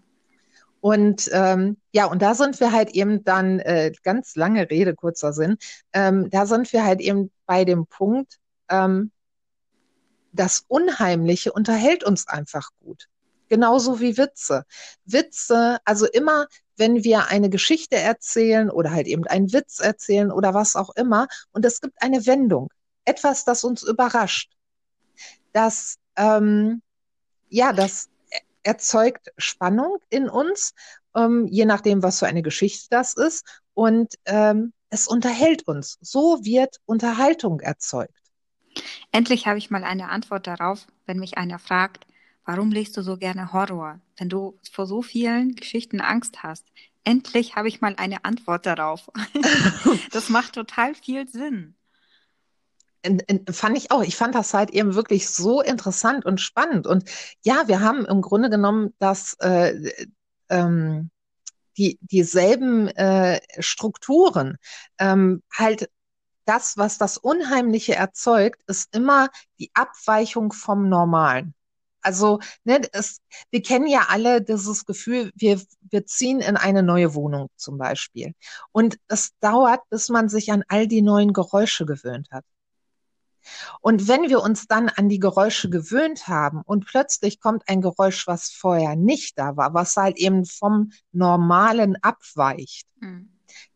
Und 0.80 1.28
ähm, 1.32 1.76
ja, 1.92 2.07
und 2.07 2.22
da 2.22 2.34
sind 2.34 2.59
wir 2.59 2.72
halt 2.72 2.90
eben 2.92 3.22
dann, 3.24 3.61
äh, 3.61 3.92
ganz 4.03 4.34
lange 4.34 4.70
Rede, 4.70 4.94
kurzer 4.94 5.34
Sinn, 5.34 5.59
ähm, 5.92 6.30
da 6.30 6.46
sind 6.46 6.72
wir 6.72 6.84
halt 6.84 7.01
eben 7.01 7.30
bei 7.44 7.66
dem 7.66 7.86
Punkt, 7.86 8.38
ähm, 8.70 9.11
das 10.32 10.64
Unheimliche 10.68 11.53
unterhält 11.53 12.05
uns 12.05 12.26
einfach 12.28 12.70
gut. 12.80 13.09
Genauso 13.51 14.01
wie 14.01 14.16
Witze. 14.16 14.64
Witze, 15.05 15.78
also 15.84 16.07
immer 16.07 16.46
wenn 16.76 17.05
wir 17.05 17.28
eine 17.28 17.51
Geschichte 17.51 17.96
erzählen 17.96 18.70
oder 18.70 18.90
halt 18.90 19.07
eben 19.07 19.26
einen 19.26 19.53
Witz 19.53 19.80
erzählen 19.80 20.32
oder 20.32 20.55
was 20.55 20.76
auch 20.76 20.88
immer 20.96 21.28
und 21.53 21.66
es 21.66 21.82
gibt 21.82 22.01
eine 22.01 22.24
Wendung, 22.24 22.70
etwas, 23.05 23.44
das 23.44 23.64
uns 23.64 23.82
überrascht, 23.82 24.51
das 25.53 25.96
ähm, 26.16 26.80
ja, 27.51 27.72
das 27.72 28.09
erzeugt 28.62 29.32
Spannung 29.36 29.98
in 30.09 30.28
uns, 30.28 30.72
ähm, 31.14 31.46
je 31.46 31.64
nachdem, 31.64 32.03
was 32.03 32.20
für 32.20 32.26
eine 32.26 32.42
Geschichte 32.42 32.86
das 32.90 33.14
ist. 33.14 33.44
Und 33.74 34.14
ähm, 34.24 34.72
es 34.90 35.07
unterhält 35.07 35.66
uns. 35.66 35.98
So 36.01 36.44
wird 36.44 36.78
Unterhaltung 36.86 37.61
erzeugt. 37.61 38.14
Endlich 39.12 39.46
habe 39.46 39.59
ich 39.59 39.70
mal 39.70 39.84
eine 39.84 40.09
Antwort 40.09 40.46
darauf, 40.46 40.86
wenn 41.07 41.18
mich 41.18 41.36
einer 41.38 41.59
fragt, 41.59 42.07
warum 42.45 42.70
liest 42.70 42.97
du 42.97 43.03
so 43.03 43.16
gerne 43.16 43.53
Horror, 43.53 44.01
wenn 44.18 44.28
du 44.28 44.59
vor 44.70 44.86
so 44.86 45.03
vielen 45.03 45.55
Geschichten 45.55 46.01
Angst 46.01 46.43
hast? 46.43 46.66
Endlich 47.05 47.57
habe 47.57 47.68
ich 47.68 47.80
mal 47.80 47.95
eine 47.97 48.24
Antwort 48.24 48.66
darauf. 48.66 49.11
das 50.12 50.28
macht 50.28 50.55
total 50.55 50.95
viel 50.95 51.28
Sinn. 51.28 51.74
In, 53.03 53.18
in, 53.20 53.47
fand 53.53 53.78
ich 53.78 53.91
auch. 53.91 54.03
Ich 54.03 54.16
fand 54.16 54.34
das 54.34 54.53
halt 54.53 54.70
eben 54.70 54.95
wirklich 54.95 55.30
so 55.30 55.62
interessant 55.62 56.26
und 56.26 56.41
spannend. 56.41 56.86
Und 56.86 57.05
ja, 57.43 57.66
wir 57.68 57.80
haben 57.80 58.05
im 58.05 58.20
Grunde 58.20 58.51
genommen 58.51 58.93
das, 58.99 59.34
äh, 59.41 59.91
ähm, 60.51 61.11
die, 61.78 61.99
dieselben 62.03 62.88
äh, 62.88 63.41
Strukturen. 63.59 64.59
Ähm, 64.99 65.43
halt 65.51 65.88
das, 66.45 66.76
was 66.76 66.99
das 66.99 67.16
Unheimliche 67.16 67.95
erzeugt, 67.95 68.62
ist 68.66 68.95
immer 68.95 69.28
die 69.59 69.70
Abweichung 69.72 70.53
vom 70.53 70.88
Normalen. 70.88 71.55
Also, 72.03 72.40
ne, 72.64 72.80
es, 72.92 73.20
wir 73.51 73.62
kennen 73.62 73.86
ja 73.86 74.07
alle 74.09 74.42
dieses 74.42 74.86
Gefühl, 74.86 75.30
wir, 75.34 75.61
wir 75.90 76.07
ziehen 76.07 76.40
in 76.40 76.57
eine 76.57 76.82
neue 76.82 77.14
Wohnung 77.14 77.48
zum 77.57 77.78
Beispiel. 77.78 78.34
Und 78.72 78.98
es 79.09 79.32
dauert, 79.40 79.80
bis 79.90 80.09
man 80.09 80.28
sich 80.28 80.53
an 80.53 80.64
all 80.68 80.86
die 80.86 81.03
neuen 81.03 81.32
Geräusche 81.32 81.86
gewöhnt 81.86 82.28
hat. 82.30 82.44
Und 83.80 84.09
wenn 84.09 84.28
wir 84.28 84.42
uns 84.42 84.66
dann 84.66 84.88
an 84.88 85.09
die 85.09 85.18
Geräusche 85.18 85.70
gewöhnt 85.70 86.28
haben 86.28 86.62
und 86.62 86.86
plötzlich 86.86 87.40
kommt 87.40 87.68
ein 87.68 87.80
Geräusch, 87.80 88.26
was 88.26 88.51
vorher 88.51 88.96
nicht 88.96 89.38
da 89.38 89.57
war, 89.57 89.74
was 89.74 89.96
halt 89.96 90.18
eben 90.18 90.44
vom 90.44 90.92
Normalen 91.12 91.96
abweicht, 92.03 92.86
mhm. 93.01 93.30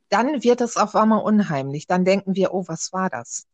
dann 0.08 0.42
wird 0.42 0.60
es 0.60 0.76
auf 0.76 0.94
einmal 0.94 1.22
unheimlich. 1.22 1.86
Dann 1.86 2.04
denken 2.04 2.34
wir, 2.34 2.52
oh, 2.52 2.64
was 2.68 2.92
war 2.92 3.10
das? 3.10 3.46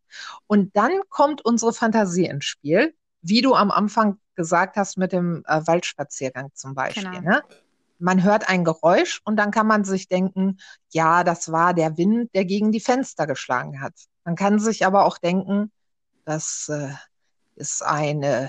Und 0.47 0.77
dann 0.77 0.93
kommt 1.09 1.45
unsere 1.45 1.73
Fantasie 1.73 2.27
ins 2.27 2.45
Spiel, 2.45 2.95
wie 3.23 3.43
du 3.43 3.55
am 3.55 3.71
Anfang 3.71 4.19
gesagt 4.35 4.77
hast 4.77 4.97
mit 4.97 5.13
dem 5.13 5.45
äh, 5.47 5.61
Waldspaziergang 5.67 6.51
zum 6.55 6.75
Beispiel. 6.75 7.05
Genau. 7.05 7.21
Ne? 7.21 7.43
Man 7.99 8.23
hört 8.23 8.49
ein 8.49 8.65
Geräusch 8.65 9.21
und 9.25 9.37
dann 9.37 9.51
kann 9.51 9.67
man 9.67 9.85
sich 9.85 10.09
denken, 10.09 10.59
ja, 10.91 11.23
das 11.23 11.53
war 11.53 11.75
der 11.75 11.99
Wind, 11.99 12.35
der 12.35 12.47
gegen 12.47 12.73
die 12.73 12.81
Fenster 12.81 13.27
geschlagen 13.27 13.83
hat. 13.83 13.93
Man 14.25 14.37
kann 14.37 14.59
sich 14.59 14.87
aber 14.87 15.05
auch 15.05 15.19
denken, 15.19 15.71
das 16.25 16.71
äh, 16.71 16.95
ist 17.57 17.83
ein 17.83 18.23
äh, 18.23 18.49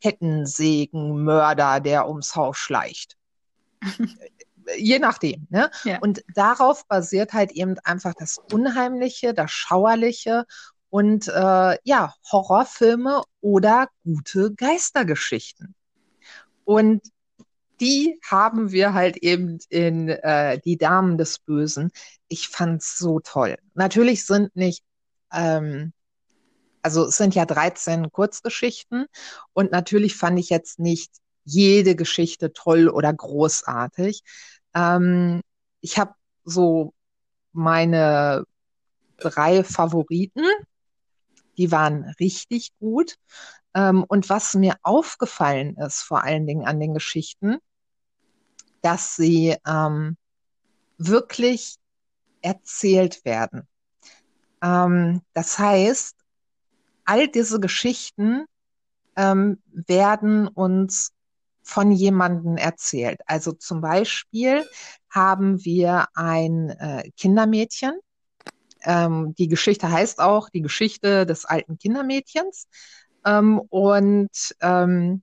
Kettensägenmörder, 0.00 1.80
der 1.80 2.08
ums 2.08 2.34
Haus 2.34 2.56
schleicht. 2.56 3.16
Je 4.78 4.98
nachdem. 4.98 5.46
Ne? 5.50 5.70
Ja. 5.84 5.98
Und 6.00 6.24
darauf 6.34 6.86
basiert 6.88 7.32
halt 7.32 7.52
eben 7.52 7.78
einfach 7.80 8.14
das 8.14 8.38
Unheimliche, 8.52 9.32
das 9.32 9.52
Schauerliche 9.52 10.44
und 10.90 11.28
äh, 11.28 11.78
ja, 11.84 12.14
Horrorfilme 12.30 13.22
oder 13.40 13.88
gute 14.04 14.54
Geistergeschichten. 14.54 15.74
Und 16.64 17.02
die 17.80 18.18
haben 18.24 18.72
wir 18.72 18.94
halt 18.94 19.18
eben 19.18 19.58
in 19.68 20.08
äh, 20.08 20.58
Die 20.64 20.78
Damen 20.78 21.18
des 21.18 21.38
Bösen. 21.38 21.90
Ich 22.28 22.48
fand's 22.48 22.98
so 22.98 23.20
toll. 23.20 23.56
Natürlich 23.74 24.24
sind 24.24 24.56
nicht 24.56 24.82
ähm, 25.32 25.92
also 26.86 27.06
es 27.06 27.16
sind 27.16 27.34
ja 27.34 27.44
13 27.44 28.12
Kurzgeschichten 28.12 29.06
und 29.54 29.72
natürlich 29.72 30.14
fand 30.14 30.38
ich 30.38 30.50
jetzt 30.50 30.78
nicht 30.78 31.10
jede 31.44 31.96
Geschichte 31.96 32.52
toll 32.52 32.88
oder 32.88 33.12
großartig. 33.12 34.22
Ähm, 34.72 35.40
ich 35.80 35.98
habe 35.98 36.14
so 36.44 36.94
meine 37.52 38.44
drei 39.16 39.64
Favoriten, 39.64 40.44
die 41.56 41.70
waren 41.72 42.14
richtig 42.20 42.72
gut. 42.78 43.16
Ähm, 43.74 44.04
und 44.08 44.28
was 44.28 44.54
mir 44.54 44.76
aufgefallen 44.82 45.76
ist, 45.76 46.02
vor 46.02 46.22
allen 46.24 46.46
Dingen 46.46 46.66
an 46.66 46.80
den 46.80 46.94
Geschichten, 46.94 47.58
dass 48.82 49.16
sie 49.16 49.56
ähm, 49.66 50.16
wirklich 50.98 51.76
erzählt 52.42 53.24
werden. 53.24 53.68
Ähm, 54.62 55.22
das 55.32 55.58
heißt, 55.58 56.16
all 57.04 57.28
diese 57.28 57.60
Geschichten 57.60 58.46
ähm, 59.16 59.62
werden 59.72 60.48
uns 60.48 61.12
von 61.62 61.90
jemandem 61.90 62.56
erzählt. 62.56 63.20
Also 63.26 63.52
zum 63.52 63.80
Beispiel 63.80 64.64
haben 65.10 65.64
wir 65.64 66.06
ein 66.14 66.70
äh, 66.70 67.10
Kindermädchen. 67.16 67.98
Ähm, 68.86 69.34
die 69.36 69.48
Geschichte 69.48 69.90
heißt 69.90 70.20
auch 70.20 70.48
die 70.48 70.62
Geschichte 70.62 71.26
des 71.26 71.44
alten 71.44 71.76
Kindermädchens. 71.78 72.68
Ähm, 73.24 73.60
und 73.68 74.30
ähm, 74.60 75.22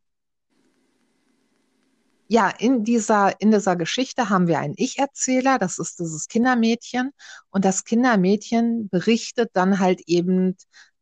ja, 2.27 2.49
in 2.49 2.83
dieser, 2.83 3.39
in 3.39 3.51
dieser 3.51 3.75
Geschichte 3.75 4.29
haben 4.29 4.47
wir 4.47 4.59
einen 4.59 4.73
Ich-Erzähler, 4.77 5.59
das 5.59 5.79
ist 5.79 5.99
dieses 5.99 6.27
Kindermädchen. 6.27 7.11
Und 7.51 7.63
das 7.63 7.85
Kindermädchen 7.85 8.89
berichtet 8.89 9.51
dann 9.53 9.79
halt 9.79 10.01
eben 10.07 10.57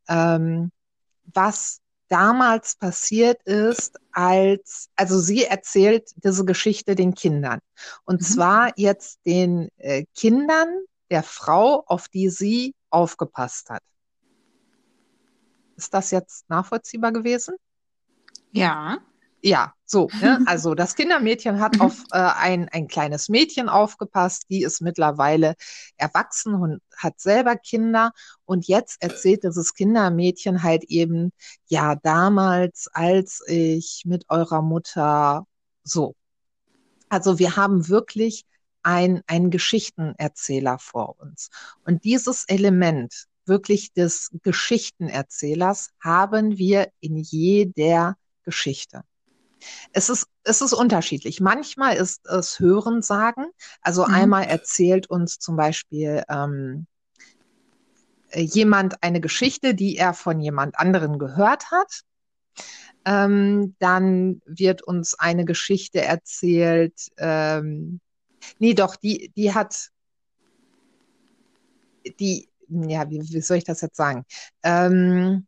ähm, 0.08 0.70
was 1.24 1.80
damals 2.08 2.76
passiert 2.76 3.42
ist, 3.44 3.98
als, 4.12 4.90
also 4.96 5.18
sie 5.18 5.44
erzählt 5.44 6.10
diese 6.16 6.44
Geschichte 6.44 6.94
den 6.94 7.14
Kindern. 7.14 7.60
Und 8.04 8.20
mhm. 8.20 8.24
zwar 8.24 8.72
jetzt 8.76 9.20
den 9.24 9.68
äh, 9.78 10.04
Kindern 10.14 10.68
der 11.12 11.22
Frau, 11.22 11.84
auf 11.86 12.08
die 12.08 12.30
sie 12.30 12.74
aufgepasst 12.88 13.68
hat. 13.68 13.82
Ist 15.76 15.92
das 15.92 16.10
jetzt 16.10 16.48
nachvollziehbar 16.48 17.12
gewesen? 17.12 17.56
Ja. 18.50 18.98
Ja, 19.42 19.74
so. 19.84 20.08
Ne? 20.22 20.38
Also 20.46 20.74
das 20.74 20.94
Kindermädchen 20.94 21.60
hat 21.60 21.80
auf 21.80 22.04
äh, 22.12 22.18
ein, 22.18 22.70
ein 22.70 22.88
kleines 22.88 23.28
Mädchen 23.28 23.68
aufgepasst, 23.68 24.44
die 24.48 24.62
ist 24.62 24.80
mittlerweile 24.80 25.54
erwachsen 25.98 26.54
und 26.54 26.80
hat 26.96 27.20
selber 27.20 27.56
Kinder. 27.56 28.12
Und 28.46 28.66
jetzt 28.66 29.02
erzählt 29.02 29.44
dieses 29.44 29.74
Kindermädchen 29.74 30.62
halt 30.62 30.84
eben, 30.84 31.32
ja, 31.66 31.94
damals, 31.96 32.88
als 32.94 33.42
ich 33.48 34.04
mit 34.06 34.30
eurer 34.30 34.62
Mutter 34.62 35.46
so. 35.84 36.14
Also 37.10 37.38
wir 37.38 37.56
haben 37.56 37.88
wirklich 37.88 38.46
ein, 38.82 39.22
einen 39.26 39.50
Geschichtenerzähler 39.50 40.78
vor 40.78 41.20
uns. 41.20 41.50
Und 41.84 42.04
dieses 42.04 42.44
Element 42.44 43.26
wirklich 43.46 43.92
des 43.92 44.30
Geschichtenerzählers 44.42 45.90
haben 46.00 46.58
wir 46.58 46.88
in 47.00 47.16
jeder 47.16 48.16
Geschichte. 48.44 49.02
Es 49.92 50.08
ist, 50.08 50.26
es 50.44 50.60
ist 50.60 50.72
unterschiedlich. 50.72 51.40
Manchmal 51.40 51.96
ist 51.96 52.26
es 52.26 52.58
Hörensagen. 52.58 53.46
Also 53.80 54.06
mhm. 54.06 54.14
einmal 54.14 54.44
erzählt 54.44 55.08
uns 55.08 55.38
zum 55.38 55.56
Beispiel 55.56 56.22
ähm, 56.28 56.86
jemand 58.34 59.02
eine 59.02 59.20
Geschichte, 59.20 59.74
die 59.74 59.96
er 59.96 60.14
von 60.14 60.40
jemand 60.40 60.78
anderen 60.78 61.18
gehört 61.18 61.70
hat. 61.70 62.02
Ähm, 63.04 63.74
dann 63.78 64.40
wird 64.46 64.82
uns 64.82 65.14
eine 65.18 65.44
Geschichte 65.44 66.02
erzählt. 66.02 66.94
Ähm, 67.18 68.00
nee, 68.58 68.74
doch, 68.74 68.96
die, 68.96 69.32
die 69.36 69.54
hat 69.54 69.90
die, 72.18 72.48
ja, 72.68 73.08
wie, 73.10 73.20
wie 73.20 73.40
soll 73.40 73.58
ich 73.58 73.64
das 73.64 73.80
jetzt 73.80 73.96
sagen? 73.96 74.24
Ähm, 74.62 75.46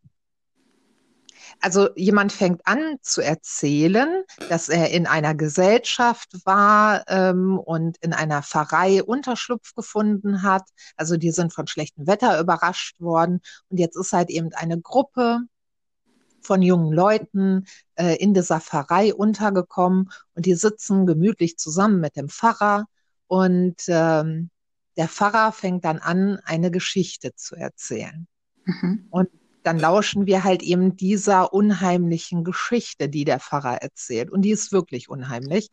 also 1.61 1.89
jemand 1.97 2.33
fängt 2.33 2.67
an 2.67 2.97
zu 3.03 3.21
erzählen, 3.21 4.25
dass 4.49 4.69
er 4.69 4.91
in 4.91 5.07
einer 5.07 5.35
Gesellschaft 5.35 6.45
war 6.45 7.05
ähm, 7.09 7.59
und 7.59 7.97
in 7.99 8.13
einer 8.13 8.43
Pfarrei 8.43 9.03
Unterschlupf 9.03 9.75
gefunden 9.75 10.43
hat. 10.43 10.69
Also 10.97 11.17
die 11.17 11.31
sind 11.31 11.53
von 11.53 11.67
schlechtem 11.67 12.07
Wetter 12.07 12.41
überrascht 12.41 13.01
worden. 13.01 13.41
Und 13.69 13.79
jetzt 13.79 13.97
ist 13.97 14.13
halt 14.13 14.31
eben 14.31 14.53
eine 14.55 14.81
Gruppe 14.81 15.41
von 16.47 16.63
jungen 16.63 16.93
Leuten 16.93 17.67
äh, 17.97 18.17
in 18.17 18.35
dieser 18.35 18.61
Pfarrei 18.61 19.15
untergekommen 19.15 20.11
und 20.35 20.47
die 20.47 20.55
sitzen 20.55 21.07
gemütlich 21.07 21.57
zusammen 21.57 22.01
mit 22.01 22.17
dem 22.17 22.29
Pfarrer 22.29 22.87
und 23.27 23.77
ähm, 23.89 24.51
der 24.97 25.09
Pfarrer 25.09 25.53
fängt 25.53 25.85
dann 25.85 25.99
an, 25.99 26.39
eine 26.45 26.71
Geschichte 26.71 27.35
zu 27.35 27.57
erzählen. 27.57 28.27
Mhm. 28.65 29.07
Und 29.11 29.29
dann 29.65 29.79
lauschen 29.79 30.27
wir 30.27 30.45
halt 30.45 30.63
eben 30.63 30.97
dieser 30.97 31.53
unheimlichen 31.53 32.45
Geschichte, 32.45 33.09
die 33.09 33.25
der 33.25 33.41
Pfarrer 33.41 33.83
erzählt. 33.83 34.31
Und 34.31 34.43
die 34.43 34.51
ist 34.51 34.73
wirklich 34.73 35.09
unheimlich. 35.09 35.69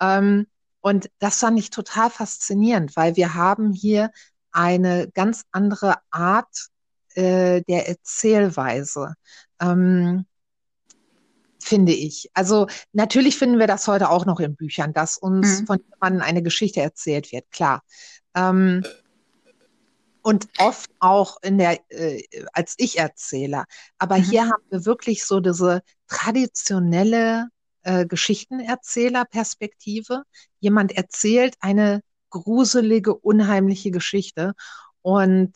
Ähm, 0.00 0.46
und 0.80 1.10
das 1.18 1.38
fand 1.38 1.58
ich 1.58 1.70
total 1.70 2.10
faszinierend, 2.10 2.94
weil 2.96 3.16
wir 3.16 3.34
haben 3.34 3.72
hier 3.72 4.10
eine 4.50 5.10
ganz 5.12 5.44
andere 5.50 5.96
Art 6.10 6.68
äh, 7.16 7.62
der 7.62 7.88
Erzählweise. 7.88 9.14
Ähm, 9.60 10.26
finde 11.62 11.92
ich. 11.92 12.28
Also 12.34 12.66
natürlich 12.92 13.38
finden 13.38 13.58
wir 13.58 13.66
das 13.66 13.88
heute 13.88 14.10
auch 14.10 14.26
noch 14.26 14.40
in 14.40 14.56
Büchern, 14.56 14.92
dass 14.92 15.16
uns 15.16 15.60
mhm. 15.60 15.66
von 15.66 15.78
jemandem 15.90 16.22
eine 16.22 16.42
Geschichte 16.42 16.80
erzählt 16.80 17.32
wird, 17.32 17.50
klar. 17.50 17.82
Ähm, 18.34 18.84
und 20.22 20.48
oft 20.58 20.90
auch 21.00 21.36
in 21.42 21.58
der 21.58 21.80
äh, 21.90 22.22
als 22.52 22.74
Ich-Erzähler. 22.78 23.64
Aber 23.98 24.18
mhm. 24.18 24.22
hier 24.22 24.44
haben 24.44 24.62
wir 24.70 24.86
wirklich 24.86 25.24
so 25.24 25.40
diese 25.40 25.82
traditionelle 26.08 27.48
äh, 27.82 28.06
Geschichtenerzählerperspektive. 28.06 30.22
Jemand 30.60 30.92
erzählt 30.92 31.56
eine 31.60 32.02
gruselige, 32.30 33.14
unheimliche 33.14 33.90
Geschichte 33.90 34.54
und 35.02 35.52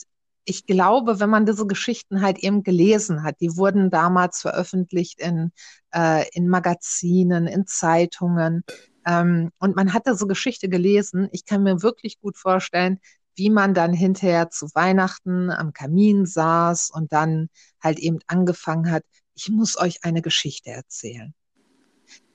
ich 0.47 0.65
glaube, 0.65 1.21
wenn 1.21 1.29
man 1.29 1.45
diese 1.45 1.67
Geschichten 1.67 2.23
halt 2.23 2.39
eben 2.39 2.63
gelesen 2.63 3.23
hat, 3.23 3.41
die 3.41 3.57
wurden 3.57 3.91
damals 3.91 4.41
veröffentlicht 4.41 5.21
in, 5.21 5.53
äh, 5.93 6.27
in 6.33 6.49
Magazinen, 6.49 7.47
in 7.47 7.67
Zeitungen, 7.67 8.65
ähm, 9.07 9.53
und 9.59 9.77
man 9.77 9.93
hat 9.93 10.07
diese 10.07 10.27
Geschichte 10.27 10.69
gelesen, 10.69 11.29
ich 11.31 11.45
kann 11.45 11.63
mir 11.63 11.83
wirklich 11.83 12.21
gut 12.21 12.37
vorstellen, 12.37 12.99
wie 13.37 13.51
man 13.51 13.73
dann 13.73 13.93
hinterher 13.93 14.51
zu 14.51 14.67
Weihnachten 14.75 15.51
am 15.51 15.73
Kamin 15.73 16.27
saß 16.27 16.91
und 16.91 17.13
dann 17.13 17.49
halt 17.81 17.99
eben 17.99 18.19
angefangen 18.27 18.91
hat, 18.91 19.05
ich 19.35 19.49
muss 19.51 19.79
euch 19.79 20.03
eine 20.03 20.23
Geschichte 20.23 20.71
erzählen. 20.71 21.35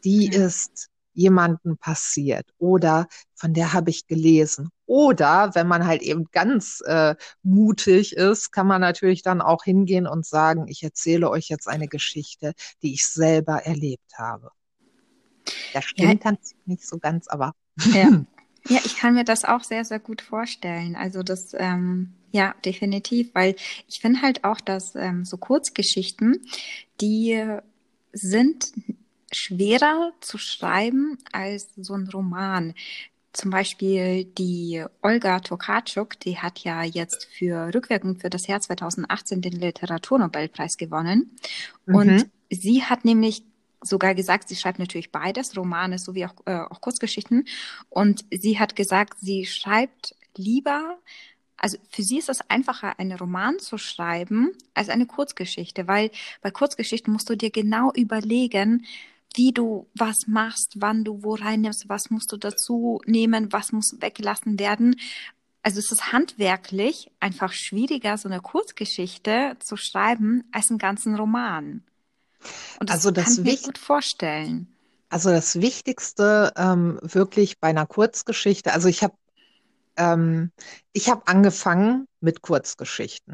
Die 0.03 0.27
ist 0.27 0.90
jemanden 1.13 1.77
passiert 1.77 2.53
oder 2.57 3.07
von 3.33 3.53
der 3.53 3.73
habe 3.73 3.89
ich 3.89 4.07
gelesen. 4.07 4.69
Oder 4.85 5.51
wenn 5.53 5.67
man 5.67 5.85
halt 5.85 6.01
eben 6.01 6.25
ganz 6.31 6.81
äh, 6.85 7.15
mutig 7.43 8.15
ist, 8.15 8.51
kann 8.51 8.67
man 8.67 8.81
natürlich 8.81 9.21
dann 9.21 9.41
auch 9.41 9.63
hingehen 9.63 10.07
und 10.07 10.25
sagen, 10.25 10.67
ich 10.67 10.83
erzähle 10.83 11.29
euch 11.29 11.49
jetzt 11.49 11.67
eine 11.67 11.87
Geschichte, 11.87 12.53
die 12.81 12.93
ich 12.93 13.05
selber 13.07 13.65
erlebt 13.65 14.17
habe. 14.17 14.51
Das 15.73 15.85
stimmt 15.85 16.23
ja. 16.23 16.31
dann 16.31 16.37
nicht 16.65 16.87
so 16.87 16.97
ganz, 16.97 17.27
aber. 17.27 17.53
Ja. 17.93 18.23
ja, 18.67 18.79
ich 18.83 18.97
kann 18.97 19.13
mir 19.13 19.23
das 19.23 19.45
auch 19.45 19.63
sehr, 19.63 19.85
sehr 19.85 19.99
gut 19.99 20.21
vorstellen. 20.21 20.95
Also 20.95 21.23
das, 21.23 21.55
ähm, 21.57 22.13
ja, 22.31 22.53
definitiv, 22.65 23.33
weil 23.33 23.55
ich 23.87 23.99
finde 23.99 24.21
halt 24.21 24.43
auch, 24.43 24.61
dass 24.61 24.95
ähm, 24.95 25.25
so 25.25 25.37
Kurzgeschichten, 25.37 26.41
die 26.99 27.41
sind 28.13 28.71
schwerer 29.31 30.11
zu 30.21 30.37
schreiben 30.37 31.17
als 31.31 31.69
so 31.77 31.93
ein 31.93 32.07
Roman. 32.07 32.73
Zum 33.33 33.49
Beispiel 33.49 34.25
die 34.25 34.83
Olga 35.01 35.39
Tokarczuk, 35.39 36.19
die 36.19 36.37
hat 36.37 36.59
ja 36.59 36.83
jetzt 36.83 37.25
für 37.25 37.73
Rückwirkung 37.73 38.17
für 38.17 38.29
das 38.29 38.47
Jahr 38.47 38.59
2018 38.59 39.41
den 39.41 39.53
Literaturnobelpreis 39.53 40.75
gewonnen. 40.75 41.37
Mhm. 41.85 41.95
Und 41.95 42.29
sie 42.49 42.83
hat 42.83 43.05
nämlich 43.05 43.43
sogar 43.81 44.15
gesagt, 44.15 44.49
sie 44.49 44.57
schreibt 44.57 44.79
natürlich 44.79 45.11
beides, 45.11 45.55
Romane 45.55 45.97
sowie 45.97 46.25
auch, 46.25 46.35
äh, 46.45 46.59
auch 46.59 46.81
Kurzgeschichten. 46.81 47.45
Und 47.89 48.25
sie 48.31 48.59
hat 48.59 48.75
gesagt, 48.75 49.17
sie 49.21 49.45
schreibt 49.45 50.15
lieber 50.35 50.97
also 51.61 51.77
für 51.89 52.01
sie 52.01 52.17
ist 52.17 52.27
es 52.27 52.41
einfacher, 52.49 52.97
einen 52.97 53.15
Roman 53.19 53.59
zu 53.59 53.77
schreiben 53.77 54.51
als 54.73 54.89
eine 54.89 55.05
Kurzgeschichte, 55.05 55.87
weil 55.87 56.09
bei 56.41 56.49
Kurzgeschichten 56.49 57.13
musst 57.13 57.29
du 57.29 57.37
dir 57.37 57.51
genau 57.51 57.91
überlegen, 57.93 58.87
wie 59.35 59.51
du 59.51 59.89
was 59.95 60.27
machst, 60.27 60.75
wann 60.77 61.03
du 61.03 61.23
wo 61.23 61.35
reinnimmst, 61.35 61.89
was 61.89 62.09
musst 62.09 62.31
du 62.31 62.37
dazu 62.37 63.01
nehmen, 63.05 63.51
was 63.51 63.71
muss 63.71 63.95
weggelassen 63.99 64.59
werden. 64.59 64.95
Also 65.63 65.79
es 65.79 65.91
ist 65.91 66.11
handwerklich 66.11 67.11
einfach 67.19 67.53
schwieriger, 67.53 68.17
so 68.17 68.27
eine 68.27 68.41
Kurzgeschichte 68.41 69.57
zu 69.59 69.77
schreiben, 69.77 70.43
als 70.51 70.69
einen 70.69 70.79
ganzen 70.79 71.15
Roman. 71.15 71.83
Und 72.79 72.89
das, 72.89 72.97
also 72.97 73.11
das 73.11 73.25
kann 73.37 73.45
ich 73.45 73.61
mir 73.61 73.65
gut 73.65 73.77
vorstellen. 73.77 74.67
Also 75.09 75.29
das 75.29 75.59
Wichtigste 75.61 76.53
ähm, 76.55 76.99
wirklich 77.01 77.59
bei 77.59 77.67
einer 77.67 77.85
Kurzgeschichte, 77.85 78.73
also 78.73 78.87
ich 78.87 79.03
habe 79.03 79.13
ähm, 79.97 80.51
ich 80.93 81.09
habe 81.09 81.27
angefangen 81.27 82.07
mit 82.21 82.41
Kurzgeschichten 82.41 83.33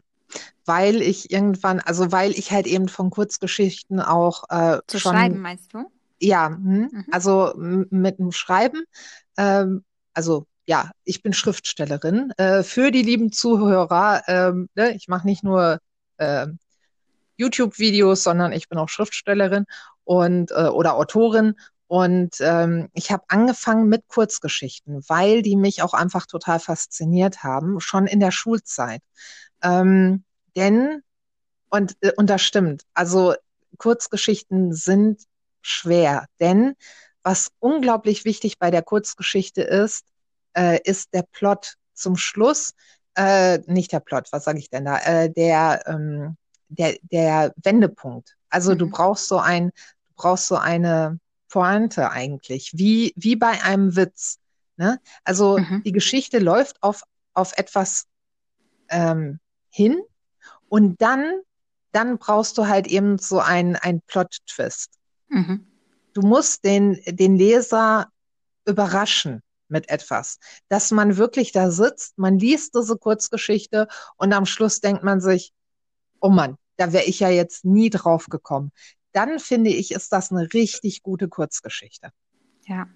weil 0.65 1.01
ich 1.01 1.31
irgendwann, 1.31 1.79
also 1.79 2.11
weil 2.11 2.31
ich 2.31 2.51
halt 2.51 2.67
eben 2.67 2.89
von 2.89 3.09
Kurzgeschichten 3.09 3.99
auch 4.01 4.43
äh, 4.49 4.79
zu 4.87 4.99
schon, 4.99 5.13
schreiben 5.13 5.39
meinst 5.39 5.73
du? 5.73 5.89
Ja, 6.19 6.49
hm, 6.49 6.89
mhm. 6.91 7.05
also 7.11 7.53
mit 7.55 8.19
dem 8.19 8.31
Schreiben, 8.31 8.83
ähm, 9.37 9.83
also 10.13 10.45
ja, 10.65 10.91
ich 11.05 11.23
bin 11.23 11.31
Schriftstellerin. 11.31 12.31
Äh, 12.37 12.63
für 12.63 12.91
die 12.91 13.01
lieben 13.01 13.31
Zuhörer, 13.31 14.23
ähm, 14.27 14.67
ne, 14.75 14.93
ich 14.95 15.07
mache 15.07 15.25
nicht 15.25 15.43
nur 15.43 15.79
äh, 16.17 16.47
YouTube-Videos, 17.37 18.23
sondern 18.23 18.51
ich 18.51 18.67
bin 18.67 18.77
auch 18.77 18.89
Schriftstellerin 18.89 19.65
und 20.03 20.51
äh, 20.51 20.67
oder 20.67 20.95
Autorin 20.95 21.55
und 21.87 22.35
ähm, 22.41 22.89
ich 22.93 23.11
habe 23.11 23.23
angefangen 23.29 23.87
mit 23.87 24.07
Kurzgeschichten, 24.07 25.03
weil 25.07 25.41
die 25.41 25.55
mich 25.55 25.81
auch 25.81 25.93
einfach 25.93 26.25
total 26.25 26.59
fasziniert 26.59 27.43
haben, 27.43 27.79
schon 27.79 28.07
in 28.07 28.19
der 28.19 28.31
Schulzeit. 28.31 29.01
Ähm, 29.63 30.23
denn, 30.55 31.01
und, 31.69 31.95
äh, 32.01 32.11
und 32.17 32.29
das 32.29 32.41
stimmt, 32.41 32.83
also 32.93 33.35
Kurzgeschichten 33.77 34.73
sind 34.73 35.21
schwer, 35.61 36.25
denn 36.39 36.75
was 37.23 37.51
unglaublich 37.59 38.25
wichtig 38.25 38.59
bei 38.59 38.71
der 38.71 38.83
Kurzgeschichte 38.83 39.61
ist, 39.61 40.05
äh, 40.57 40.79
ist 40.83 41.13
der 41.13 41.23
Plot 41.23 41.75
zum 41.93 42.17
Schluss, 42.17 42.73
äh, 43.15 43.59
nicht 43.65 43.91
der 43.91 43.99
Plot, 44.01 44.27
was 44.31 44.43
sage 44.43 44.59
ich 44.59 44.69
denn 44.69 44.85
da, 44.85 44.99
äh, 44.99 45.29
der, 45.29 45.83
ähm, 45.87 46.37
der, 46.69 46.97
der 47.01 47.53
Wendepunkt. 47.57 48.35
Also 48.49 48.73
mhm. 48.73 48.77
du 48.77 48.89
brauchst 48.89 49.27
so 49.27 49.39
ein, 49.39 49.69
du 49.69 50.13
brauchst 50.15 50.47
so 50.47 50.57
eine 50.57 51.19
Pointe 51.49 52.11
eigentlich, 52.11 52.71
wie, 52.73 53.13
wie 53.15 53.35
bei 53.35 53.63
einem 53.63 53.95
Witz. 53.95 54.39
Ne? 54.77 54.99
Also 55.23 55.57
mhm. 55.57 55.83
die 55.83 55.91
Geschichte 55.91 56.39
läuft 56.39 56.81
auf, 56.83 57.03
auf 57.33 57.57
etwas 57.57 58.05
ähm, 58.89 59.39
hin 59.69 60.01
und 60.69 61.01
dann, 61.01 61.41
dann 61.91 62.17
brauchst 62.17 62.57
du 62.57 62.67
halt 62.67 62.87
eben 62.87 63.17
so 63.17 63.39
einen, 63.39 63.75
einen 63.75 64.01
Plot-Twist. 64.01 64.91
Mhm. 65.29 65.65
Du 66.13 66.21
musst 66.21 66.63
den, 66.63 66.99
den 67.05 67.35
Leser 67.37 68.07
überraschen 68.65 69.41
mit 69.69 69.89
etwas, 69.89 70.39
dass 70.69 70.91
man 70.91 71.17
wirklich 71.17 71.51
da 71.51 71.71
sitzt, 71.71 72.17
man 72.17 72.39
liest 72.39 72.75
diese 72.75 72.97
Kurzgeschichte 72.97 73.87
und 74.15 74.33
am 74.33 74.45
Schluss 74.45 74.79
denkt 74.79 75.03
man 75.03 75.21
sich, 75.21 75.51
oh 76.19 76.29
Mann, 76.29 76.57
da 76.77 76.93
wäre 76.93 77.05
ich 77.05 77.19
ja 77.19 77.29
jetzt 77.29 77.65
nie 77.65 77.89
drauf 77.89 78.27
gekommen. 78.27 78.71
Dann 79.17 79.39
finde 79.39 79.71
ich, 79.71 79.89
ist 79.89 80.13
das 80.13 80.31
eine 80.31 80.53
richtig 80.53 81.01
gute 81.01 81.27
Kurzgeschichte. 81.27 82.11
Ja. 82.67 82.87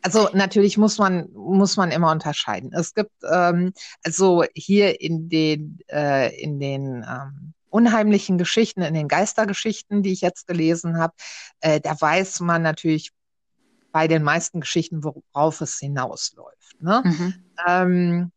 Also 0.00 0.28
natürlich 0.34 0.78
muss 0.78 0.98
man 0.98 1.32
muss 1.32 1.76
man 1.76 1.90
immer 1.90 2.12
unterscheiden. 2.12 2.72
Es 2.72 2.94
gibt 2.94 3.10
ähm, 3.28 3.72
also 4.04 4.44
hier 4.54 5.00
in 5.00 5.28
den 5.28 5.80
äh, 5.88 6.32
in 6.40 6.60
den 6.60 7.04
ähm, 7.04 7.54
unheimlichen 7.70 8.38
Geschichten, 8.38 8.82
in 8.82 8.94
den 8.94 9.08
Geistergeschichten, 9.08 10.04
die 10.04 10.12
ich 10.12 10.20
jetzt 10.20 10.46
gelesen 10.46 10.96
habe, 10.96 11.14
äh, 11.58 11.80
da 11.80 12.00
weiß 12.00 12.38
man 12.38 12.62
natürlich 12.62 13.10
bei 13.90 14.06
den 14.06 14.22
meisten 14.22 14.60
Geschichten, 14.60 15.02
worauf 15.02 15.60
es 15.60 15.80
hinausläuft. 15.80 16.80
Ne? 16.80 17.02
Mhm. 17.04 17.34
Ähm, 17.66 18.32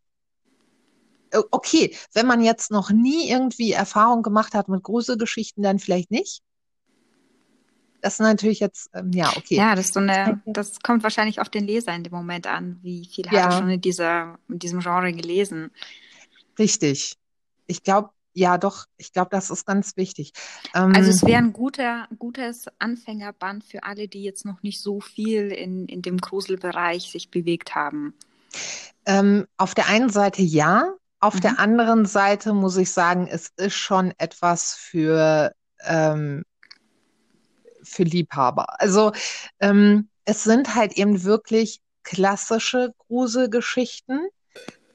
okay, 1.51 1.95
wenn 2.13 2.25
man 2.25 2.41
jetzt 2.41 2.71
noch 2.71 2.89
nie 2.89 3.29
irgendwie 3.29 3.73
Erfahrung 3.73 4.23
gemacht 4.23 4.55
hat 4.55 4.69
mit 4.69 4.81
Gruselgeschichten, 4.81 5.61
dann 5.61 5.77
vielleicht 5.77 6.09
nicht. 6.09 6.41
Das 8.01 8.13
ist 8.13 8.19
natürlich 8.19 8.59
jetzt, 8.59 8.89
ähm, 8.93 9.11
ja, 9.13 9.31
okay. 9.35 9.55
Ja, 9.55 9.75
das 9.75 9.89
so 9.89 9.99
eine, 9.99 10.41
das 10.45 10.79
kommt 10.81 11.03
wahrscheinlich 11.03 11.39
auf 11.39 11.49
den 11.49 11.65
Leser 11.65 11.93
in 11.93 12.03
dem 12.03 12.13
Moment 12.13 12.47
an, 12.47 12.79
wie 12.81 13.05
viel 13.05 13.25
ja. 13.25 13.31
hat 13.31 13.51
er 13.51 13.57
schon 13.57 13.69
in 13.69 13.81
dieser, 13.81 14.37
in 14.47 14.59
diesem 14.59 14.79
Genre 14.79 15.11
gelesen. 15.11 15.71
Richtig. 16.57 17.17
Ich 17.67 17.83
glaube, 17.83 18.09
ja, 18.33 18.57
doch, 18.57 18.85
ich 18.97 19.11
glaube, 19.11 19.29
das 19.31 19.49
ist 19.49 19.65
ganz 19.65 19.97
wichtig. 19.97 20.33
Ähm, 20.73 20.93
also 20.95 21.09
es 21.09 21.25
wäre 21.25 21.39
ein 21.39 21.53
guter, 21.53 22.07
gutes 22.17 22.65
Anfängerband 22.79 23.63
für 23.63 23.83
alle, 23.83 24.07
die 24.07 24.23
jetzt 24.23 24.45
noch 24.45 24.61
nicht 24.61 24.81
so 24.81 25.01
viel 25.01 25.51
in, 25.51 25.87
in 25.87 26.01
dem 26.01 26.17
Gruselbereich 26.17 27.11
sich 27.11 27.31
bewegt 27.31 27.75
haben. 27.75 28.13
Ähm, 29.05 29.45
auf 29.57 29.75
der 29.75 29.87
einen 29.87 30.09
Seite 30.09 30.41
ja, 30.41 30.93
auf 31.19 31.35
mhm. 31.35 31.41
der 31.41 31.59
anderen 31.59 32.05
Seite 32.05 32.53
muss 32.53 32.77
ich 32.77 32.91
sagen, 32.91 33.27
es 33.29 33.51
ist 33.57 33.75
schon 33.75 34.13
etwas 34.17 34.73
für 34.73 35.53
ähm, 35.85 36.43
für 37.89 38.03
Liebhaber. 38.03 38.79
Also 38.79 39.11
ähm, 39.59 40.09
es 40.25 40.43
sind 40.43 40.75
halt 40.75 40.93
eben 40.93 41.23
wirklich 41.23 41.81
klassische 42.03 42.93
Gruselgeschichten. 42.97 44.27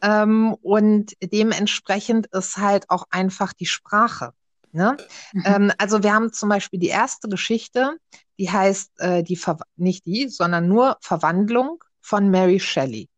Ähm, 0.03 0.55
und 0.63 1.15
dementsprechend 1.23 2.27
ist 2.27 2.57
halt 2.59 2.91
auch 2.91 3.05
einfach 3.11 3.53
die 3.53 3.67
Sprache. 3.67 4.33
Ne? 4.73 4.97
Mhm. 5.33 5.43
Ähm, 5.47 5.73
also 5.79 6.03
wir 6.03 6.13
haben 6.13 6.33
zum 6.33 6.49
Beispiel 6.49 6.81
die 6.81 6.89
erste 6.89 7.29
Geschichte, 7.29 7.97
die 8.39 8.51
heißt 8.51 9.01
äh, 9.01 9.23
die 9.23 9.37
Ver 9.37 9.59
nicht 9.77 10.05
die, 10.05 10.29
sondern 10.29 10.69
nur 10.69 10.99
Verwandlung 11.01 11.83
von 12.01 12.31
Mary 12.31 12.61
Shelley. 12.61 13.09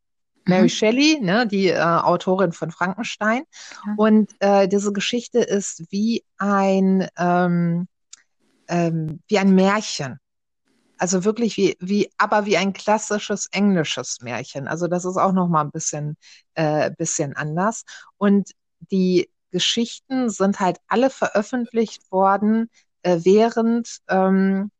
Mary 0.45 0.65
mhm. 0.65 0.69
Shelley, 0.69 1.21
ne, 1.21 1.47
die 1.47 1.69
äh, 1.69 1.81
Autorin 1.81 2.53
von 2.53 2.71
Frankenstein. 2.71 3.45
Ja. 3.87 3.95
Und 3.97 4.31
äh, 4.41 4.69
diese 4.69 4.93
Geschichte 4.93 5.41
ist 5.41 5.91
wie 5.91 6.25
ein 6.39 7.09
ähm, 7.19 7.89
ähm, 8.69 9.21
wie 9.29 9.39
ein 9.39 9.55
Märchen. 9.55 10.19
Also 10.99 11.25
wirklich 11.25 11.57
wie, 11.57 11.77
wie, 11.81 12.11
aber 12.17 12.47
wie 12.47 12.57
ein 12.57 12.73
klassisches 12.73 13.49
englisches 13.53 14.21
Märchen. 14.23 14.67
Also 14.67 14.87
das 14.87 15.05
ist 15.05 15.17
auch 15.17 15.33
noch 15.33 15.49
mal 15.49 15.63
ein 15.63 15.71
bisschen, 15.71 16.17
äh, 16.55 16.91
bisschen 16.97 17.37
anders. 17.37 17.85
Und 18.17 18.51
die 18.91 19.29
Geschichten 19.51 20.31
sind 20.31 20.61
halt 20.61 20.79
alle 20.89 21.11
veröffentlicht 21.11 22.11
worden 22.11 22.71
äh, 23.03 23.21
während, 23.23 23.99
ähm, 24.09 24.71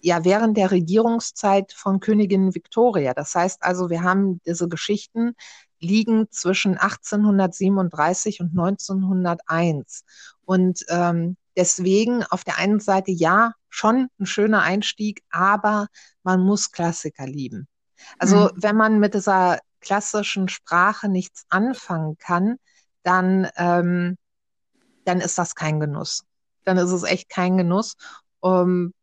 ja, 0.00 0.24
während 0.24 0.56
der 0.56 0.70
Regierungszeit 0.70 1.72
von 1.72 2.00
Königin 2.00 2.54
Victoria. 2.54 3.14
Das 3.14 3.34
heißt 3.34 3.62
also, 3.62 3.90
wir 3.90 4.02
haben 4.02 4.40
diese 4.46 4.68
Geschichten 4.68 5.34
liegen 5.80 6.26
zwischen 6.30 6.76
1837 6.76 8.40
und 8.40 8.50
1901. 8.50 10.04
Und 10.44 10.84
ähm, 10.88 11.36
deswegen 11.58 12.22
auf 12.22 12.44
der 12.44 12.56
einen 12.56 12.80
Seite 12.80 13.10
ja, 13.10 13.52
schon 13.68 14.08
ein 14.18 14.26
schöner 14.26 14.62
Einstieg, 14.62 15.22
aber 15.28 15.88
man 16.22 16.40
muss 16.40 16.70
Klassiker 16.70 17.26
lieben. 17.26 17.66
Also 18.18 18.36
mhm. 18.36 18.50
wenn 18.54 18.76
man 18.76 19.00
mit 19.00 19.14
dieser 19.14 19.58
klassischen 19.80 20.48
Sprache 20.48 21.08
nichts 21.08 21.44
anfangen 21.50 22.16
kann, 22.18 22.56
dann, 23.02 23.48
ähm, 23.56 24.16
dann 25.04 25.20
ist 25.20 25.36
das 25.36 25.54
kein 25.54 25.80
Genuss. 25.80 26.24
Dann 26.64 26.78
ist 26.78 26.92
es 26.92 27.02
echt 27.02 27.28
kein 27.28 27.56
Genuss. 27.56 27.96
Um, 28.40 28.94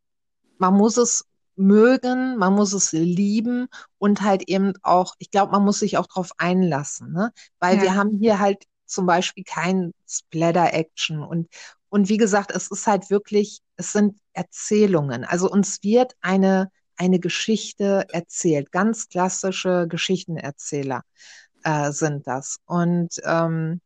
man 0.57 0.73
muss 0.73 0.95
es 0.95 1.25
mögen, 1.57 2.37
man 2.37 2.53
muss 2.53 2.71
es 2.71 2.93
lieben 2.93 3.67
und 3.97 4.21
halt 4.21 4.43
eben 4.47 4.73
auch, 4.81 5.15
ich 5.19 5.29
glaube, 5.29 5.51
man 5.51 5.63
muss 5.63 5.79
sich 5.79 5.97
auch 5.97 6.07
darauf 6.07 6.31
einlassen, 6.37 7.11
ne? 7.11 7.31
weil 7.59 7.77
ja. 7.77 7.83
wir 7.83 7.95
haben 7.95 8.17
hier 8.17 8.39
halt 8.39 8.63
zum 8.85 9.05
Beispiel 9.05 9.43
kein 9.43 9.93
Splatter-Action 10.07 11.21
und 11.23 11.49
und 11.95 12.09
wie 12.09 12.17
gesagt, 12.17 12.51
es 12.51 12.67
ist 12.67 12.87
halt 12.87 13.09
wirklich, 13.09 13.61
es 13.77 13.93
sind 13.93 14.19
Erzählungen. 14.33 15.23
Also 15.23 15.49
uns 15.49 15.81
wird 15.81 16.11
eine, 16.19 16.69
eine 16.97 17.19
Geschichte 17.19 18.05
erzählt. 18.11 18.73
Ganz 18.73 19.07
klassische 19.07 19.87
Geschichtenerzähler 19.87 21.03
äh, 21.63 21.93
sind 21.93 22.27
das. 22.27 22.57
Und 22.65 23.21
ähm, 23.23 23.79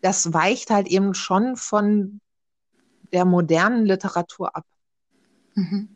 das 0.00 0.32
weicht 0.32 0.70
halt 0.70 0.86
eben 0.86 1.12
schon 1.12 1.56
von 1.56 2.20
der 3.12 3.24
modernen 3.24 3.84
Literatur 3.84 4.54
ab. 4.54 4.64
Mhm. 5.56 5.88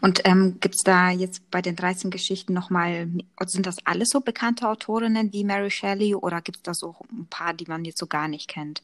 Und 0.00 0.22
ähm, 0.24 0.58
gibt 0.58 0.74
es 0.74 0.82
da 0.82 1.08
jetzt 1.10 1.48
bei 1.52 1.62
den 1.62 1.76
13 1.76 2.10
Geschichten 2.10 2.52
nochmal, 2.52 3.08
sind 3.46 3.66
das 3.66 3.76
alles 3.84 4.10
so 4.10 4.18
bekannte 4.18 4.68
Autorinnen 4.68 5.32
wie 5.32 5.44
Mary 5.44 5.70
Shelley 5.70 6.16
oder 6.16 6.40
gibt 6.40 6.56
es 6.56 6.62
da 6.64 6.74
so 6.74 6.96
ein 7.12 7.26
paar, 7.26 7.54
die 7.54 7.66
man 7.68 7.84
jetzt 7.84 8.00
so 8.00 8.08
gar 8.08 8.26
nicht 8.26 8.48
kennt? 8.48 8.82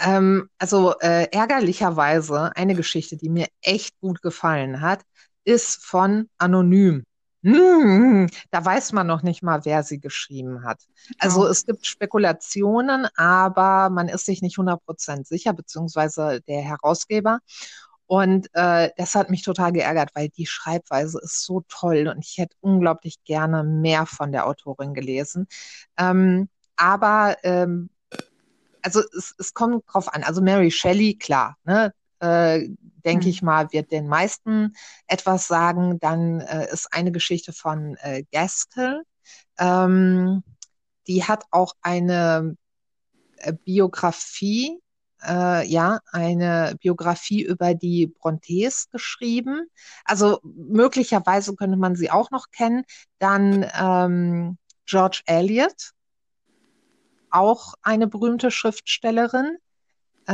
Ähm, 0.00 0.48
also 0.58 0.94
äh, 1.00 1.28
ärgerlicherweise 1.30 2.54
eine 2.56 2.74
Geschichte, 2.74 3.16
die 3.16 3.28
mir 3.28 3.46
echt 3.62 3.98
gut 4.00 4.22
gefallen 4.22 4.80
hat, 4.80 5.02
ist 5.44 5.84
von 5.84 6.28
Anonym. 6.38 7.04
Hm, 7.42 8.28
da 8.50 8.64
weiß 8.64 8.92
man 8.92 9.06
noch 9.06 9.22
nicht 9.22 9.42
mal, 9.42 9.64
wer 9.64 9.82
sie 9.82 9.98
geschrieben 9.98 10.64
hat. 10.64 10.82
Also 11.18 11.42
oh. 11.42 11.46
es 11.46 11.64
gibt 11.64 11.86
Spekulationen, 11.86 13.06
aber 13.16 13.88
man 13.88 14.08
ist 14.08 14.26
sich 14.26 14.42
nicht 14.42 14.58
100% 14.58 15.26
sicher, 15.26 15.54
beziehungsweise 15.54 16.42
der 16.46 16.60
Herausgeber. 16.60 17.38
Und 18.06 18.48
äh, 18.54 18.90
das 18.96 19.14
hat 19.14 19.30
mich 19.30 19.42
total 19.42 19.72
geärgert, 19.72 20.10
weil 20.14 20.28
die 20.30 20.46
Schreibweise 20.46 21.20
ist 21.22 21.44
so 21.44 21.62
toll 21.68 22.08
und 22.08 22.18
ich 22.24 22.38
hätte 22.38 22.56
unglaublich 22.60 23.22
gerne 23.24 23.62
mehr 23.62 24.04
von 24.04 24.32
der 24.32 24.46
Autorin 24.46 24.94
gelesen. 24.94 25.46
Ähm, 25.96 26.48
aber 26.76 27.36
ähm, 27.44 27.88
also 28.82 29.00
es, 29.16 29.34
es 29.38 29.54
kommt 29.54 29.84
drauf 29.86 30.12
an. 30.12 30.22
Also 30.24 30.42
Mary 30.42 30.70
Shelley, 30.70 31.14
klar, 31.14 31.56
ne? 31.64 31.92
Äh, 32.20 32.68
denke 33.04 33.26
mhm. 33.26 33.30
ich 33.30 33.42
mal, 33.42 33.72
wird 33.72 33.92
den 33.92 34.06
meisten 34.06 34.74
etwas 35.06 35.48
sagen. 35.48 35.98
Dann 36.00 36.40
äh, 36.40 36.70
ist 36.72 36.92
eine 36.92 37.12
Geschichte 37.12 37.52
von 37.52 37.96
äh, 38.02 38.24
Gaskell. 38.30 39.02
Ähm, 39.58 40.42
die 41.06 41.24
hat 41.24 41.44
auch 41.50 41.74
eine 41.82 42.56
äh, 43.38 43.52
Biografie, 43.52 44.80
äh, 45.26 45.66
ja, 45.66 46.00
eine 46.12 46.76
Biografie 46.80 47.42
über 47.42 47.74
die 47.74 48.06
Brontes 48.06 48.88
geschrieben. 48.90 49.66
Also 50.04 50.40
möglicherweise 50.42 51.54
könnte 51.56 51.76
man 51.76 51.96
sie 51.96 52.10
auch 52.10 52.30
noch 52.30 52.50
kennen. 52.50 52.84
Dann 53.18 53.66
ähm, 53.78 54.58
George 54.86 55.22
Eliot, 55.26 55.92
auch 57.30 57.74
eine 57.82 58.06
berühmte 58.06 58.50
Schriftstellerin. 58.50 59.56
Äh, 60.26 60.32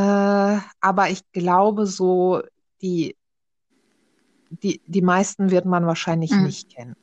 aber 0.81 1.11
ich 1.11 1.21
glaube, 1.33 1.87
so 1.87 2.43
die, 2.83 3.17
die, 4.51 4.81
die 4.87 5.03
meisten 5.03 5.51
wird 5.51 5.65
man 5.65 5.87
wahrscheinlich 5.87 6.33
mhm. 6.33 6.45
nicht 6.45 6.75
kennen. 6.75 6.97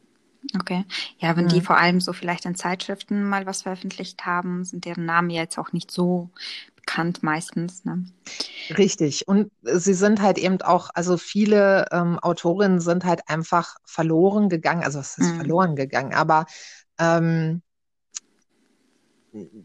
Okay. 0.59 0.85
Ja, 1.19 1.35
wenn 1.37 1.45
mhm. 1.45 1.49
die 1.49 1.61
vor 1.61 1.77
allem 1.77 2.01
so 2.01 2.13
vielleicht 2.13 2.45
in 2.45 2.55
Zeitschriften 2.55 3.23
mal 3.23 3.45
was 3.45 3.61
veröffentlicht 3.61 4.25
haben, 4.25 4.65
sind 4.65 4.85
deren 4.85 5.05
Namen 5.05 5.29
ja 5.29 5.41
jetzt 5.41 5.57
auch 5.57 5.71
nicht 5.71 5.89
so 5.89 6.29
bekannt 6.75 7.23
meistens. 7.23 7.85
Ne? 7.85 8.05
Richtig. 8.77 9.27
Und 9.27 9.51
sie 9.61 9.93
sind 9.93 10.21
halt 10.21 10.37
eben 10.37 10.61
auch, 10.61 10.89
also 10.93 11.17
viele 11.17 11.87
ähm, 11.91 12.19
Autorinnen 12.19 12.81
sind 12.81 13.05
halt 13.05 13.21
einfach 13.27 13.77
verloren 13.85 14.49
gegangen. 14.49 14.83
Also 14.83 14.99
es 14.99 15.17
ist 15.17 15.31
mhm. 15.31 15.37
verloren 15.37 15.75
gegangen, 15.75 16.13
aber 16.13 16.45
ähm, 16.99 17.61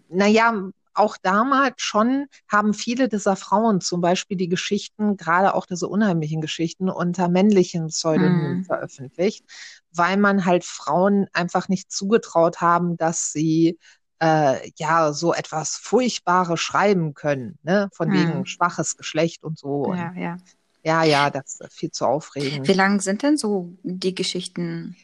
naja, 0.08 0.70
auch 0.98 1.16
damals 1.16 1.74
schon 1.80 2.26
haben 2.48 2.74
viele 2.74 3.08
dieser 3.08 3.36
Frauen 3.36 3.80
zum 3.80 4.00
Beispiel 4.00 4.36
die 4.36 4.48
Geschichten, 4.48 5.16
gerade 5.16 5.54
auch 5.54 5.64
diese 5.64 5.88
unheimlichen 5.88 6.40
Geschichten, 6.40 6.90
unter 6.90 7.28
männlichen 7.28 7.86
Pseudonymen 7.86 8.60
mm. 8.60 8.64
veröffentlicht, 8.64 9.44
weil 9.92 10.16
man 10.16 10.44
halt 10.44 10.64
Frauen 10.64 11.26
einfach 11.32 11.68
nicht 11.68 11.92
zugetraut 11.92 12.60
haben, 12.60 12.96
dass 12.96 13.32
sie 13.32 13.78
äh, 14.20 14.70
ja 14.76 15.12
so 15.12 15.32
etwas 15.32 15.76
Furchtbares 15.76 16.60
schreiben 16.60 17.14
können, 17.14 17.58
ne? 17.62 17.88
Von 17.92 18.08
mm. 18.08 18.12
wegen 18.12 18.46
schwaches 18.46 18.96
Geschlecht 18.96 19.44
und 19.44 19.58
so. 19.58 19.94
Ja, 19.94 20.08
und, 20.08 20.16
ja. 20.16 20.36
Ja, 20.84 21.04
ja, 21.04 21.30
das 21.30 21.60
ist 21.60 21.72
viel 21.72 21.90
zu 21.90 22.06
aufregend. 22.06 22.66
Wie 22.66 22.72
lang 22.72 23.00
sind 23.00 23.22
denn 23.22 23.36
so 23.36 23.76
die 23.82 24.14
Geschichten? 24.14 24.96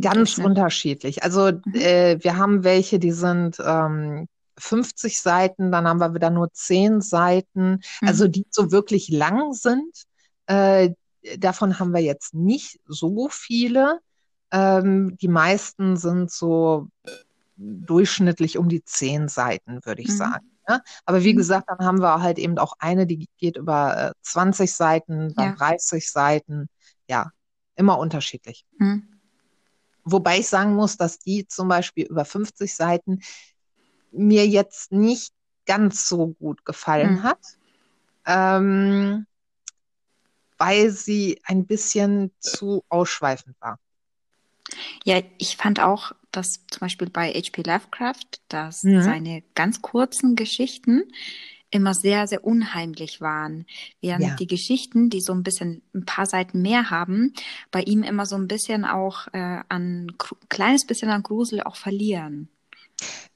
Ganz 0.00 0.38
unterschiedlich. 0.38 1.22
Also 1.22 1.52
mhm. 1.52 1.74
äh, 1.74 2.18
wir 2.22 2.36
haben 2.36 2.64
welche, 2.64 2.98
die 2.98 3.12
sind 3.12 3.58
ähm, 3.64 4.26
50 4.58 5.20
Seiten, 5.20 5.70
dann 5.70 5.86
haben 5.86 6.00
wir 6.00 6.14
wieder 6.14 6.30
nur 6.30 6.52
10 6.52 7.00
Seiten, 7.00 7.80
mhm. 8.00 8.08
also 8.08 8.26
die 8.26 8.44
so 8.50 8.72
wirklich 8.72 9.08
lang 9.08 9.52
sind. 9.52 10.04
Äh, 10.46 10.90
davon 11.38 11.78
haben 11.78 11.92
wir 11.92 12.00
jetzt 12.00 12.34
nicht 12.34 12.80
so 12.86 13.28
viele. 13.30 14.00
Ähm, 14.50 15.16
die 15.18 15.28
meisten 15.28 15.96
sind 15.96 16.30
so 16.30 16.88
durchschnittlich 17.56 18.58
um 18.58 18.68
die 18.68 18.82
10 18.82 19.28
Seiten, 19.28 19.84
würde 19.84 20.02
ich 20.02 20.08
mhm. 20.08 20.16
sagen. 20.16 20.50
Ja? 20.68 20.80
Aber 21.04 21.22
wie 21.22 21.34
mhm. 21.34 21.38
gesagt, 21.38 21.68
dann 21.68 21.86
haben 21.86 22.00
wir 22.00 22.20
halt 22.20 22.38
eben 22.38 22.58
auch 22.58 22.74
eine, 22.80 23.06
die 23.06 23.28
geht 23.38 23.56
über 23.56 24.08
äh, 24.08 24.12
20 24.22 24.72
Seiten, 24.72 25.34
dann 25.34 25.50
ja. 25.50 25.56
30 25.56 26.10
Seiten. 26.10 26.68
Ja, 27.08 27.30
immer 27.76 27.98
unterschiedlich. 27.98 28.64
Mhm. 28.78 29.17
Wobei 30.10 30.38
ich 30.38 30.48
sagen 30.48 30.74
muss, 30.74 30.96
dass 30.96 31.18
die 31.18 31.46
zum 31.46 31.68
Beispiel 31.68 32.06
über 32.06 32.24
50 32.24 32.74
Seiten 32.74 33.20
mir 34.10 34.46
jetzt 34.46 34.92
nicht 34.92 35.32
ganz 35.66 36.08
so 36.08 36.28
gut 36.28 36.64
gefallen 36.64 37.16
mhm. 37.16 37.22
hat, 37.22 37.40
ähm, 38.26 39.26
weil 40.56 40.90
sie 40.90 41.40
ein 41.44 41.66
bisschen 41.66 42.32
zu 42.40 42.84
ausschweifend 42.88 43.56
war. 43.60 43.78
Ja, 45.04 45.20
ich 45.38 45.56
fand 45.56 45.80
auch, 45.80 46.12
dass 46.32 46.64
zum 46.70 46.80
Beispiel 46.80 47.08
bei 47.10 47.32
H.P. 47.32 47.62
Lovecraft, 47.62 48.40
dass 48.48 48.82
mhm. 48.82 49.02
seine 49.02 49.42
ganz 49.54 49.82
kurzen 49.82 50.36
Geschichten 50.36 51.04
immer 51.70 51.94
sehr, 51.94 52.26
sehr 52.26 52.44
unheimlich 52.44 53.20
waren. 53.20 53.66
Während 54.00 54.24
ja. 54.24 54.34
die 54.36 54.46
Geschichten, 54.46 55.10
die 55.10 55.20
so 55.20 55.32
ein 55.32 55.42
bisschen 55.42 55.82
ein 55.94 56.04
paar 56.04 56.26
Seiten 56.26 56.62
mehr 56.62 56.90
haben, 56.90 57.32
bei 57.70 57.82
ihm 57.82 58.02
immer 58.02 58.26
so 58.26 58.36
ein 58.36 58.48
bisschen 58.48 58.84
auch 58.84 59.28
äh, 59.32 59.60
an 59.68 60.12
kleines 60.48 60.86
bisschen 60.86 61.10
an 61.10 61.22
Grusel 61.22 61.62
auch 61.62 61.76
verlieren. 61.76 62.48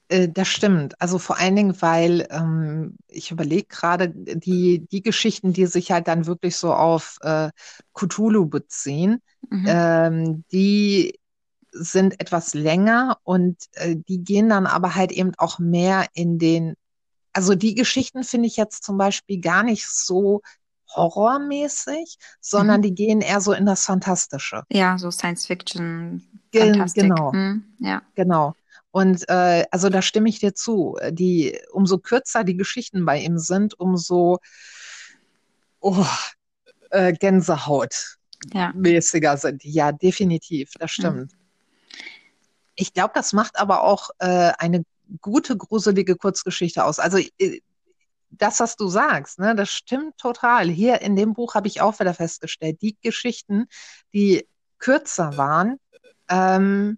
Äh, 0.07 0.29
das 0.29 0.47
stimmt. 0.47 0.99
Also 1.01 1.19
vor 1.19 1.39
allen 1.39 1.55
Dingen, 1.55 1.81
weil 1.81 2.27
ähm, 2.29 2.95
ich 3.07 3.31
überlege 3.31 3.67
gerade, 3.67 4.09
die, 4.09 4.85
die 4.91 5.01
Geschichten, 5.01 5.53
die 5.53 5.65
sich 5.65 5.91
halt 5.91 6.07
dann 6.07 6.25
wirklich 6.25 6.55
so 6.55 6.73
auf 6.73 7.17
äh, 7.21 7.49
Cthulhu 7.93 8.47
beziehen, 8.47 9.21
mhm. 9.49 9.65
ähm, 9.67 10.43
die 10.51 11.19
sind 11.71 12.19
etwas 12.21 12.53
länger 12.53 13.17
und 13.23 13.57
äh, 13.73 13.95
die 13.95 14.23
gehen 14.23 14.49
dann 14.49 14.67
aber 14.67 14.93
halt 14.95 15.11
eben 15.11 15.31
auch 15.37 15.57
mehr 15.57 16.05
in 16.13 16.37
den 16.37 16.75
also 17.33 17.55
die 17.55 17.75
Geschichten 17.75 18.23
finde 18.23 18.47
ich 18.47 18.57
jetzt 18.57 18.83
zum 18.83 18.97
Beispiel 18.97 19.41
gar 19.41 19.63
nicht 19.63 19.87
so 19.87 20.41
horrormäßig, 20.95 22.17
sondern 22.39 22.79
mhm. 22.79 22.83
die 22.83 22.95
gehen 22.95 23.21
eher 23.21 23.41
so 23.41 23.53
in 23.53 23.65
das 23.65 23.85
Fantastische. 23.85 24.63
Ja, 24.71 24.97
so 24.97 25.11
Science 25.11 25.45
Fiction. 25.45 26.23
Ge 26.51 26.71
genau. 26.93 27.31
Mhm, 27.33 27.63
ja. 27.79 28.03
Genau. 28.15 28.53
Und 28.91 29.27
äh, 29.27 29.65
also 29.71 29.89
da 29.89 30.03
stimme 30.03 30.29
ich 30.29 30.39
dir 30.39 30.53
zu. 30.53 30.97
Die, 31.09 31.59
umso 31.71 31.97
kürzer 31.97 32.43
die 32.43 32.55
Geschichten 32.55 33.05
bei 33.05 33.19
ihm 33.19 33.39
sind, 33.39 33.79
umso 33.79 34.37
oh, 35.79 36.05
äh, 36.91 37.13
Gänsehaut 37.13 38.17
Ja. 38.53 38.71
mäßiger 38.75 39.37
sind. 39.37 39.63
Ja, 39.63 39.91
definitiv, 39.91 40.73
das 40.79 40.91
stimmt. 40.91 41.31
Ich 42.75 42.93
glaube, 42.93 43.13
das 43.15 43.33
macht 43.33 43.57
aber 43.57 43.83
auch 43.83 44.11
äh, 44.19 44.51
eine 44.59 44.83
gute, 45.21 45.57
gruselige 45.57 46.15
Kurzgeschichte 46.15 46.85
aus. 46.85 46.99
Also 46.99 47.17
äh, 47.37 47.61
das, 48.29 48.59
was 48.59 48.75
du 48.75 48.87
sagst, 48.87 49.39
ne, 49.39 49.55
das 49.55 49.69
stimmt 49.69 50.17
total. 50.17 50.67
Hier 50.69 51.01
in 51.01 51.15
dem 51.15 51.33
Buch 51.33 51.53
habe 51.55 51.67
ich 51.67 51.81
auch 51.81 51.99
wieder 51.99 52.13
festgestellt, 52.13 52.81
die 52.81 52.97
Geschichten, 53.01 53.67
die 54.13 54.47
kürzer 54.79 55.37
waren, 55.37 55.79
ähm, 56.29 56.97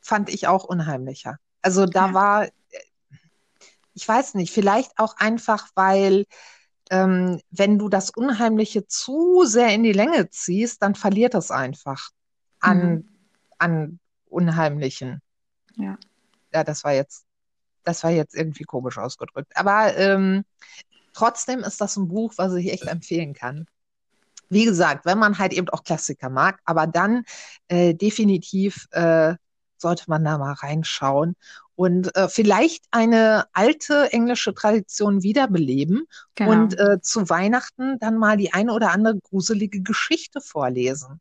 fand 0.00 0.28
ich 0.28 0.46
auch 0.46 0.64
unheimlicher. 0.64 1.38
Also 1.62 1.86
da 1.86 2.08
Ja. 2.08 2.14
war, 2.14 2.44
äh, 2.44 2.50
ich 3.94 4.06
weiß 4.06 4.34
nicht, 4.34 4.52
vielleicht 4.52 4.98
auch 4.98 5.16
einfach, 5.16 5.68
weil 5.74 6.26
ähm, 6.90 7.40
wenn 7.50 7.78
du 7.78 7.88
das 7.88 8.10
Unheimliche 8.10 8.86
zu 8.86 9.44
sehr 9.46 9.70
in 9.70 9.82
die 9.82 9.92
Länge 9.92 10.28
ziehst, 10.28 10.82
dann 10.82 10.94
verliert 10.94 11.34
es 11.34 11.50
einfach 11.50 12.10
an, 12.60 12.92
Mhm. 12.92 13.08
an 13.58 13.98
Unheimlichen. 14.26 15.22
Ja. 15.76 15.96
Ja, 16.54 16.64
das 16.64 16.84
war 16.84 16.92
jetzt, 16.94 17.26
das 17.84 18.04
war 18.04 18.10
jetzt 18.10 18.34
irgendwie 18.34 18.64
komisch 18.64 18.98
ausgedrückt. 18.98 19.52
Aber 19.56 19.96
ähm, 19.96 20.44
trotzdem 21.12 21.60
ist 21.60 21.80
das 21.80 21.96
ein 21.96 22.08
Buch, 22.08 22.34
was 22.36 22.54
ich 22.54 22.72
echt 22.72 22.84
empfehlen 22.84 23.34
kann. 23.34 23.66
Wie 24.50 24.64
gesagt, 24.64 25.06
wenn 25.06 25.18
man 25.18 25.38
halt 25.38 25.52
eben 25.52 25.68
auch 25.70 25.84
Klassiker 25.84 26.30
mag, 26.30 26.60
aber 26.64 26.86
dann 26.86 27.24
äh, 27.68 27.94
definitiv 27.94 28.86
äh, 28.92 29.34
sollte 29.78 30.04
man 30.08 30.24
da 30.24 30.38
mal 30.38 30.52
reinschauen 30.52 31.34
und 31.74 32.14
äh, 32.16 32.28
vielleicht 32.28 32.84
eine 32.92 33.46
alte 33.52 34.12
englische 34.12 34.54
Tradition 34.54 35.22
wiederbeleben 35.22 36.04
Genau. 36.36 36.50
und 36.52 36.78
äh, 36.78 37.00
zu 37.00 37.28
Weihnachten 37.28 37.98
dann 37.98 38.16
mal 38.16 38.36
die 38.36 38.52
eine 38.52 38.72
oder 38.72 38.92
andere 38.92 39.18
gruselige 39.18 39.82
Geschichte 39.82 40.40
vorlesen. 40.40 41.20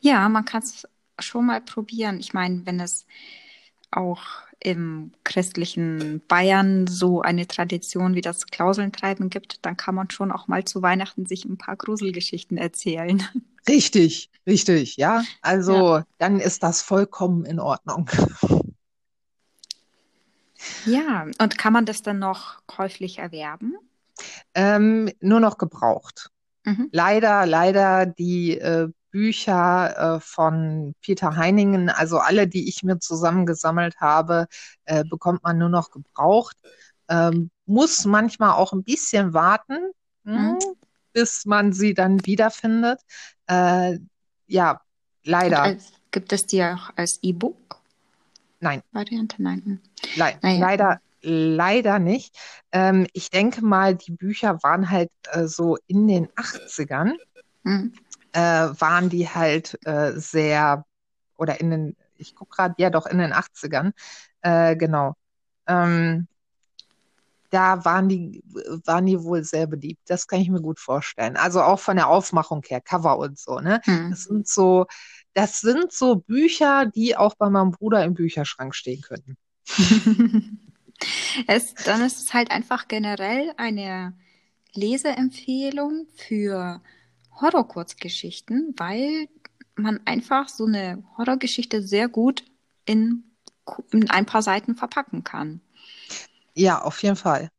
Ja, 0.00 0.28
man 0.28 0.44
kann 0.44 0.62
es 0.62 0.88
schon 1.20 1.46
mal 1.46 1.60
probieren. 1.60 2.18
Ich 2.18 2.34
meine, 2.34 2.66
wenn 2.66 2.80
es 2.80 3.06
auch 3.96 4.20
im 4.60 5.12
christlichen 5.24 6.22
Bayern 6.26 6.86
so 6.86 7.20
eine 7.20 7.46
Tradition 7.46 8.14
wie 8.14 8.22
das 8.22 8.46
Klauselntreiben 8.46 9.28
gibt, 9.28 9.64
dann 9.64 9.76
kann 9.76 9.94
man 9.94 10.10
schon 10.10 10.32
auch 10.32 10.48
mal 10.48 10.64
zu 10.64 10.80
Weihnachten 10.80 11.26
sich 11.26 11.44
ein 11.44 11.58
paar 11.58 11.76
Gruselgeschichten 11.76 12.56
erzählen. 12.56 13.22
Richtig, 13.68 14.30
richtig, 14.46 14.98
ja. 14.98 15.22
Also 15.40 16.02
dann 16.18 16.38
ist 16.38 16.62
das 16.62 16.82
vollkommen 16.82 17.46
in 17.46 17.58
Ordnung. 17.58 18.10
Ja, 20.84 21.26
und 21.38 21.56
kann 21.56 21.72
man 21.72 21.86
das 21.86 22.02
dann 22.02 22.18
noch 22.18 22.58
käuflich 22.66 23.20
erwerben? 23.20 23.74
Ähm, 24.54 25.10
nur 25.20 25.40
noch 25.40 25.56
gebraucht. 25.56 26.30
Mhm. 26.64 26.90
Leider, 26.92 27.46
leider 27.46 28.04
die 28.04 28.58
äh, 28.58 28.88
Bücher 29.14 30.16
äh, 30.16 30.20
von 30.20 30.96
Peter 31.00 31.36
Heiningen, 31.36 31.88
also 31.88 32.18
alle, 32.18 32.48
die 32.48 32.68
ich 32.68 32.82
mir 32.82 32.98
zusammengesammelt 32.98 34.00
habe, 34.00 34.48
äh, 34.86 35.04
bekommt 35.04 35.44
man 35.44 35.56
nur 35.56 35.68
noch 35.68 35.92
gebraucht. 35.92 36.56
Ähm, 37.08 37.52
muss 37.64 38.06
manchmal 38.06 38.50
auch 38.50 38.72
ein 38.72 38.82
bisschen 38.82 39.32
warten, 39.32 39.78
hm, 40.24 40.34
Mhm. 40.54 40.58
bis 41.12 41.44
man 41.46 41.72
sie 41.72 41.94
dann 41.94 42.26
wiederfindet. 42.26 43.00
Äh, 43.46 43.98
ja, 44.48 44.80
leider. 45.22 45.62
als, 45.62 45.92
gibt 46.10 46.32
es 46.32 46.46
die 46.46 46.64
auch 46.64 46.90
als 46.96 47.20
E-Book? 47.22 47.56
Nein. 48.58 48.82
Variante? 48.90 49.40
Nein. 49.40 49.62
Hm. 49.64 49.80
Le 50.16 50.38
Naja. 50.42 50.58
leider, 50.58 51.00
leider 51.22 52.00
nicht. 52.00 52.36
Ähm, 52.72 53.06
ich 53.12 53.30
denke 53.30 53.64
mal, 53.64 53.94
die 53.94 54.10
Bücher 54.10 54.60
waren 54.64 54.90
halt 54.90 55.12
äh, 55.30 55.46
so 55.46 55.78
in 55.86 56.08
den 56.08 56.26
80ern, 56.34 57.12
Mhm. 57.66 57.94
Äh, 58.34 58.40
waren 58.40 59.08
die 59.08 59.28
halt 59.28 59.78
äh, 59.86 60.12
sehr, 60.16 60.84
oder 61.36 61.60
in 61.60 61.70
den, 61.70 61.96
ich 62.16 62.34
gucke 62.34 62.56
gerade, 62.56 62.74
ja 62.78 62.90
doch, 62.90 63.06
in 63.06 63.18
den 63.18 63.32
80ern, 63.32 63.92
äh, 64.42 64.76
genau. 64.76 65.14
Ähm, 65.66 66.26
da 67.50 67.84
waren 67.84 68.08
die, 68.08 68.42
waren 68.84 69.06
die 69.06 69.22
wohl 69.22 69.44
sehr 69.44 69.68
beliebt. 69.68 70.02
Das 70.06 70.26
kann 70.26 70.40
ich 70.40 70.50
mir 70.50 70.60
gut 70.60 70.80
vorstellen. 70.80 71.36
Also 71.36 71.62
auch 71.62 71.78
von 71.78 71.96
der 71.96 72.08
Aufmachung 72.08 72.62
her, 72.66 72.80
Cover 72.80 73.16
und 73.18 73.38
so, 73.38 73.60
ne? 73.60 73.80
Hm. 73.84 74.10
Das 74.10 74.24
sind 74.24 74.48
so, 74.48 74.86
das 75.34 75.60
sind 75.60 75.92
so 75.92 76.16
Bücher, 76.16 76.86
die 76.86 77.16
auch 77.16 77.36
bei 77.36 77.48
meinem 77.48 77.70
Bruder 77.70 78.04
im 78.04 78.14
Bücherschrank 78.14 78.74
stehen 78.74 79.02
könnten. 79.02 79.36
es, 81.46 81.74
dann 81.74 82.02
ist 82.02 82.20
es 82.20 82.34
halt 82.34 82.50
einfach 82.50 82.88
generell 82.88 83.52
eine 83.56 84.18
Leseempfehlung 84.72 86.08
für 86.16 86.82
Horrorkurzgeschichten, 87.40 88.74
weil 88.76 89.28
man 89.76 90.00
einfach 90.04 90.48
so 90.48 90.66
eine 90.66 91.02
Horrorgeschichte 91.16 91.82
sehr 91.82 92.08
gut 92.08 92.44
in, 92.84 93.24
in 93.90 94.10
ein 94.10 94.26
paar 94.26 94.42
Seiten 94.42 94.74
verpacken 94.74 95.24
kann. 95.24 95.60
Ja, 96.54 96.82
auf 96.82 97.02
jeden 97.02 97.16
Fall. 97.16 97.50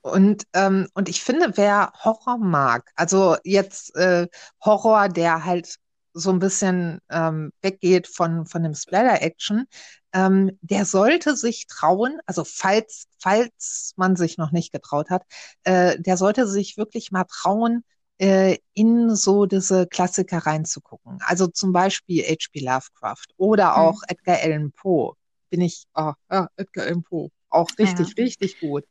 Und, 0.00 0.44
ähm, 0.54 0.88
und 0.94 1.08
ich 1.08 1.22
finde, 1.22 1.56
wer 1.56 1.92
Horror 2.04 2.38
mag, 2.38 2.90
also 2.96 3.36
jetzt 3.44 3.94
äh, 3.96 4.26
Horror, 4.64 5.08
der 5.08 5.44
halt 5.44 5.76
so 6.14 6.30
ein 6.30 6.38
bisschen 6.38 7.00
ähm, 7.10 7.52
weggeht 7.62 8.08
von, 8.08 8.46
von 8.46 8.62
dem 8.62 8.74
Splatter-Action, 8.74 9.66
ähm, 10.12 10.58
der 10.62 10.84
sollte 10.84 11.36
sich 11.36 11.66
trauen, 11.66 12.18
also 12.26 12.44
falls, 12.44 13.06
falls 13.18 13.92
man 13.96 14.16
sich 14.16 14.38
noch 14.38 14.50
nicht 14.52 14.72
getraut 14.72 15.10
hat, 15.10 15.24
äh, 15.64 16.00
der 16.00 16.16
sollte 16.16 16.46
sich 16.46 16.76
wirklich 16.76 17.12
mal 17.12 17.24
trauen, 17.24 17.84
äh, 18.18 18.58
in 18.74 19.14
so 19.14 19.46
diese 19.46 19.86
Klassiker 19.86 20.38
reinzugucken. 20.38 21.18
Also 21.24 21.46
zum 21.46 21.72
Beispiel 21.72 22.22
H.P. 22.24 22.60
Lovecraft 22.60 23.26
oder 23.36 23.74
Hm. 23.76 23.82
auch 23.82 24.02
Edgar 24.08 24.38
Allan 24.42 24.72
Poe. 24.72 25.14
Bin 25.50 25.60
ich, 25.60 25.84
ah, 25.94 26.14
ja, 26.30 26.48
Edgar 26.56 26.86
Allan 26.86 27.02
Poe. 27.02 27.30
Auch 27.50 27.70
richtig, 27.78 28.08
Ja. 28.16 28.24
richtig 28.24 28.60
gut. 28.60 28.84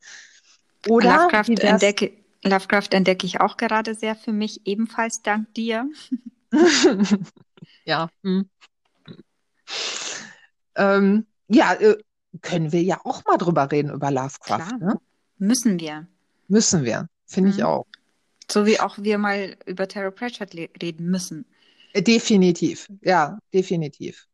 Oder 0.89 1.13
Lovecraft, 1.13 1.49
entdecke, 1.59 2.11
Lovecraft 2.43 2.89
entdecke 2.91 3.25
ich 3.25 3.39
auch 3.41 3.57
gerade 3.57 3.93
sehr 3.95 4.15
für 4.15 4.31
mich, 4.31 4.61
ebenfalls 4.65 5.21
dank 5.21 5.53
dir. 5.53 5.89
Ja. 7.85 8.09
Hm. 8.23 8.49
Ähm, 10.75 11.25
ja, 11.47 11.73
äh, 11.73 11.97
können 12.41 12.71
wir 12.71 12.83
ja 12.83 12.99
auch 13.03 13.23
mal 13.25 13.37
drüber 13.37 13.71
reden 13.71 13.91
über 13.91 14.11
Lovecraft, 14.11 14.77
ne? 14.79 14.95
müssen 15.37 15.79
wir. 15.79 16.07
Müssen 16.47 16.83
wir, 16.83 17.07
finde 17.25 17.49
ich 17.49 17.57
Mhm. 17.57 17.63
auch. 17.63 17.85
So 18.49 18.65
wie 18.65 18.79
auch 18.79 18.97
wir 18.97 19.17
mal 19.17 19.57
über 19.65 19.87
Terror 19.87 20.11
Pratchett 20.11 20.55
reden 20.55 21.07
müssen. 21.07 21.45
Definitiv, 21.95 22.87
ja, 23.01 23.39
definitiv. 23.53 24.27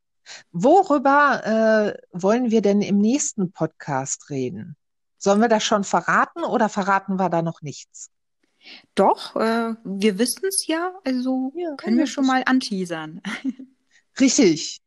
Worüber 0.51 1.95
äh, 1.95 2.01
wollen 2.11 2.51
wir 2.51 2.61
denn 2.61 2.81
im 2.81 2.99
nächsten 2.99 3.51
Podcast 3.51 4.29
reden? 4.29 4.75
Sollen 5.17 5.41
wir 5.41 5.47
das 5.47 5.63
schon 5.63 5.83
verraten 5.83 6.43
oder 6.43 6.69
verraten 6.69 7.17
wir 7.17 7.29
da 7.29 7.41
noch 7.41 7.61
nichts? 7.61 8.09
Doch, 8.95 9.35
äh, 9.35 9.75
wir 9.83 10.17
wissen 10.19 10.45
es 10.47 10.67
ja, 10.67 10.93
also 11.03 11.51
Ja, 11.55 11.75
können 11.75 11.97
wir 11.97 12.07
schon 12.07 12.25
mal 12.25 12.43
anteasern. 12.45 13.21
Richtig. 14.19 14.79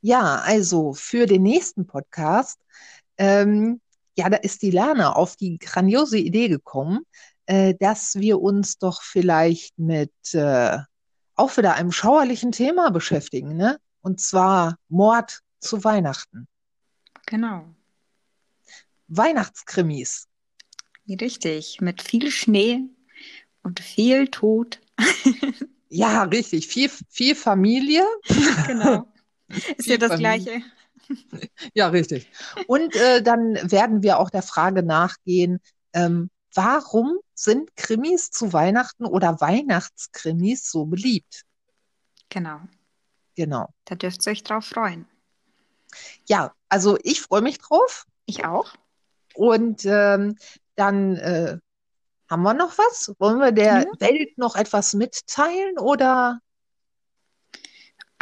Ja, 0.00 0.36
also 0.44 0.92
für 0.92 1.26
den 1.26 1.42
nächsten 1.42 1.86
Podcast, 1.86 2.58
ähm, 3.18 3.80
ja, 4.16 4.28
da 4.28 4.36
ist 4.36 4.62
die 4.62 4.70
Lerner 4.70 5.16
auf 5.16 5.36
die 5.36 5.58
grandiose 5.58 6.18
Idee 6.18 6.48
gekommen, 6.48 7.06
äh, 7.46 7.74
dass 7.78 8.16
wir 8.16 8.40
uns 8.40 8.78
doch 8.78 9.02
vielleicht 9.02 9.78
mit 9.78 10.12
äh, 10.32 10.78
auch 11.34 11.56
wieder 11.56 11.74
einem 11.74 11.92
schauerlichen 11.92 12.52
Thema 12.52 12.90
beschäftigen, 12.90 13.56
ne? 13.56 13.78
Und 14.00 14.20
zwar 14.20 14.76
Mord 14.88 15.40
zu 15.60 15.84
Weihnachten. 15.84 16.46
Genau. 17.26 17.64
Weihnachtskrimis. 19.08 20.28
Richtig, 21.08 21.80
mit 21.80 22.02
viel 22.02 22.30
Schnee 22.30 22.80
und 23.62 23.80
viel 23.80 24.28
Tod. 24.28 24.80
Ja, 25.94 26.22
richtig. 26.22 26.68
Viel, 26.68 26.90
viel 27.10 27.34
Familie. 27.34 28.02
Genau. 28.66 29.06
Ist 29.76 29.86
ja 29.86 29.98
das 29.98 30.12
Familie. 30.12 30.42
Gleiche. 30.42 30.62
Ja, 31.74 31.88
richtig. 31.88 32.28
Und 32.66 32.96
äh, 32.96 33.22
dann 33.22 33.58
werden 33.70 34.02
wir 34.02 34.18
auch 34.18 34.30
der 34.30 34.42
Frage 34.42 34.82
nachgehen, 34.82 35.60
ähm, 35.92 36.30
warum 36.54 37.18
sind 37.34 37.74
Krimis 37.76 38.30
zu 38.30 38.52
Weihnachten 38.52 39.04
oder 39.04 39.40
Weihnachtskrimis 39.40 40.70
so 40.70 40.86
beliebt? 40.86 41.42
Genau. 42.28 42.60
Genau. 43.34 43.68
Da 43.84 43.94
dürft 43.94 44.26
ihr 44.26 44.32
euch 44.32 44.42
drauf 44.42 44.66
freuen. 44.66 45.06
Ja, 46.26 46.52
also 46.68 46.98
ich 47.02 47.22
freue 47.22 47.42
mich 47.42 47.58
drauf. 47.58 48.06
Ich 48.26 48.44
auch. 48.44 48.72
Und 49.34 49.84
ähm, 49.84 50.36
dann 50.74 51.16
äh, 51.16 51.58
haben 52.28 52.42
wir 52.42 52.54
noch 52.54 52.78
was? 52.78 53.14
Wollen 53.18 53.38
wir 53.38 53.52
der 53.52 53.82
Ja. 53.82 54.00
Welt 54.00 54.38
noch 54.38 54.56
etwas 54.56 54.94
mitteilen 54.94 55.78
oder 55.78 56.40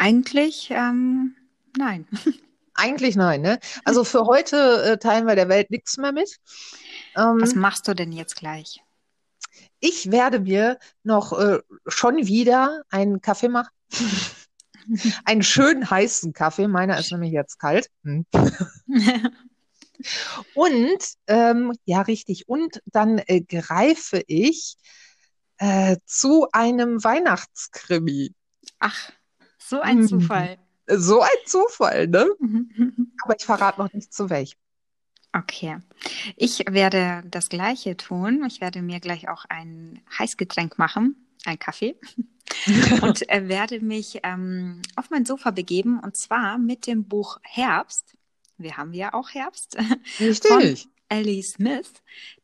Eigentlich, 0.01 0.70
ähm, 0.70 1.37
nein. 1.76 2.09
eigentlich 2.74 3.16
nein, 3.16 3.43
ne? 3.43 3.61
Also 3.85 4.03
für 4.03 4.24
heute 4.24 4.83
äh, 4.83 4.97
teilen 4.97 5.26
wir 5.26 5.35
der 5.35 5.51
Welt 5.51 5.70
nichts 5.70 5.99
mehr 5.99 6.12
mit. 6.12 6.39
Ähm, 7.16 7.40
Was 7.40 7.54
machst 7.54 7.88
du 7.88 7.94
denn 7.94 8.12
jetzt 8.12 8.36
gleich? 8.36 8.82
Ich 9.80 10.11
werde 10.11 10.40
mir 10.40 10.78
noch 11.02 11.38
äh, 11.38 11.61
schon 11.86 12.26
wieder 12.26 12.82
einen 12.90 13.20
Kaffee 13.20 13.48
machen. 13.48 13.70
einen 15.24 15.42
schönen 15.42 15.90
heißen 15.90 16.32
Kaffee. 16.32 16.68
Meiner 16.68 16.98
ist 16.98 17.12
nämlich 17.12 17.32
jetzt 17.32 17.58
kalt. 17.58 17.90
Hm. 18.04 18.26
Und, 20.54 21.04
ähm, 21.26 21.72
ja, 21.84 22.02
richtig. 22.02 22.48
Und 22.48 22.80
dann 22.86 23.18
äh, 23.26 23.42
greife 23.42 24.22
ich 24.26 24.76
äh, 25.58 25.96
zu 26.06 26.48
einem 26.52 27.02
Weihnachtskrimi. 27.04 28.34
Ach, 28.78 29.11
so 29.58 29.80
ein 29.80 29.98
hm. 29.98 30.08
Zufall. 30.08 30.58
So 30.86 31.20
ein 31.20 31.28
Zufall, 31.46 32.08
ne? 32.08 32.28
Aber 33.24 33.36
ich 33.38 33.44
verrate 33.44 33.80
noch 33.80 33.92
nicht 33.92 34.12
zu 34.12 34.30
welchem. 34.30 34.58
Okay. 35.33 35.78
Ich 36.37 36.64
werde 36.68 37.22
das 37.26 37.49
Gleiche 37.49 37.97
tun. 37.97 38.45
Ich 38.47 38.61
werde 38.61 38.83
mir 38.83 39.01
gleich 39.01 39.28
auch 39.28 39.45
ein 39.49 40.01
Heißgetränk 40.18 40.78
machen, 40.78 41.14
ein 41.45 41.59
Kaffee, 41.59 41.95
und 43.03 43.28
äh, 43.31 43.49
werde 43.49 43.81
mich 43.81 44.20
ähm, 44.24 44.83
auf 44.97 45.11
mein 45.11 45.24
Sofa 45.24 45.51
begeben 45.53 46.01
und 46.01 46.16
zwar 46.16 46.59
mit 46.59 46.87
dem 46.87 47.05
Buch 47.05 47.39
Herbst. 47.43 48.16
Wir 48.59 48.76
haben 48.76 48.93
ja 48.93 49.14
auch 49.14 49.31
Herbst. 49.31 49.76
Richtig. 50.18 50.51
Von 50.51 50.91
Ellie 51.11 51.43
Smith. 51.43 51.93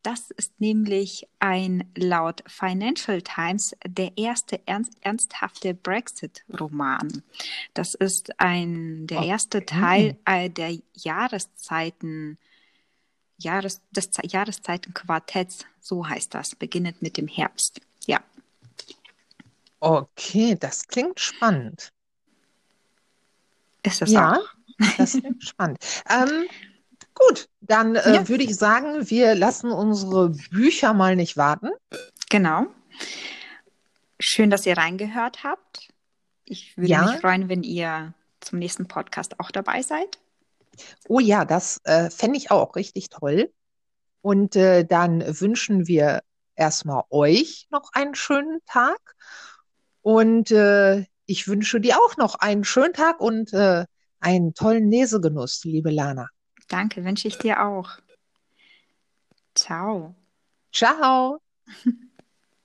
Das 0.03 0.30
ist 0.32 0.61
nämlich 0.61 1.26
ein 1.39 1.91
laut 1.97 2.43
Financial 2.47 3.22
Times 3.22 3.76
der 3.87 4.18
erste 4.18 4.61
ernst, 4.66 4.95
ernsthafte 5.01 5.72
Brexit-Roman. 5.72 7.22
Das 7.74 7.95
ist 7.95 8.41
ein 8.41 9.07
der 9.07 9.22
erste 9.22 9.59
okay. 9.59 9.66
Teil 9.66 10.18
äh, 10.24 10.51
der 10.51 10.76
Jahreszeiten 10.95 12.39
Jahres, 13.39 13.80
des 13.91 14.11
Jahreszeitenquartetts, 14.22 15.66
so 15.80 16.09
heißt 16.09 16.34
das, 16.34 16.55
beginnend 16.55 17.03
mit 17.03 17.16
dem 17.16 17.28
Herbst. 17.28 17.80
Ja. 18.07 18.20
Okay, 19.80 20.57
das 20.59 20.89
klingt 20.89 21.20
spannend. 21.20 21.93
Ist 23.82 24.01
das 24.03 24.11
ja, 24.11 24.37
auch? 24.37 24.49
das 24.99 25.12
klingt 25.12 25.43
spannend. 25.43 25.78
Ähm, 26.09 26.49
gut, 27.14 27.49
dann 27.61 27.95
äh, 27.95 28.14
ja. 28.14 28.28
würde 28.28 28.45
ich 28.45 28.57
sagen, 28.57 29.09
wir 29.11 29.34
lassen 29.34 29.70
unsere 29.70 30.30
Bücher 30.30 30.93
mal 30.93 31.14
nicht 31.14 31.37
warten. 31.37 31.70
Genau. 32.30 32.66
Schön, 34.18 34.51
dass 34.51 34.66
ihr 34.66 34.76
reingehört 34.76 35.45
habt. 35.45 35.89
Ich 36.45 36.76
würde 36.76 36.91
ja. 36.91 37.07
mich 37.07 37.20
freuen, 37.20 37.49
wenn 37.49 37.62
ihr 37.62 38.14
zum 38.41 38.59
nächsten 38.59 38.89
Podcast 38.89 39.39
auch 39.41 39.51
dabei 39.51 39.82
seid. 39.82 40.18
Oh 41.09 41.20
ja, 41.20 41.45
das 41.45 41.81
äh, 41.85 42.11
fände 42.11 42.37
ich 42.37 42.51
auch 42.51 42.77
richtig 42.77 43.09
toll. 43.11 43.53
Und 44.20 44.57
äh, 44.57 44.85
dann 44.85 45.22
wünschen 45.41 45.87
wir 45.87 46.22
erstmal 46.57 47.05
euch 47.11 47.68
noch 47.70 47.93
einen 47.93 48.14
schönen 48.14 48.61
Tag. 48.66 48.99
Und 50.03 50.51
äh, 50.51 51.05
ich 51.27 51.49
wünsche 51.49 51.81
dir 51.81 51.99
auch 51.99 52.16
noch 52.16 52.37
einen 52.37 52.64
schönen 52.64 52.95
Tag 52.95 53.20
und 53.20 53.53
äh, 53.53 53.85
einen 54.20 54.55
tollen 54.55 54.91
Lesegenuss, 54.91 55.64
liebe 55.64 55.91
Lana. 55.91 56.29
Danke, 56.68 57.05
wünsche 57.05 57.29
ich 57.29 57.39
dir 57.39 57.64
auch. 57.64 57.91
Ciao. 59.55 60.14
Ciao. 60.72 61.41